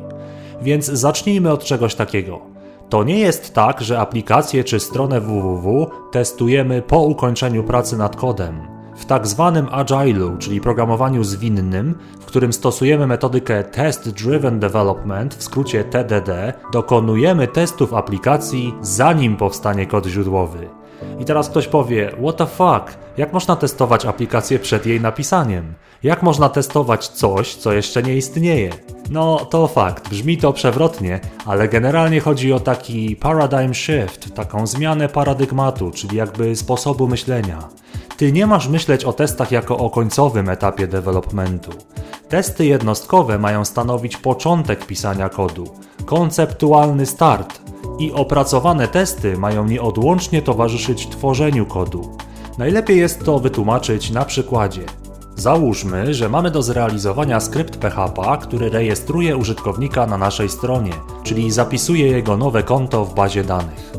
Więc 0.62 0.86
zacznijmy 0.86 1.52
od 1.52 1.64
czegoś 1.64 1.94
takiego. 1.94 2.51
To 2.92 3.04
nie 3.04 3.18
jest 3.18 3.54
tak, 3.54 3.80
że 3.80 4.00
aplikację 4.00 4.64
czy 4.64 4.80
stronę 4.80 5.20
www 5.20 5.90
testujemy 6.10 6.82
po 6.82 6.98
ukończeniu 6.98 7.64
pracy 7.64 7.96
nad 7.96 8.16
kodem. 8.16 8.60
W 8.96 9.04
tak 9.04 9.26
zwanym 9.26 9.66
agile'u, 9.66 10.38
czyli 10.38 10.60
programowaniu 10.60 11.24
zwinnym, 11.24 11.98
w 12.20 12.24
którym 12.24 12.52
stosujemy 12.52 13.06
metodykę 13.06 13.64
Test 13.64 14.10
Driven 14.10 14.60
Development, 14.60 15.34
w 15.34 15.42
skrócie 15.42 15.84
TDD, 15.84 16.52
dokonujemy 16.72 17.48
testów 17.48 17.94
aplikacji 17.94 18.74
zanim 18.80 19.36
powstanie 19.36 19.86
kod 19.86 20.06
źródłowy. 20.06 20.81
I 21.18 21.24
teraz 21.24 21.48
ktoś 21.48 21.68
powie: 21.68 22.12
What 22.22 22.36
the 22.36 22.46
fuck? 22.46 22.98
Jak 23.16 23.32
można 23.32 23.56
testować 23.56 24.06
aplikację 24.06 24.58
przed 24.58 24.86
jej 24.86 25.00
napisaniem? 25.00 25.74
Jak 26.02 26.22
można 26.22 26.48
testować 26.48 27.08
coś, 27.08 27.54
co 27.54 27.72
jeszcze 27.72 28.02
nie 28.02 28.16
istnieje? 28.16 28.70
No, 29.10 29.38
to 29.50 29.68
fakt, 29.68 30.08
brzmi 30.08 30.38
to 30.38 30.52
przewrotnie, 30.52 31.20
ale 31.46 31.68
generalnie 31.68 32.20
chodzi 32.20 32.52
o 32.52 32.60
taki 32.60 33.16
paradigm 33.16 33.74
shift, 33.74 34.34
taką 34.34 34.66
zmianę 34.66 35.08
paradygmatu, 35.08 35.90
czyli 35.90 36.16
jakby 36.16 36.56
sposobu 36.56 37.08
myślenia. 37.08 37.68
Ty 38.16 38.32
nie 38.32 38.46
masz 38.46 38.68
myśleć 38.68 39.04
o 39.04 39.12
testach 39.12 39.52
jako 39.52 39.78
o 39.78 39.90
końcowym 39.90 40.48
etapie 40.48 40.86
developmentu. 40.86 41.70
Testy 42.28 42.66
jednostkowe 42.66 43.38
mają 43.38 43.64
stanowić 43.64 44.16
początek 44.16 44.86
pisania 44.86 45.28
kodu, 45.28 45.68
konceptualny 46.04 47.06
start 47.06 47.61
i 48.02 48.12
opracowane 48.12 48.88
testy 48.88 49.38
mają 49.38 49.64
nieodłącznie 49.64 50.42
towarzyszyć 50.42 51.08
tworzeniu 51.08 51.66
kodu. 51.66 52.16
Najlepiej 52.58 52.98
jest 52.98 53.24
to 53.24 53.38
wytłumaczyć 53.38 54.10
na 54.10 54.24
przykładzie. 54.24 54.82
Załóżmy, 55.36 56.14
że 56.14 56.28
mamy 56.28 56.50
do 56.50 56.62
zrealizowania 56.62 57.40
skrypt 57.40 57.76
PHP, 57.76 58.22
który 58.42 58.70
rejestruje 58.70 59.36
użytkownika 59.36 60.06
na 60.06 60.18
naszej 60.18 60.48
stronie, 60.48 60.92
czyli 61.22 61.50
zapisuje 61.50 62.08
jego 62.08 62.36
nowe 62.36 62.62
konto 62.62 63.04
w 63.04 63.14
bazie 63.14 63.44
danych. 63.44 63.92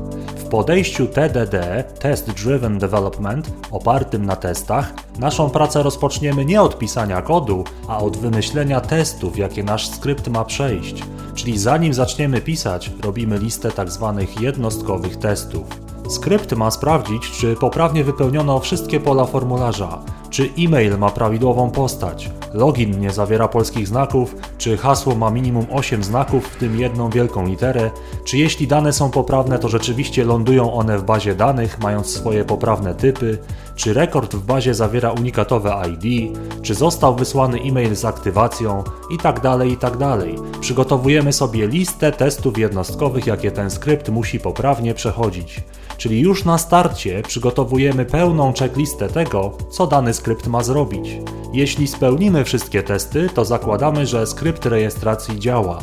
Podejściu 0.53 1.07
TDD, 1.07 1.83
Test 1.99 2.31
Driven 2.31 2.77
Development, 2.77 3.51
opartym 3.71 4.25
na 4.25 4.35
testach, 4.35 4.93
naszą 5.19 5.49
pracę 5.49 5.83
rozpoczniemy 5.83 6.45
nie 6.45 6.61
od 6.61 6.77
pisania 6.77 7.21
kodu, 7.21 7.63
a 7.87 7.99
od 7.99 8.17
wymyślenia 8.17 8.81
testów, 8.81 9.37
jakie 9.37 9.63
nasz 9.63 9.87
skrypt 9.87 10.27
ma 10.27 10.45
przejść. 10.45 11.03
Czyli 11.35 11.57
zanim 11.57 11.93
zaczniemy 11.93 12.41
pisać, 12.41 12.91
robimy 13.03 13.37
listę 13.37 13.71
tzw. 13.71 14.15
Tak 14.19 14.41
jednostkowych 14.41 15.17
testów. 15.17 15.92
Skrypt 16.07 16.55
ma 16.55 16.71
sprawdzić, 16.71 17.31
czy 17.31 17.55
poprawnie 17.55 18.03
wypełniono 18.03 18.59
wszystkie 18.59 18.99
pola 18.99 19.25
formularza, 19.25 19.99
czy 20.29 20.49
e-mail 20.59 20.97
ma 20.97 21.09
prawidłową 21.09 21.71
postać, 21.71 22.29
login 22.53 22.99
nie 22.99 23.11
zawiera 23.11 23.47
polskich 23.47 23.87
znaków, 23.87 24.35
czy 24.57 24.77
hasło 24.77 25.15
ma 25.15 25.29
minimum 25.29 25.65
8 25.71 26.03
znaków, 26.03 26.47
w 26.47 26.55
tym 26.55 26.79
jedną 26.79 27.09
wielką 27.09 27.47
literę, 27.47 27.91
czy 28.25 28.37
jeśli 28.37 28.67
dane 28.67 28.93
są 28.93 29.09
poprawne, 29.09 29.59
to 29.59 29.69
rzeczywiście 29.69 30.25
lądują 30.25 30.73
one 30.73 30.97
w 30.97 31.03
bazie 31.03 31.35
danych, 31.35 31.79
mając 31.79 32.07
swoje 32.07 32.45
poprawne 32.45 32.95
typy, 32.95 33.37
czy 33.75 33.93
rekord 33.93 34.35
w 34.35 34.45
bazie 34.45 34.73
zawiera 34.73 35.11
unikatowe 35.11 35.81
ID, 35.89 36.37
czy 36.61 36.75
został 36.75 37.15
wysłany 37.15 37.59
e-mail 37.59 37.95
z 37.95 38.05
aktywacją 38.05 38.83
itd. 39.11 39.39
Tak 39.41 39.67
itd. 39.67 39.97
Tak 39.97 40.59
Przygotowujemy 40.61 41.33
sobie 41.33 41.67
listę 41.67 42.11
testów 42.11 42.57
jednostkowych, 42.57 43.27
jakie 43.27 43.51
ten 43.51 43.69
skrypt 43.69 44.09
musi 44.09 44.39
poprawnie 44.39 44.93
przechodzić. 44.93 45.63
Czyli 45.97 46.21
już 46.21 46.45
na 46.45 46.57
starcie 46.57 47.21
przygotowujemy 47.27 48.05
pełną 48.05 48.53
checklistę 48.59 49.09
tego, 49.09 49.57
co 49.69 49.87
dany 49.87 50.13
skrypt 50.13 50.47
ma 50.47 50.63
zrobić. 50.63 51.19
Jeśli 51.53 51.87
spełnimy 51.87 52.43
wszystkie 52.43 52.83
testy, 52.83 53.29
to 53.33 53.45
zakładamy, 53.45 54.05
że 54.05 54.27
skrypt 54.27 54.65
rejestracji 54.65 55.39
działa. 55.39 55.79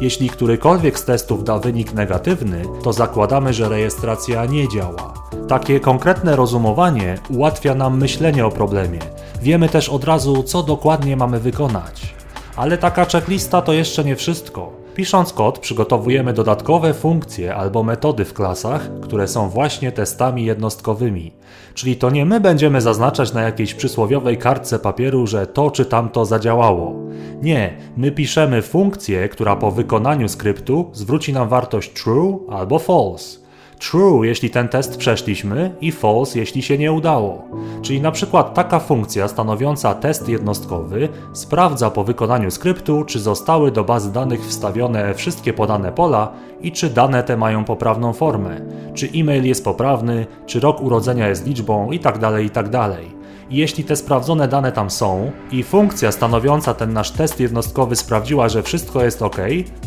Jeśli 0.00 0.30
którykolwiek 0.30 0.98
z 0.98 1.04
testów 1.04 1.44
da 1.44 1.58
wynik 1.58 1.92
negatywny, 1.92 2.62
to 2.82 2.92
zakładamy, 2.92 3.52
że 3.52 3.68
rejestracja 3.68 4.46
nie 4.46 4.68
działa. 4.68 5.14
Takie 5.48 5.80
konkretne 5.80 6.36
rozumowanie 6.36 7.18
ułatwia 7.30 7.74
nam 7.74 7.98
myślenie 7.98 8.46
o 8.46 8.50
problemie. 8.50 8.98
Wiemy 9.42 9.68
też 9.68 9.88
od 9.88 10.04
razu, 10.04 10.42
co 10.42 10.62
dokładnie 10.62 11.16
mamy 11.16 11.40
wykonać. 11.40 12.14
Ale 12.56 12.78
taka 12.78 13.04
checklista 13.04 13.62
to 13.62 13.72
jeszcze 13.72 14.04
nie 14.04 14.16
wszystko. 14.16 14.72
Pisząc 14.98 15.32
kod, 15.32 15.58
przygotowujemy 15.58 16.32
dodatkowe 16.32 16.94
funkcje 16.94 17.54
albo 17.54 17.82
metody 17.82 18.24
w 18.24 18.34
klasach, 18.34 18.90
które 19.00 19.28
są 19.28 19.48
właśnie 19.48 19.92
testami 19.92 20.44
jednostkowymi. 20.44 21.32
Czyli 21.74 21.96
to 21.96 22.10
nie 22.10 22.24
my 22.26 22.40
będziemy 22.40 22.80
zaznaczać 22.80 23.32
na 23.32 23.42
jakiejś 23.42 23.74
przysłowiowej 23.74 24.38
kartce 24.38 24.78
papieru, 24.78 25.26
że 25.26 25.46
to 25.46 25.70
czy 25.70 25.84
tamto 25.84 26.24
zadziałało. 26.24 26.94
Nie, 27.42 27.76
my 27.96 28.12
piszemy 28.12 28.62
funkcję, 28.62 29.28
która 29.28 29.56
po 29.56 29.70
wykonaniu 29.70 30.28
skryptu 30.28 30.90
zwróci 30.92 31.32
nam 31.32 31.48
wartość 31.48 32.02
true 32.02 32.40
albo 32.50 32.78
false 32.78 33.47
true, 33.78 34.26
jeśli 34.26 34.50
ten 34.50 34.68
test 34.68 34.96
przeszliśmy 34.96 35.70
i 35.80 35.92
false, 35.92 36.38
jeśli 36.38 36.62
się 36.62 36.78
nie 36.78 36.92
udało. 36.92 37.44
Czyli 37.82 38.00
na 38.00 38.12
przykład 38.12 38.54
taka 38.54 38.80
funkcja 38.80 39.28
stanowiąca 39.28 39.94
test 39.94 40.28
jednostkowy 40.28 41.08
sprawdza 41.32 41.90
po 41.90 42.04
wykonaniu 42.04 42.50
skryptu, 42.50 43.04
czy 43.04 43.20
zostały 43.20 43.72
do 43.72 43.84
bazy 43.84 44.12
danych 44.12 44.46
wstawione 44.46 45.14
wszystkie 45.14 45.52
podane 45.52 45.92
pola 45.92 46.32
i 46.60 46.72
czy 46.72 46.90
dane 46.90 47.22
te 47.22 47.36
mają 47.36 47.64
poprawną 47.64 48.12
formę, 48.12 48.60
czy 48.94 49.08
e-mail 49.14 49.44
jest 49.44 49.64
poprawny, 49.64 50.26
czy 50.46 50.60
rok 50.60 50.80
urodzenia 50.80 51.28
jest 51.28 51.46
liczbą 51.46 51.92
itd. 51.92 52.20
Tak 52.20 52.42
itd. 52.42 52.70
Tak 52.70 52.96
I 53.50 53.56
jeśli 53.56 53.84
te 53.84 53.96
sprawdzone 53.96 54.48
dane 54.48 54.72
tam 54.72 54.90
są 54.90 55.30
i 55.52 55.62
funkcja 55.62 56.12
stanowiąca 56.12 56.74
ten 56.74 56.92
nasz 56.92 57.10
test 57.10 57.40
jednostkowy 57.40 57.96
sprawdziła, 57.96 58.48
że 58.48 58.62
wszystko 58.62 59.04
jest 59.04 59.22
ok, 59.22 59.36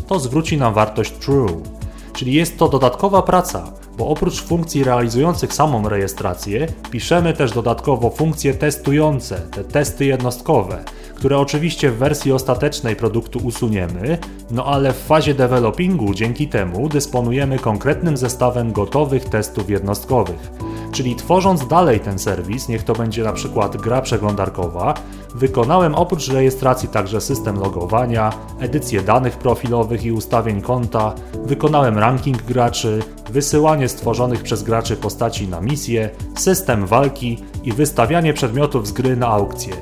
to 0.06 0.18
zwróci 0.18 0.58
nam 0.58 0.74
wartość 0.74 1.12
true. 1.12 1.81
Czyli 2.12 2.32
jest 2.32 2.58
to 2.58 2.68
dodatkowa 2.68 3.22
praca, 3.22 3.72
bo 3.98 4.08
oprócz 4.08 4.42
funkcji 4.42 4.84
realizujących 4.84 5.54
samą 5.54 5.88
rejestrację, 5.88 6.66
piszemy 6.90 7.32
też 7.32 7.52
dodatkowo 7.52 8.10
funkcje 8.10 8.54
testujące, 8.54 9.40
te 9.40 9.64
testy 9.64 10.04
jednostkowe, 10.04 10.84
które 11.14 11.38
oczywiście 11.38 11.90
w 11.90 11.98
wersji 11.98 12.32
ostatecznej 12.32 12.96
produktu 12.96 13.38
usuniemy, 13.38 14.18
no 14.50 14.64
ale 14.64 14.92
w 14.92 14.96
fazie 14.96 15.34
developingu 15.34 16.14
dzięki 16.14 16.48
temu 16.48 16.88
dysponujemy 16.88 17.58
konkretnym 17.58 18.16
zestawem 18.16 18.72
gotowych 18.72 19.24
testów 19.24 19.70
jednostkowych. 19.70 20.50
Czyli 20.92 21.16
tworząc 21.16 21.66
dalej 21.66 22.00
ten 22.00 22.18
serwis, 22.18 22.68
niech 22.68 22.82
to 22.82 22.92
będzie 22.92 23.24
na 23.24 23.32
przykład 23.32 23.76
gra 23.76 24.02
przeglądarkowa, 24.02 24.94
wykonałem 25.34 25.94
oprócz 25.94 26.28
rejestracji 26.28 26.88
także 26.88 27.20
system 27.20 27.60
logowania, 27.60 28.32
edycję 28.60 29.02
danych 29.02 29.38
profilowych 29.38 30.04
i 30.04 30.12
ustawień 30.12 30.62
konta, 30.62 31.14
wykonałem 31.44 31.98
ranking 31.98 32.42
graczy, 32.42 33.02
wysyłanie 33.30 33.88
stworzonych 33.88 34.42
przez 34.42 34.62
graczy 34.62 34.96
postaci 34.96 35.48
na 35.48 35.60
misje, 35.60 36.10
system 36.38 36.86
walki 36.86 37.38
i 37.64 37.72
wystawianie 37.72 38.34
przedmiotów 38.34 38.86
z 38.86 38.92
gry 38.92 39.16
na 39.16 39.28
aukcję. 39.28 39.74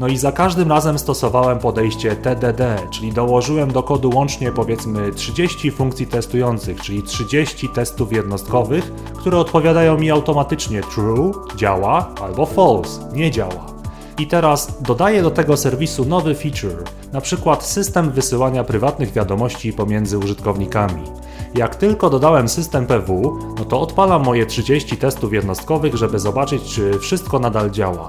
No 0.00 0.08
i 0.08 0.16
za 0.16 0.32
każdym 0.32 0.68
razem 0.68 0.98
stosowałem 0.98 1.58
podejście 1.58 2.16
TDD, 2.16 2.76
czyli 2.90 3.12
dołożyłem 3.12 3.72
do 3.72 3.82
kodu 3.82 4.10
łącznie 4.14 4.52
powiedzmy 4.52 5.12
30 5.12 5.70
funkcji 5.70 6.06
testujących, 6.06 6.80
czyli 6.80 7.02
30 7.02 7.68
testów 7.68 8.12
jednostkowych, 8.12 8.92
które 9.14 9.38
odpowiadają 9.38 9.98
mi 9.98 10.10
automatycznie 10.10 10.80
true, 10.82 11.32
działa, 11.56 12.10
albo 12.22 12.46
false, 12.46 13.12
nie 13.12 13.30
działa. 13.30 13.71
I 14.18 14.26
teraz 14.26 14.82
dodaję 14.82 15.22
do 15.22 15.30
tego 15.30 15.56
serwisu 15.56 16.04
nowy 16.04 16.34
feature, 16.34 16.84
na 17.12 17.20
przykład 17.20 17.64
system 17.64 18.10
wysyłania 18.10 18.64
prywatnych 18.64 19.12
wiadomości 19.12 19.72
pomiędzy 19.72 20.18
użytkownikami. 20.18 21.02
Jak 21.54 21.74
tylko 21.74 22.10
dodałem 22.10 22.48
system 22.48 22.86
PW, 22.86 23.38
no 23.58 23.64
to 23.64 23.80
odpalam 23.80 24.24
moje 24.24 24.46
30 24.46 24.96
testów 24.96 25.32
jednostkowych, 25.32 25.96
żeby 25.96 26.18
zobaczyć, 26.18 26.62
czy 26.62 26.98
wszystko 26.98 27.38
nadal 27.38 27.70
działa. 27.70 28.08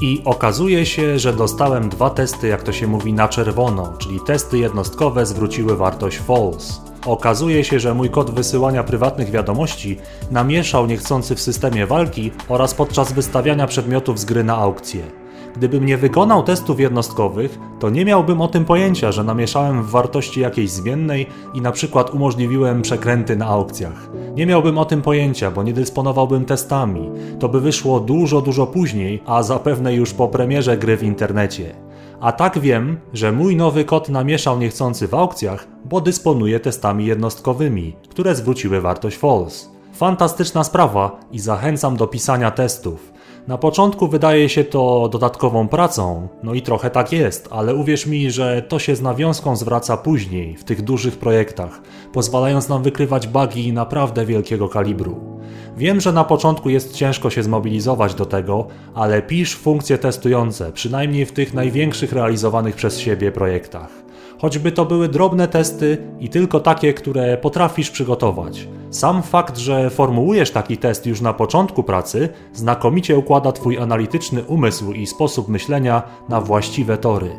I 0.00 0.22
okazuje 0.24 0.86
się, 0.86 1.18
że 1.18 1.32
dostałem 1.32 1.88
dwa 1.88 2.10
testy, 2.10 2.48
jak 2.48 2.62
to 2.62 2.72
się 2.72 2.86
mówi, 2.86 3.12
na 3.12 3.28
czerwono, 3.28 3.92
czyli 3.98 4.20
testy 4.26 4.58
jednostkowe 4.58 5.26
zwróciły 5.26 5.76
wartość 5.76 6.18
false. 6.18 6.72
Okazuje 7.06 7.64
się, 7.64 7.80
że 7.80 7.94
mój 7.94 8.10
kod 8.10 8.30
wysyłania 8.30 8.84
prywatnych 8.84 9.30
wiadomości 9.30 9.98
namieszał 10.30 10.86
niechcący 10.86 11.34
w 11.34 11.40
systemie 11.40 11.86
walki 11.86 12.30
oraz 12.48 12.74
podczas 12.74 13.12
wystawiania 13.12 13.66
przedmiotów 13.66 14.20
z 14.20 14.24
gry 14.24 14.44
na 14.44 14.56
aukcję. 14.56 15.19
Gdybym 15.56 15.86
nie 15.86 15.96
wykonał 15.96 16.42
testów 16.42 16.80
jednostkowych, 16.80 17.58
to 17.78 17.90
nie 17.90 18.04
miałbym 18.04 18.40
o 18.40 18.48
tym 18.48 18.64
pojęcia, 18.64 19.12
że 19.12 19.24
namieszałem 19.24 19.82
w 19.82 19.90
wartości 19.90 20.40
jakiejś 20.40 20.70
zmiennej 20.70 21.26
i 21.54 21.60
na 21.60 21.72
przykład 21.72 22.14
umożliwiłem 22.14 22.82
przekręty 22.82 23.36
na 23.36 23.46
aukcjach. 23.46 24.10
Nie 24.34 24.46
miałbym 24.46 24.78
o 24.78 24.84
tym 24.84 25.02
pojęcia, 25.02 25.50
bo 25.50 25.62
nie 25.62 25.72
dysponowałbym 25.72 26.44
testami. 26.44 27.10
To 27.38 27.48
by 27.48 27.60
wyszło 27.60 28.00
dużo, 28.00 28.40
dużo 28.40 28.66
później, 28.66 29.22
a 29.26 29.42
zapewne 29.42 29.94
już 29.94 30.14
po 30.14 30.28
premierze 30.28 30.76
gry 30.76 30.96
w 30.96 31.02
internecie. 31.02 31.74
A 32.20 32.32
tak 32.32 32.58
wiem, 32.58 33.00
że 33.12 33.32
mój 33.32 33.56
nowy 33.56 33.84
kod 33.84 34.08
namieszał 34.08 34.58
niechcący 34.58 35.08
w 35.08 35.14
aukcjach, 35.14 35.66
bo 35.84 36.00
dysponuje 36.00 36.60
testami 36.60 37.06
jednostkowymi, 37.06 37.96
które 38.08 38.34
zwróciły 38.34 38.80
wartość 38.80 39.16
false. 39.16 39.66
Fantastyczna 39.92 40.64
sprawa 40.64 41.20
i 41.32 41.38
zachęcam 41.38 41.96
do 41.96 42.06
pisania 42.06 42.50
testów. 42.50 43.09
Na 43.48 43.58
początku 43.58 44.08
wydaje 44.08 44.48
się 44.48 44.64
to 44.64 45.08
dodatkową 45.12 45.68
pracą, 45.68 46.28
no 46.42 46.54
i 46.54 46.62
trochę 46.62 46.90
tak 46.90 47.12
jest, 47.12 47.48
ale 47.50 47.74
uwierz 47.74 48.06
mi, 48.06 48.30
że 48.30 48.62
to 48.62 48.78
się 48.78 48.96
z 48.96 49.02
nawiązką 49.02 49.56
zwraca 49.56 49.96
później, 49.96 50.56
w 50.56 50.64
tych 50.64 50.82
dużych 50.82 51.18
projektach, 51.18 51.80
pozwalając 52.12 52.68
nam 52.68 52.82
wykrywać 52.82 53.26
bugi 53.26 53.72
naprawdę 53.72 54.26
wielkiego 54.26 54.68
kalibru. 54.68 55.40
Wiem, 55.76 56.00
że 56.00 56.12
na 56.12 56.24
początku 56.24 56.70
jest 56.70 56.94
ciężko 56.94 57.30
się 57.30 57.42
zmobilizować 57.42 58.14
do 58.14 58.26
tego, 58.26 58.66
ale 58.94 59.22
pisz 59.22 59.56
funkcje 59.56 59.98
testujące, 59.98 60.72
przynajmniej 60.72 61.26
w 61.26 61.32
tych 61.32 61.54
największych 61.54 62.12
realizowanych 62.12 62.76
przez 62.76 62.98
siebie 62.98 63.32
projektach. 63.32 63.99
Choćby 64.40 64.72
to 64.72 64.86
były 64.86 65.08
drobne 65.08 65.48
testy 65.48 65.98
i 66.20 66.28
tylko 66.28 66.60
takie, 66.60 66.94
które 66.94 67.36
potrafisz 67.36 67.90
przygotować. 67.90 68.68
Sam 68.90 69.22
fakt, 69.22 69.58
że 69.58 69.90
formułujesz 69.90 70.50
taki 70.50 70.76
test 70.76 71.06
już 71.06 71.20
na 71.20 71.32
początku 71.32 71.82
pracy, 71.82 72.28
znakomicie 72.52 73.18
układa 73.18 73.52
Twój 73.52 73.78
analityczny 73.78 74.44
umysł 74.44 74.92
i 74.92 75.06
sposób 75.06 75.48
myślenia 75.48 76.02
na 76.28 76.40
właściwe 76.40 76.98
tory. 76.98 77.30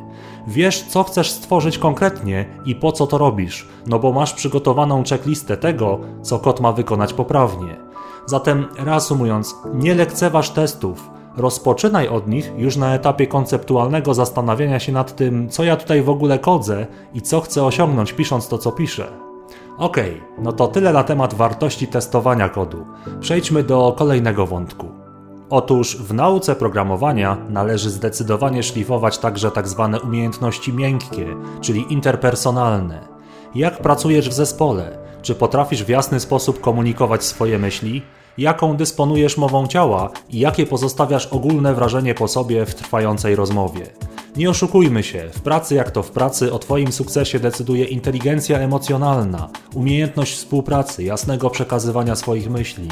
Wiesz, 0.48 0.82
co 0.82 1.04
chcesz 1.04 1.32
stworzyć 1.32 1.78
konkretnie 1.78 2.46
i 2.66 2.76
po 2.76 2.92
co 2.92 3.08
to 3.08 3.18
robisz, 3.18 3.68
no 3.88 4.00
bo 4.00 4.12
masz 4.12 4.34
przygotowaną 4.34 5.04
checklistę 5.10 5.58
tego, 5.58 6.00
co 6.22 6.40
kod 6.40 6.60
ma 6.60 6.72
wykonać 6.72 7.14
poprawnie. 7.14 7.76
Zatem, 8.26 8.68
reasumując, 8.78 9.56
nie 9.74 9.96
lekceważ 9.96 10.50
testów. 10.50 11.10
Rozpoczynaj 11.38 12.08
od 12.08 12.28
nich 12.28 12.52
już 12.58 12.78
na 12.78 12.96
etapie 12.96 13.28
konceptualnego 13.28 14.14
zastanawiania 14.14 14.80
się 14.80 14.92
nad 14.92 15.16
tym, 15.16 15.50
co 15.50 15.64
ja 15.64 15.78
tutaj 15.78 16.02
w 16.02 16.10
ogóle 16.10 16.40
kodzę 16.40 16.88
i 17.14 17.22
co 17.22 17.42
chcę 17.42 17.64
osiągnąć 17.64 18.14
pisząc 18.14 18.48
to, 18.48 18.58
co 18.58 18.72
piszę. 18.72 19.08
Ok, 19.78 19.98
no 20.38 20.54
to 20.54 20.68
tyle 20.68 20.94
na 20.94 21.04
temat 21.04 21.34
wartości 21.34 21.88
testowania 21.88 22.50
kodu. 22.50 22.86
Przejdźmy 23.20 23.64
do 23.64 23.96
kolejnego 23.98 24.48
wątku. 24.48 24.88
Otóż 25.50 25.98
w 25.98 26.14
nauce 26.14 26.56
programowania 26.56 27.38
należy 27.50 27.90
zdecydowanie 27.90 28.64
szlifować 28.64 29.18
także 29.18 29.52
tzw. 29.52 29.90
Tak 29.94 30.04
umiejętności 30.04 30.74
miękkie, 30.74 31.28
czyli 31.62 31.94
interpersonalne. 31.94 33.08
Jak 33.56 33.78
pracujesz 33.82 34.30
w 34.30 34.34
zespole? 34.34 34.98
Czy 35.22 35.36
potrafisz 35.36 35.84
w 35.84 35.90
jasny 35.90 36.20
sposób 36.20 36.62
komunikować 36.62 37.24
swoje 37.24 37.60
myśli? 37.60 38.02
Jaką 38.38 38.78
dysponujesz 38.78 39.38
mową 39.38 39.68
ciała 39.68 40.10
i 40.30 40.40
jakie 40.40 40.66
pozostawiasz 40.66 41.28
ogólne 41.28 41.74
wrażenie 41.74 42.16
po 42.16 42.28
sobie 42.28 42.66
w 42.66 42.76
trwającej 42.76 43.36
rozmowie? 43.36 43.82
Nie 44.36 44.50
oszukujmy 44.50 45.04
się, 45.04 45.30
w 45.34 45.42
pracy 45.42 45.76
jak 45.76 45.92
to 45.92 46.04
w 46.04 46.12
pracy 46.12 46.54
o 46.54 46.60
Twoim 46.60 46.92
sukcesie 46.92 47.40
decyduje 47.40 47.86
inteligencja 47.86 48.60
emocjonalna, 48.60 49.50
umiejętność 49.76 50.34
współpracy, 50.34 51.04
jasnego 51.04 51.50
przekazywania 51.50 52.16
swoich 52.16 52.50
myśli. 52.50 52.88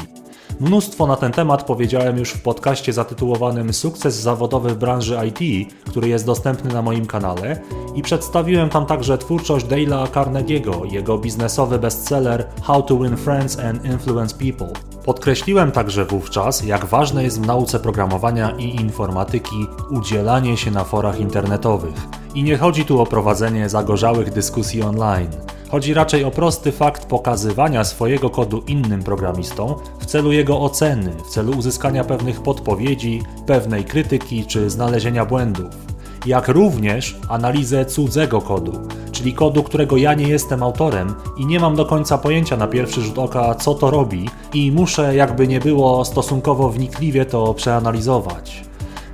Mnóstwo 0.60 1.06
na 1.06 1.16
ten 1.16 1.32
temat 1.32 1.62
powiedziałem 1.62 2.18
już 2.18 2.30
w 2.30 2.42
podcaście 2.42 2.92
zatytułowanym 2.92 3.72
Sukces 3.72 4.14
zawodowy 4.14 4.70
w 4.70 4.78
branży 4.78 5.18
IT, 5.28 5.72
który 5.86 6.08
jest 6.08 6.26
dostępny 6.26 6.72
na 6.72 6.82
moim 6.82 7.06
kanale 7.06 7.60
i 7.94 8.02
przedstawiłem 8.02 8.68
tam 8.68 8.86
także 8.86 9.18
twórczość 9.18 9.66
Dale'a 9.66 10.06
Carnegie'ego, 10.06 10.92
jego 10.92 11.18
biznesowy 11.18 11.78
bestseller 11.78 12.48
How 12.62 12.82
to 12.82 12.96
Win 12.96 13.16
Friends 13.16 13.58
and 13.58 13.84
Influence 13.84 14.36
People. 14.38 14.89
Podkreśliłem 15.10 15.72
także 15.72 16.04
wówczas, 16.04 16.64
jak 16.64 16.84
ważne 16.84 17.24
jest 17.24 17.40
w 17.40 17.46
nauce 17.46 17.80
programowania 17.80 18.50
i 18.50 18.76
informatyki 18.76 19.66
udzielanie 19.90 20.56
się 20.56 20.70
na 20.70 20.84
forach 20.84 21.20
internetowych. 21.20 21.94
I 22.34 22.42
nie 22.42 22.56
chodzi 22.56 22.84
tu 22.84 23.00
o 23.00 23.06
prowadzenie 23.06 23.68
zagorzałych 23.68 24.32
dyskusji 24.32 24.82
online. 24.82 25.30
Chodzi 25.70 25.94
raczej 25.94 26.24
o 26.24 26.30
prosty 26.30 26.72
fakt 26.72 27.06
pokazywania 27.06 27.84
swojego 27.84 28.30
kodu 28.30 28.62
innym 28.66 29.02
programistom 29.02 29.74
w 29.98 30.06
celu 30.06 30.32
jego 30.32 30.60
oceny, 30.60 31.12
w 31.24 31.28
celu 31.28 31.52
uzyskania 31.52 32.04
pewnych 32.04 32.42
podpowiedzi, 32.42 33.22
pewnej 33.46 33.84
krytyki 33.84 34.46
czy 34.46 34.70
znalezienia 34.70 35.24
błędów. 35.24 35.89
Jak 36.26 36.48
również 36.48 37.16
analizę 37.28 37.84
cudzego 37.84 38.40
kodu, 38.40 38.72
czyli 39.12 39.34
kodu, 39.34 39.62
którego 39.62 39.96
ja 39.96 40.14
nie 40.14 40.28
jestem 40.28 40.62
autorem 40.62 41.14
i 41.36 41.46
nie 41.46 41.60
mam 41.60 41.76
do 41.76 41.86
końca 41.86 42.18
pojęcia 42.18 42.56
na 42.56 42.66
pierwszy 42.66 43.02
rzut 43.02 43.18
oka, 43.18 43.54
co 43.54 43.74
to 43.74 43.90
robi, 43.90 44.28
i 44.54 44.72
muszę, 44.72 45.14
jakby 45.14 45.48
nie 45.48 45.60
było, 45.60 46.04
stosunkowo 46.04 46.70
wnikliwie 46.70 47.24
to 47.24 47.54
przeanalizować. 47.54 48.64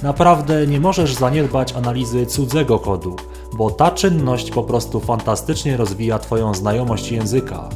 Naprawdę 0.02 0.66
nie 0.66 0.80
możesz 0.80 1.14
zaniedbać 1.14 1.72
analizy 1.72 2.26
cudzego 2.26 2.78
kodu, 2.78 3.16
bo 3.52 3.70
ta 3.70 3.90
czynność 3.90 4.50
po 4.50 4.62
prostu 4.62 5.00
fantastycznie 5.00 5.76
rozwija 5.76 6.18
Twoją 6.18 6.54
znajomość 6.54 7.12
języka. 7.12 7.68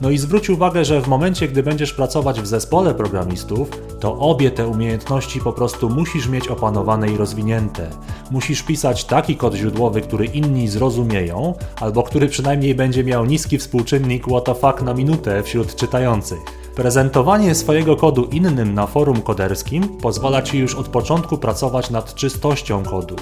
No 0.00 0.10
i 0.10 0.18
zwróć 0.18 0.50
uwagę, 0.50 0.84
że 0.84 1.00
w 1.00 1.08
momencie, 1.08 1.48
gdy 1.48 1.62
będziesz 1.62 1.92
pracować 1.92 2.40
w 2.40 2.46
zespole 2.46 2.94
programistów, 2.94 3.70
to 4.00 4.18
obie 4.18 4.50
te 4.50 4.66
umiejętności 4.66 5.40
po 5.40 5.52
prostu 5.52 5.90
musisz 5.90 6.28
mieć 6.28 6.48
opanowane 6.48 7.10
i 7.10 7.16
rozwinięte. 7.16 7.90
Musisz 8.30 8.62
pisać 8.62 9.04
taki 9.04 9.36
kod 9.36 9.54
źródłowy, 9.54 10.00
który 10.00 10.24
inni 10.24 10.68
zrozumieją, 10.68 11.54
albo 11.80 12.02
który 12.02 12.28
przynajmniej 12.28 12.74
będzie 12.74 13.04
miał 13.04 13.24
niski 13.24 13.58
współczynnik 13.58 14.24
WTF 14.26 14.82
na 14.82 14.94
minutę 14.94 15.42
wśród 15.42 15.74
czytających. 15.74 16.38
Prezentowanie 16.76 17.54
swojego 17.54 17.96
kodu 17.96 18.24
innym 18.24 18.74
na 18.74 18.86
forum 18.86 19.22
koderskim 19.22 19.88
pozwala 19.88 20.42
Ci 20.42 20.58
już 20.58 20.74
od 20.74 20.88
początku 20.88 21.38
pracować 21.38 21.90
nad 21.90 22.14
czystością 22.14 22.82
kodu. 22.82 23.16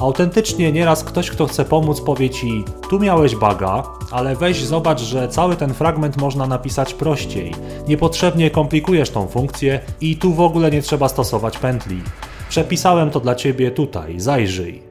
Autentycznie 0.00 0.72
nieraz 0.72 1.04
ktoś, 1.04 1.30
kto 1.30 1.46
chce 1.46 1.64
pomóc, 1.64 2.00
powie 2.00 2.30
ci: 2.30 2.64
Tu 2.90 3.00
miałeś 3.00 3.36
baga, 3.36 3.82
ale 4.10 4.36
weź 4.36 4.64
zobacz, 4.64 5.00
że 5.00 5.28
cały 5.28 5.56
ten 5.56 5.74
fragment 5.74 6.16
można 6.16 6.46
napisać 6.46 6.94
prościej. 6.94 7.54
Niepotrzebnie 7.88 8.50
komplikujesz 8.50 9.10
tą 9.10 9.26
funkcję 9.26 9.80
i 10.00 10.16
tu 10.16 10.32
w 10.34 10.40
ogóle 10.40 10.70
nie 10.70 10.82
trzeba 10.82 11.08
stosować 11.08 11.58
pętli. 11.58 12.02
Przepisałem 12.48 13.10
to 13.10 13.20
dla 13.20 13.34
ciebie 13.34 13.70
tutaj, 13.70 14.20
zajrzyj. 14.20 14.82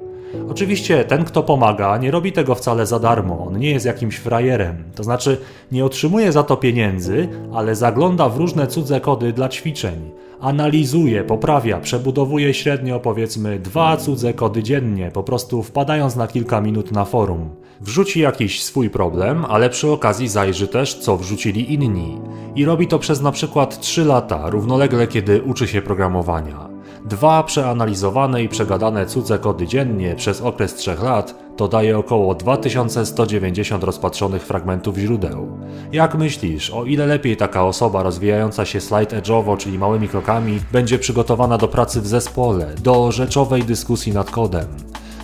Oczywiście 0.50 1.06
ten, 1.06 1.26
kto 1.26 1.44
pomaga, 1.44 1.98
nie 1.98 2.12
robi 2.12 2.32
tego 2.32 2.56
wcale 2.56 2.86
za 2.86 3.00
darmo, 3.00 3.46
on 3.48 3.60
nie 3.60 3.72
jest 3.72 3.86
jakimś 3.86 4.16
frajerem, 4.16 4.84
to 4.96 5.04
znaczy 5.04 5.38
nie 5.72 5.86
otrzymuje 5.86 6.32
za 6.32 6.44
to 6.44 6.58
pieniędzy, 6.58 7.28
ale 7.54 7.76
zagląda 7.76 8.30
w 8.30 8.38
różne 8.38 8.68
cudze 8.68 9.02
kody 9.02 9.34
dla 9.34 9.50
ćwiczeń. 9.50 10.12
Analizuje, 10.42 11.24
poprawia, 11.24 11.80
przebudowuje 11.80 12.54
średnio 12.54 13.00
powiedzmy 13.00 13.60
dwa 13.60 13.98
cudze 13.98 14.34
kody 14.34 14.64
dziennie, 14.64 15.12
po 15.12 15.24
prostu 15.24 15.64
wpadając 15.64 16.16
na 16.16 16.28
kilka 16.28 16.62
minut 16.62 16.92
na 16.92 17.06
forum. 17.06 17.50
Wrzuci 17.82 18.20
jakiś 18.20 18.64
swój 18.64 18.90
problem, 18.90 19.46
ale 19.46 19.70
przy 19.70 19.92
okazji 19.92 20.28
zajrzy 20.28 20.68
też, 20.68 20.96
co 20.96 21.18
wrzucili 21.18 21.74
inni. 21.74 22.22
I 22.56 22.66
robi 22.66 22.88
to 22.88 23.00
przez 23.00 23.22
na 23.22 23.32
przykład 23.32 23.80
3 23.80 24.06
lata, 24.06 24.50
równolegle 24.50 25.08
kiedy 25.08 25.42
uczy 25.42 25.68
się 25.68 25.82
programowania. 25.82 26.67
Dwa 27.10 27.44
przeanalizowane 27.44 28.44
i 28.44 28.50
przegadane 28.50 29.06
cudze 29.06 29.40
kody 29.40 29.68
dziennie 29.68 30.16
przez 30.16 30.42
okres 30.42 30.76
3 30.76 30.96
lat 31.04 31.36
to 31.58 31.68
daje 31.68 31.98
około 31.98 32.36
2190 32.36 33.84
rozpatrzonych 33.84 34.44
fragmentów 34.44 34.98
źródeł. 34.98 35.58
Jak 35.92 36.16
myślisz, 36.16 36.70
o 36.70 36.86
ile 36.86 37.06
lepiej 37.06 37.38
taka 37.38 37.66
osoba 37.66 38.04
rozwijająca 38.04 38.66
się 38.66 38.82
slide 38.82 39.22
edge'owo, 39.22 39.58
czyli 39.58 39.80
małymi 39.80 40.08
krokami, 40.08 40.60
będzie 40.72 41.00
przygotowana 41.00 41.58
do 41.58 41.68
pracy 41.68 42.02
w 42.02 42.08
zespole, 42.08 42.74
do 42.84 43.12
rzeczowej 43.12 43.64
dyskusji 43.64 44.14
nad 44.14 44.32
kodem? 44.32 44.68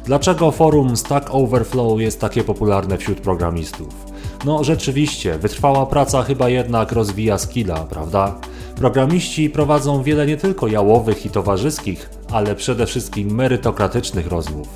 Dlaczego 0.05 0.51
forum 0.51 0.97
Stack 0.97 1.27
Overflow 1.31 1.99
jest 1.99 2.21
takie 2.21 2.43
popularne 2.43 2.97
wśród 2.97 3.21
programistów? 3.21 4.05
No 4.45 4.63
rzeczywiście, 4.63 5.37
wytrwała 5.37 5.85
praca 5.85 6.23
chyba 6.23 6.49
jednak 6.49 6.91
rozwija 6.91 7.37
skilla, 7.37 7.75
prawda? 7.75 8.35
Programiści 8.75 9.49
prowadzą 9.49 10.03
wiele 10.03 10.25
nie 10.25 10.37
tylko 10.37 10.67
jałowych 10.67 11.25
i 11.25 11.29
towarzyskich, 11.29 12.09
ale 12.31 12.55
przede 12.55 12.85
wszystkim 12.85 13.35
merytokratycznych 13.35 14.27
rozmów. 14.27 14.67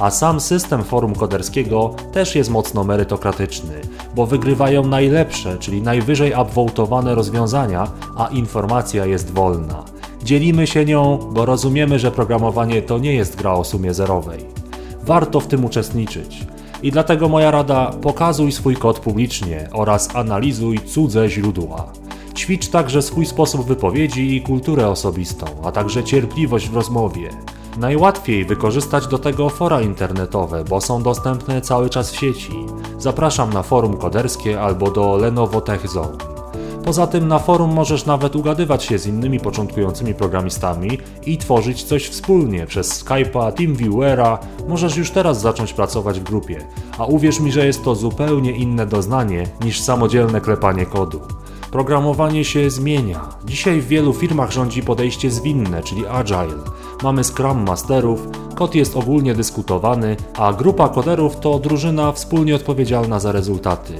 A 0.00 0.10
sam 0.10 0.40
system 0.40 0.84
forum 0.84 1.14
koderskiego 1.14 1.94
też 2.12 2.34
jest 2.34 2.50
mocno 2.50 2.84
merytokratyczny, 2.84 3.80
bo 4.14 4.26
wygrywają 4.26 4.86
najlepsze, 4.86 5.58
czyli 5.58 5.82
najwyżej 5.82 6.32
upvotowane 6.42 7.14
rozwiązania, 7.14 7.90
a 8.16 8.26
informacja 8.26 9.06
jest 9.06 9.30
wolna. 9.30 9.84
Dzielimy 10.24 10.66
się 10.66 10.84
nią, 10.84 11.18
bo 11.32 11.46
rozumiemy, 11.46 11.98
że 11.98 12.10
programowanie 12.10 12.82
to 12.82 12.98
nie 12.98 13.14
jest 13.14 13.36
gra 13.36 13.52
o 13.52 13.64
sumie 13.64 13.94
zerowej. 13.94 14.44
Warto 15.02 15.40
w 15.40 15.46
tym 15.46 15.64
uczestniczyć. 15.64 16.46
I 16.82 16.90
dlatego 16.90 17.28
moja 17.28 17.50
rada: 17.50 17.90
pokazuj 18.02 18.52
swój 18.52 18.76
kod 18.76 19.00
publicznie 19.00 19.68
oraz 19.72 20.16
analizuj 20.16 20.78
cudze 20.78 21.28
źródła. 21.28 21.92
Ćwicz 22.36 22.68
także 22.68 23.02
swój 23.02 23.26
sposób 23.26 23.66
wypowiedzi 23.66 24.36
i 24.36 24.42
kulturę 24.42 24.88
osobistą, 24.88 25.46
a 25.64 25.72
także 25.72 26.04
cierpliwość 26.04 26.68
w 26.68 26.74
rozmowie. 26.74 27.30
Najłatwiej 27.78 28.44
wykorzystać 28.44 29.06
do 29.06 29.18
tego 29.18 29.48
fora 29.48 29.82
internetowe, 29.82 30.64
bo 30.64 30.80
są 30.80 31.02
dostępne 31.02 31.60
cały 31.60 31.90
czas 31.90 32.10
w 32.10 32.16
sieci. 32.16 32.52
Zapraszam 32.98 33.52
na 33.52 33.62
forum 33.62 33.96
koderskie 33.96 34.60
albo 34.60 34.90
do 34.90 35.16
Lenovo 35.16 35.60
Tech 35.60 35.88
Zone. 35.88 36.18
Poza 36.84 37.06
tym 37.06 37.28
na 37.28 37.38
forum 37.38 37.72
możesz 37.72 38.06
nawet 38.06 38.36
ugadywać 38.36 38.84
się 38.84 38.98
z 38.98 39.06
innymi 39.06 39.40
początkującymi 39.40 40.14
programistami 40.14 40.98
i 41.26 41.38
tworzyć 41.38 41.82
coś 41.82 42.08
wspólnie 42.08 42.66
przez 42.66 43.04
Skype'a, 43.04 43.52
TeamViewera. 43.52 44.38
Możesz 44.68 44.96
już 44.96 45.10
teraz 45.10 45.40
zacząć 45.40 45.72
pracować 45.72 46.20
w 46.20 46.24
grupie, 46.24 46.58
a 46.98 47.04
uwierz 47.04 47.40
mi, 47.40 47.52
że 47.52 47.66
jest 47.66 47.84
to 47.84 47.94
zupełnie 47.94 48.52
inne 48.52 48.86
doznanie 48.86 49.46
niż 49.64 49.80
samodzielne 49.80 50.40
klepanie 50.40 50.86
kodu. 50.86 51.20
Programowanie 51.76 52.44
się 52.44 52.70
zmienia. 52.70 53.20
Dzisiaj 53.44 53.80
w 53.80 53.88
wielu 53.88 54.12
firmach 54.12 54.50
rządzi 54.50 54.82
podejście 54.82 55.30
zwinne, 55.30 55.82
czyli 55.82 56.06
agile. 56.06 56.62
Mamy 57.02 57.24
Scrum 57.24 57.66
Masterów, 57.66 58.28
kod 58.54 58.74
jest 58.74 58.96
ogólnie 58.96 59.34
dyskutowany, 59.34 60.16
a 60.38 60.52
grupa 60.52 60.88
koderów 60.88 61.40
to 61.40 61.58
drużyna 61.58 62.12
wspólnie 62.12 62.54
odpowiedzialna 62.54 63.20
za 63.20 63.32
rezultaty. 63.32 63.92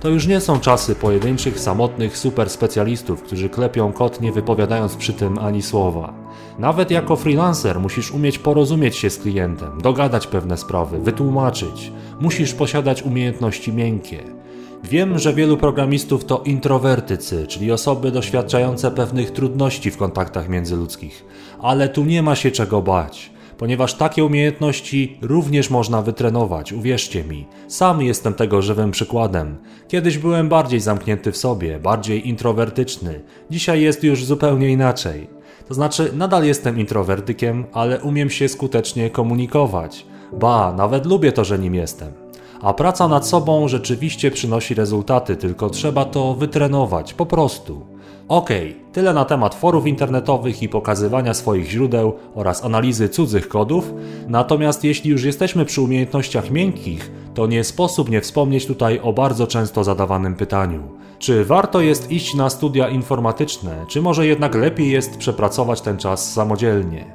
To 0.00 0.08
już 0.08 0.26
nie 0.26 0.40
są 0.40 0.60
czasy 0.60 0.94
pojedynczych, 0.94 1.60
samotnych 1.60 2.18
super 2.18 2.50
specjalistów, 2.50 3.22
którzy 3.22 3.48
klepią 3.48 3.92
kod 3.92 4.20
nie 4.20 4.32
wypowiadając 4.32 4.96
przy 4.96 5.12
tym 5.12 5.38
ani 5.38 5.62
słowa. 5.62 6.14
Nawet 6.58 6.90
jako 6.90 7.16
freelancer 7.16 7.80
musisz 7.80 8.12
umieć 8.12 8.38
porozumieć 8.38 8.96
się 8.96 9.10
z 9.10 9.18
klientem, 9.18 9.80
dogadać 9.80 10.26
pewne 10.26 10.56
sprawy, 10.56 10.98
wytłumaczyć. 10.98 11.92
Musisz 12.20 12.54
posiadać 12.54 13.02
umiejętności 13.02 13.72
miękkie. 13.72 14.35
Wiem, 14.84 15.18
że 15.18 15.34
wielu 15.34 15.56
programistów 15.56 16.24
to 16.24 16.42
introwertycy, 16.44 17.46
czyli 17.46 17.72
osoby 17.72 18.10
doświadczające 18.10 18.90
pewnych 18.90 19.30
trudności 19.30 19.90
w 19.90 19.96
kontaktach 19.96 20.48
międzyludzkich, 20.48 21.24
ale 21.62 21.88
tu 21.88 22.04
nie 22.04 22.22
ma 22.22 22.34
się 22.34 22.50
czego 22.50 22.82
bać, 22.82 23.30
ponieważ 23.58 23.94
takie 23.94 24.24
umiejętności 24.24 25.18
również 25.22 25.70
można 25.70 26.02
wytrenować, 26.02 26.72
uwierzcie 26.72 27.24
mi. 27.24 27.46
Sam 27.68 28.02
jestem 28.02 28.34
tego 28.34 28.62
żywym 28.62 28.90
przykładem. 28.90 29.56
Kiedyś 29.88 30.18
byłem 30.18 30.48
bardziej 30.48 30.80
zamknięty 30.80 31.32
w 31.32 31.36
sobie, 31.36 31.78
bardziej 31.78 32.28
introwertyczny, 32.28 33.20
dzisiaj 33.50 33.80
jest 33.80 34.04
już 34.04 34.24
zupełnie 34.24 34.68
inaczej. 34.68 35.26
To 35.68 35.74
znaczy, 35.74 36.10
nadal 36.14 36.44
jestem 36.44 36.78
introwertykiem, 36.78 37.64
ale 37.72 38.00
umiem 38.00 38.30
się 38.30 38.48
skutecznie 38.48 39.10
komunikować. 39.10 40.06
Ba, 40.32 40.72
nawet 40.72 41.06
lubię 41.06 41.32
to, 41.32 41.44
że 41.44 41.58
nim 41.58 41.74
jestem 41.74 42.25
a 42.60 42.74
praca 42.74 43.08
nad 43.08 43.26
sobą 43.26 43.68
rzeczywiście 43.68 44.30
przynosi 44.30 44.74
rezultaty, 44.74 45.36
tylko 45.36 45.70
trzeba 45.70 46.04
to 46.04 46.34
wytrenować, 46.34 47.14
po 47.14 47.26
prostu. 47.26 47.96
Okej, 48.28 48.70
okay, 48.70 48.92
tyle 48.92 49.14
na 49.14 49.24
temat 49.24 49.54
forów 49.54 49.86
internetowych 49.86 50.62
i 50.62 50.68
pokazywania 50.68 51.34
swoich 51.34 51.70
źródeł 51.70 52.12
oraz 52.34 52.64
analizy 52.64 53.08
cudzych 53.08 53.48
kodów. 53.48 53.94
Natomiast 54.28 54.84
jeśli 54.84 55.10
już 55.10 55.24
jesteśmy 55.24 55.64
przy 55.64 55.82
umiejętnościach 55.82 56.50
miękkich, 56.50 57.10
to 57.34 57.46
nie 57.46 57.64
sposób 57.64 58.10
nie 58.10 58.20
wspomnieć 58.20 58.66
tutaj 58.66 59.00
o 59.02 59.12
bardzo 59.12 59.46
często 59.46 59.84
zadawanym 59.84 60.34
pytaniu. 60.34 60.95
Czy 61.18 61.44
warto 61.44 61.80
jest 61.80 62.10
iść 62.10 62.34
na 62.34 62.50
studia 62.50 62.88
informatyczne, 62.88 63.84
czy 63.88 64.02
może 64.02 64.26
jednak 64.26 64.54
lepiej 64.54 64.90
jest 64.90 65.18
przepracować 65.18 65.80
ten 65.80 65.98
czas 65.98 66.32
samodzielnie? 66.32 67.12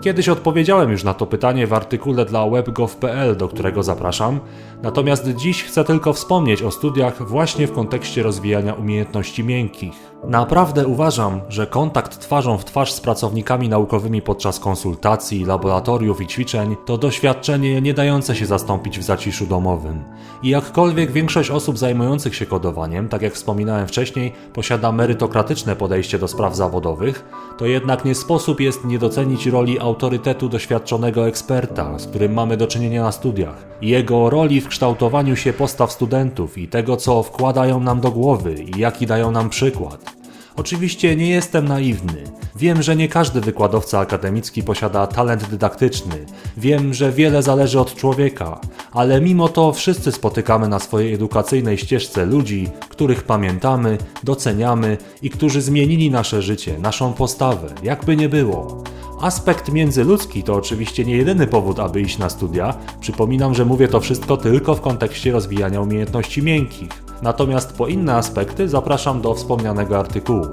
Kiedyś 0.00 0.28
odpowiedziałem 0.28 0.90
już 0.90 1.04
na 1.04 1.14
to 1.14 1.26
pytanie 1.26 1.66
w 1.66 1.72
artykule 1.72 2.24
dla 2.24 2.50
webgov.pl, 2.50 3.36
do 3.36 3.48
którego 3.48 3.82
zapraszam, 3.82 4.40
natomiast 4.82 5.28
dziś 5.28 5.64
chcę 5.64 5.84
tylko 5.84 6.12
wspomnieć 6.12 6.62
o 6.62 6.70
studiach 6.70 7.28
właśnie 7.28 7.66
w 7.66 7.72
kontekście 7.72 8.22
rozwijania 8.22 8.74
umiejętności 8.74 9.44
miękkich. 9.44 10.09
Naprawdę 10.24 10.86
uważam, 10.86 11.40
że 11.48 11.66
kontakt 11.66 12.18
twarzą 12.18 12.58
w 12.58 12.64
twarz 12.64 12.92
z 12.92 13.00
pracownikami 13.00 13.68
naukowymi 13.68 14.22
podczas 14.22 14.60
konsultacji, 14.60 15.44
laboratoriów 15.44 16.20
i 16.20 16.26
ćwiczeń 16.26 16.76
to 16.86 16.98
doświadczenie 16.98 17.80
nie 17.80 17.94
dające 17.94 18.36
się 18.36 18.46
zastąpić 18.46 18.98
w 18.98 19.02
zaciszu 19.02 19.46
domowym. 19.46 20.04
I 20.42 20.48
jakkolwiek 20.48 21.12
większość 21.12 21.50
osób 21.50 21.78
zajmujących 21.78 22.34
się 22.34 22.46
kodowaniem, 22.46 23.08
tak 23.08 23.22
jak 23.22 23.32
wspominałem 23.32 23.86
wcześniej, 23.86 24.32
posiada 24.52 24.92
merytokratyczne 24.92 25.76
podejście 25.76 26.18
do 26.18 26.28
spraw 26.28 26.56
zawodowych, 26.56 27.24
to 27.58 27.66
jednak 27.66 28.04
nie 28.04 28.14
sposób 28.14 28.60
jest 28.60 28.84
nie 28.84 28.98
docenić 28.98 29.46
roli 29.46 29.80
autorytetu 29.80 30.48
doświadczonego 30.48 31.28
eksperta, 31.28 31.98
z 31.98 32.06
którym 32.06 32.32
mamy 32.32 32.56
do 32.56 32.66
czynienia 32.66 33.02
na 33.02 33.12
studiach, 33.12 33.66
jego 33.82 34.30
roli 34.30 34.60
w 34.60 34.68
kształtowaniu 34.68 35.36
się 35.36 35.52
postaw 35.52 35.92
studentów 35.92 36.58
i 36.58 36.68
tego, 36.68 36.96
co 36.96 37.22
wkładają 37.22 37.80
nam 37.80 38.00
do 38.00 38.10
głowy 38.10 38.54
i 38.54 38.80
jaki 38.80 39.06
dają 39.06 39.30
nam 39.30 39.50
przykład. 39.50 40.09
Oczywiście 40.56 41.16
nie 41.16 41.28
jestem 41.28 41.68
naiwny. 41.68 42.24
Wiem, 42.56 42.82
że 42.82 42.96
nie 42.96 43.08
każdy 43.08 43.40
wykładowca 43.40 43.98
akademicki 43.98 44.62
posiada 44.62 45.06
talent 45.06 45.50
dydaktyczny. 45.50 46.26
Wiem, 46.56 46.94
że 46.94 47.12
wiele 47.12 47.42
zależy 47.42 47.80
od 47.80 47.94
człowieka, 47.94 48.60
ale 48.92 49.20
mimo 49.20 49.48
to 49.48 49.72
wszyscy 49.72 50.12
spotykamy 50.12 50.68
na 50.68 50.78
swojej 50.78 51.14
edukacyjnej 51.14 51.78
ścieżce 51.78 52.26
ludzi, 52.26 52.68
których 52.88 53.22
pamiętamy, 53.22 53.98
doceniamy 54.24 54.98
i 55.22 55.30
którzy 55.30 55.62
zmienili 55.62 56.10
nasze 56.10 56.42
życie, 56.42 56.78
naszą 56.78 57.12
postawę, 57.12 57.68
jakby 57.82 58.16
nie 58.16 58.28
było. 58.28 58.84
Aspekt 59.20 59.72
międzyludzki 59.72 60.42
to 60.42 60.54
oczywiście 60.54 61.04
nie 61.04 61.16
jedyny 61.16 61.46
powód, 61.46 61.78
aby 61.78 62.00
iść 62.00 62.18
na 62.18 62.30
studia. 62.30 62.74
Przypominam, 63.00 63.54
że 63.54 63.64
mówię 63.64 63.88
to 63.88 64.00
wszystko 64.00 64.36
tylko 64.36 64.74
w 64.74 64.80
kontekście 64.80 65.32
rozwijania 65.32 65.80
umiejętności 65.80 66.42
miękkich. 66.42 67.09
Natomiast 67.22 67.72
po 67.72 67.86
inne 67.86 68.16
aspekty 68.16 68.68
zapraszam 68.68 69.20
do 69.20 69.34
wspomnianego 69.34 69.98
artykułu. 69.98 70.46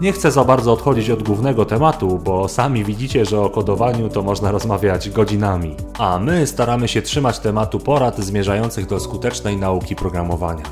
Nie 0.00 0.12
chcę 0.12 0.30
za 0.30 0.44
bardzo 0.44 0.72
odchodzić 0.72 1.10
od 1.10 1.22
głównego 1.22 1.64
tematu, 1.64 2.20
bo 2.24 2.48
sami 2.48 2.84
widzicie, 2.84 3.24
że 3.24 3.40
o 3.40 3.50
kodowaniu 3.50 4.08
to 4.08 4.22
można 4.22 4.50
rozmawiać 4.50 5.10
godzinami. 5.10 5.74
A 5.98 6.18
my 6.18 6.46
staramy 6.46 6.88
się 6.88 7.02
trzymać 7.02 7.38
tematu 7.38 7.78
porad 7.78 8.18
zmierzających 8.18 8.86
do 8.86 9.00
skutecznej 9.00 9.56
nauki 9.56 9.96
programowania. 9.96 10.64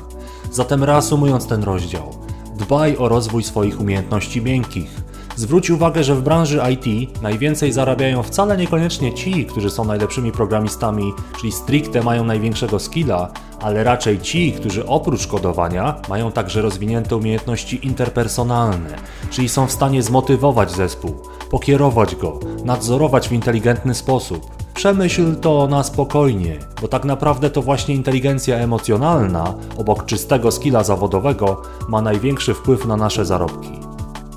Zatem 0.51 0.83
reasumując 0.83 1.47
ten 1.47 1.63
rozdział, 1.63 2.13
dbaj 2.55 2.97
o 2.97 3.09
rozwój 3.09 3.43
swoich 3.43 3.81
umiejętności 3.81 4.41
miękkich 4.41 5.07
Zwróć 5.37 5.69
uwagę, 5.69 6.03
że 6.03 6.15
w 6.15 6.21
branży 6.21 6.61
IT 6.71 7.09
najwięcej 7.21 7.71
zarabiają 7.71 8.23
wcale 8.23 8.57
niekoniecznie 8.57 9.13
ci, 9.13 9.45
którzy 9.45 9.69
są 9.69 9.85
najlepszymi 9.85 10.31
programistami, 10.31 11.13
czyli 11.39 11.51
stricte 11.51 12.03
mają 12.03 12.23
największego 12.23 12.79
skilla, 12.79 13.31
ale 13.61 13.83
raczej 13.83 14.21
ci, 14.21 14.51
którzy 14.51 14.85
oprócz 14.85 15.27
kodowania 15.27 16.01
mają 16.09 16.31
także 16.31 16.61
rozwinięte 16.61 17.15
umiejętności 17.15 17.85
interpersonalne, 17.87 18.95
czyli 19.29 19.49
są 19.49 19.67
w 19.67 19.71
stanie 19.71 20.03
zmotywować 20.03 20.71
zespół, 20.71 21.15
pokierować 21.49 22.15
go, 22.15 22.39
nadzorować 22.65 23.29
w 23.29 23.31
inteligentny 23.31 23.95
sposób. 23.95 24.57
Przemyśl 24.73 25.35
to 25.35 25.67
na 25.67 25.83
spokojnie, 25.83 26.59
bo 26.81 26.87
tak 26.87 27.05
naprawdę 27.05 27.49
to 27.49 27.61
właśnie 27.61 27.95
inteligencja 27.95 28.55
emocjonalna, 28.55 29.53
obok 29.77 30.05
czystego 30.05 30.51
skilla 30.51 30.83
zawodowego, 30.83 31.61
ma 31.87 32.01
największy 32.01 32.53
wpływ 32.53 32.85
na 32.85 32.97
nasze 32.97 33.25
zarobki. 33.25 33.79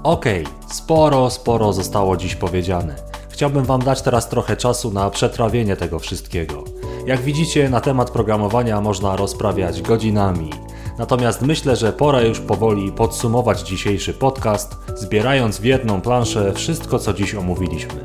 Okej, 0.02 0.42
okay, 0.42 0.74
sporo, 0.74 1.30
sporo 1.30 1.72
zostało 1.72 2.16
dziś 2.16 2.34
powiedziane. 2.34 2.96
Chciałbym 3.28 3.64
Wam 3.64 3.82
dać 3.82 4.02
teraz 4.02 4.28
trochę 4.28 4.56
czasu 4.56 4.90
na 4.90 5.10
przetrawienie 5.10 5.76
tego 5.76 5.98
wszystkiego. 5.98 6.64
Jak 7.06 7.20
widzicie, 7.20 7.70
na 7.70 7.80
temat 7.80 8.10
programowania 8.10 8.80
można 8.80 9.16
rozprawiać 9.16 9.82
godzinami. 9.82 10.50
Natomiast 10.98 11.42
myślę, 11.42 11.76
że 11.76 11.92
pora 11.92 12.22
już 12.22 12.40
powoli 12.40 12.92
podsumować 12.92 13.60
dzisiejszy 13.60 14.14
podcast, 14.14 14.76
zbierając 14.94 15.58
w 15.58 15.64
jedną 15.64 16.00
planszę 16.00 16.52
wszystko, 16.52 16.98
co 16.98 17.12
dziś 17.12 17.34
omówiliśmy. 17.34 18.00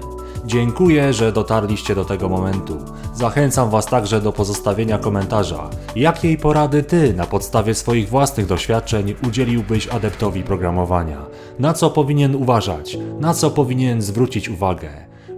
Dziękuję, 0.45 1.13
że 1.13 1.31
dotarliście 1.31 1.95
do 1.95 2.05
tego 2.05 2.29
momentu. 2.29 2.77
Zachęcam 3.13 3.69
Was 3.69 3.85
także 3.85 4.21
do 4.21 4.31
pozostawienia 4.31 4.97
komentarza. 4.97 5.69
Jakiej 5.95 6.37
porady 6.37 6.83
Ty 6.83 7.13
na 7.13 7.25
podstawie 7.25 7.73
swoich 7.73 8.09
własnych 8.09 8.45
doświadczeń 8.45 9.15
udzieliłbyś 9.27 9.87
adeptowi 9.87 10.43
programowania? 10.43 11.25
Na 11.59 11.73
co 11.73 11.89
powinien 11.89 12.35
uważać? 12.35 12.97
Na 13.19 13.33
co 13.33 13.51
powinien 13.51 14.01
zwrócić 14.01 14.49
uwagę? 14.49 14.89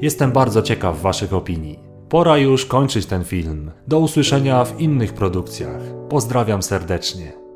Jestem 0.02 0.32
bardzo 0.32 0.62
ciekaw 0.62 1.02
Waszych 1.02 1.34
opinii. 1.34 1.87
Pora 2.10 2.38
już 2.38 2.66
kończyć 2.66 3.06
ten 3.06 3.24
film. 3.24 3.72
Do 3.88 4.00
usłyszenia 4.00 4.66
w 4.66 4.82
innych 4.82 5.14
produkcjach. 5.14 5.82
Pozdrawiam 6.10 6.64
serdecznie. 6.64 7.47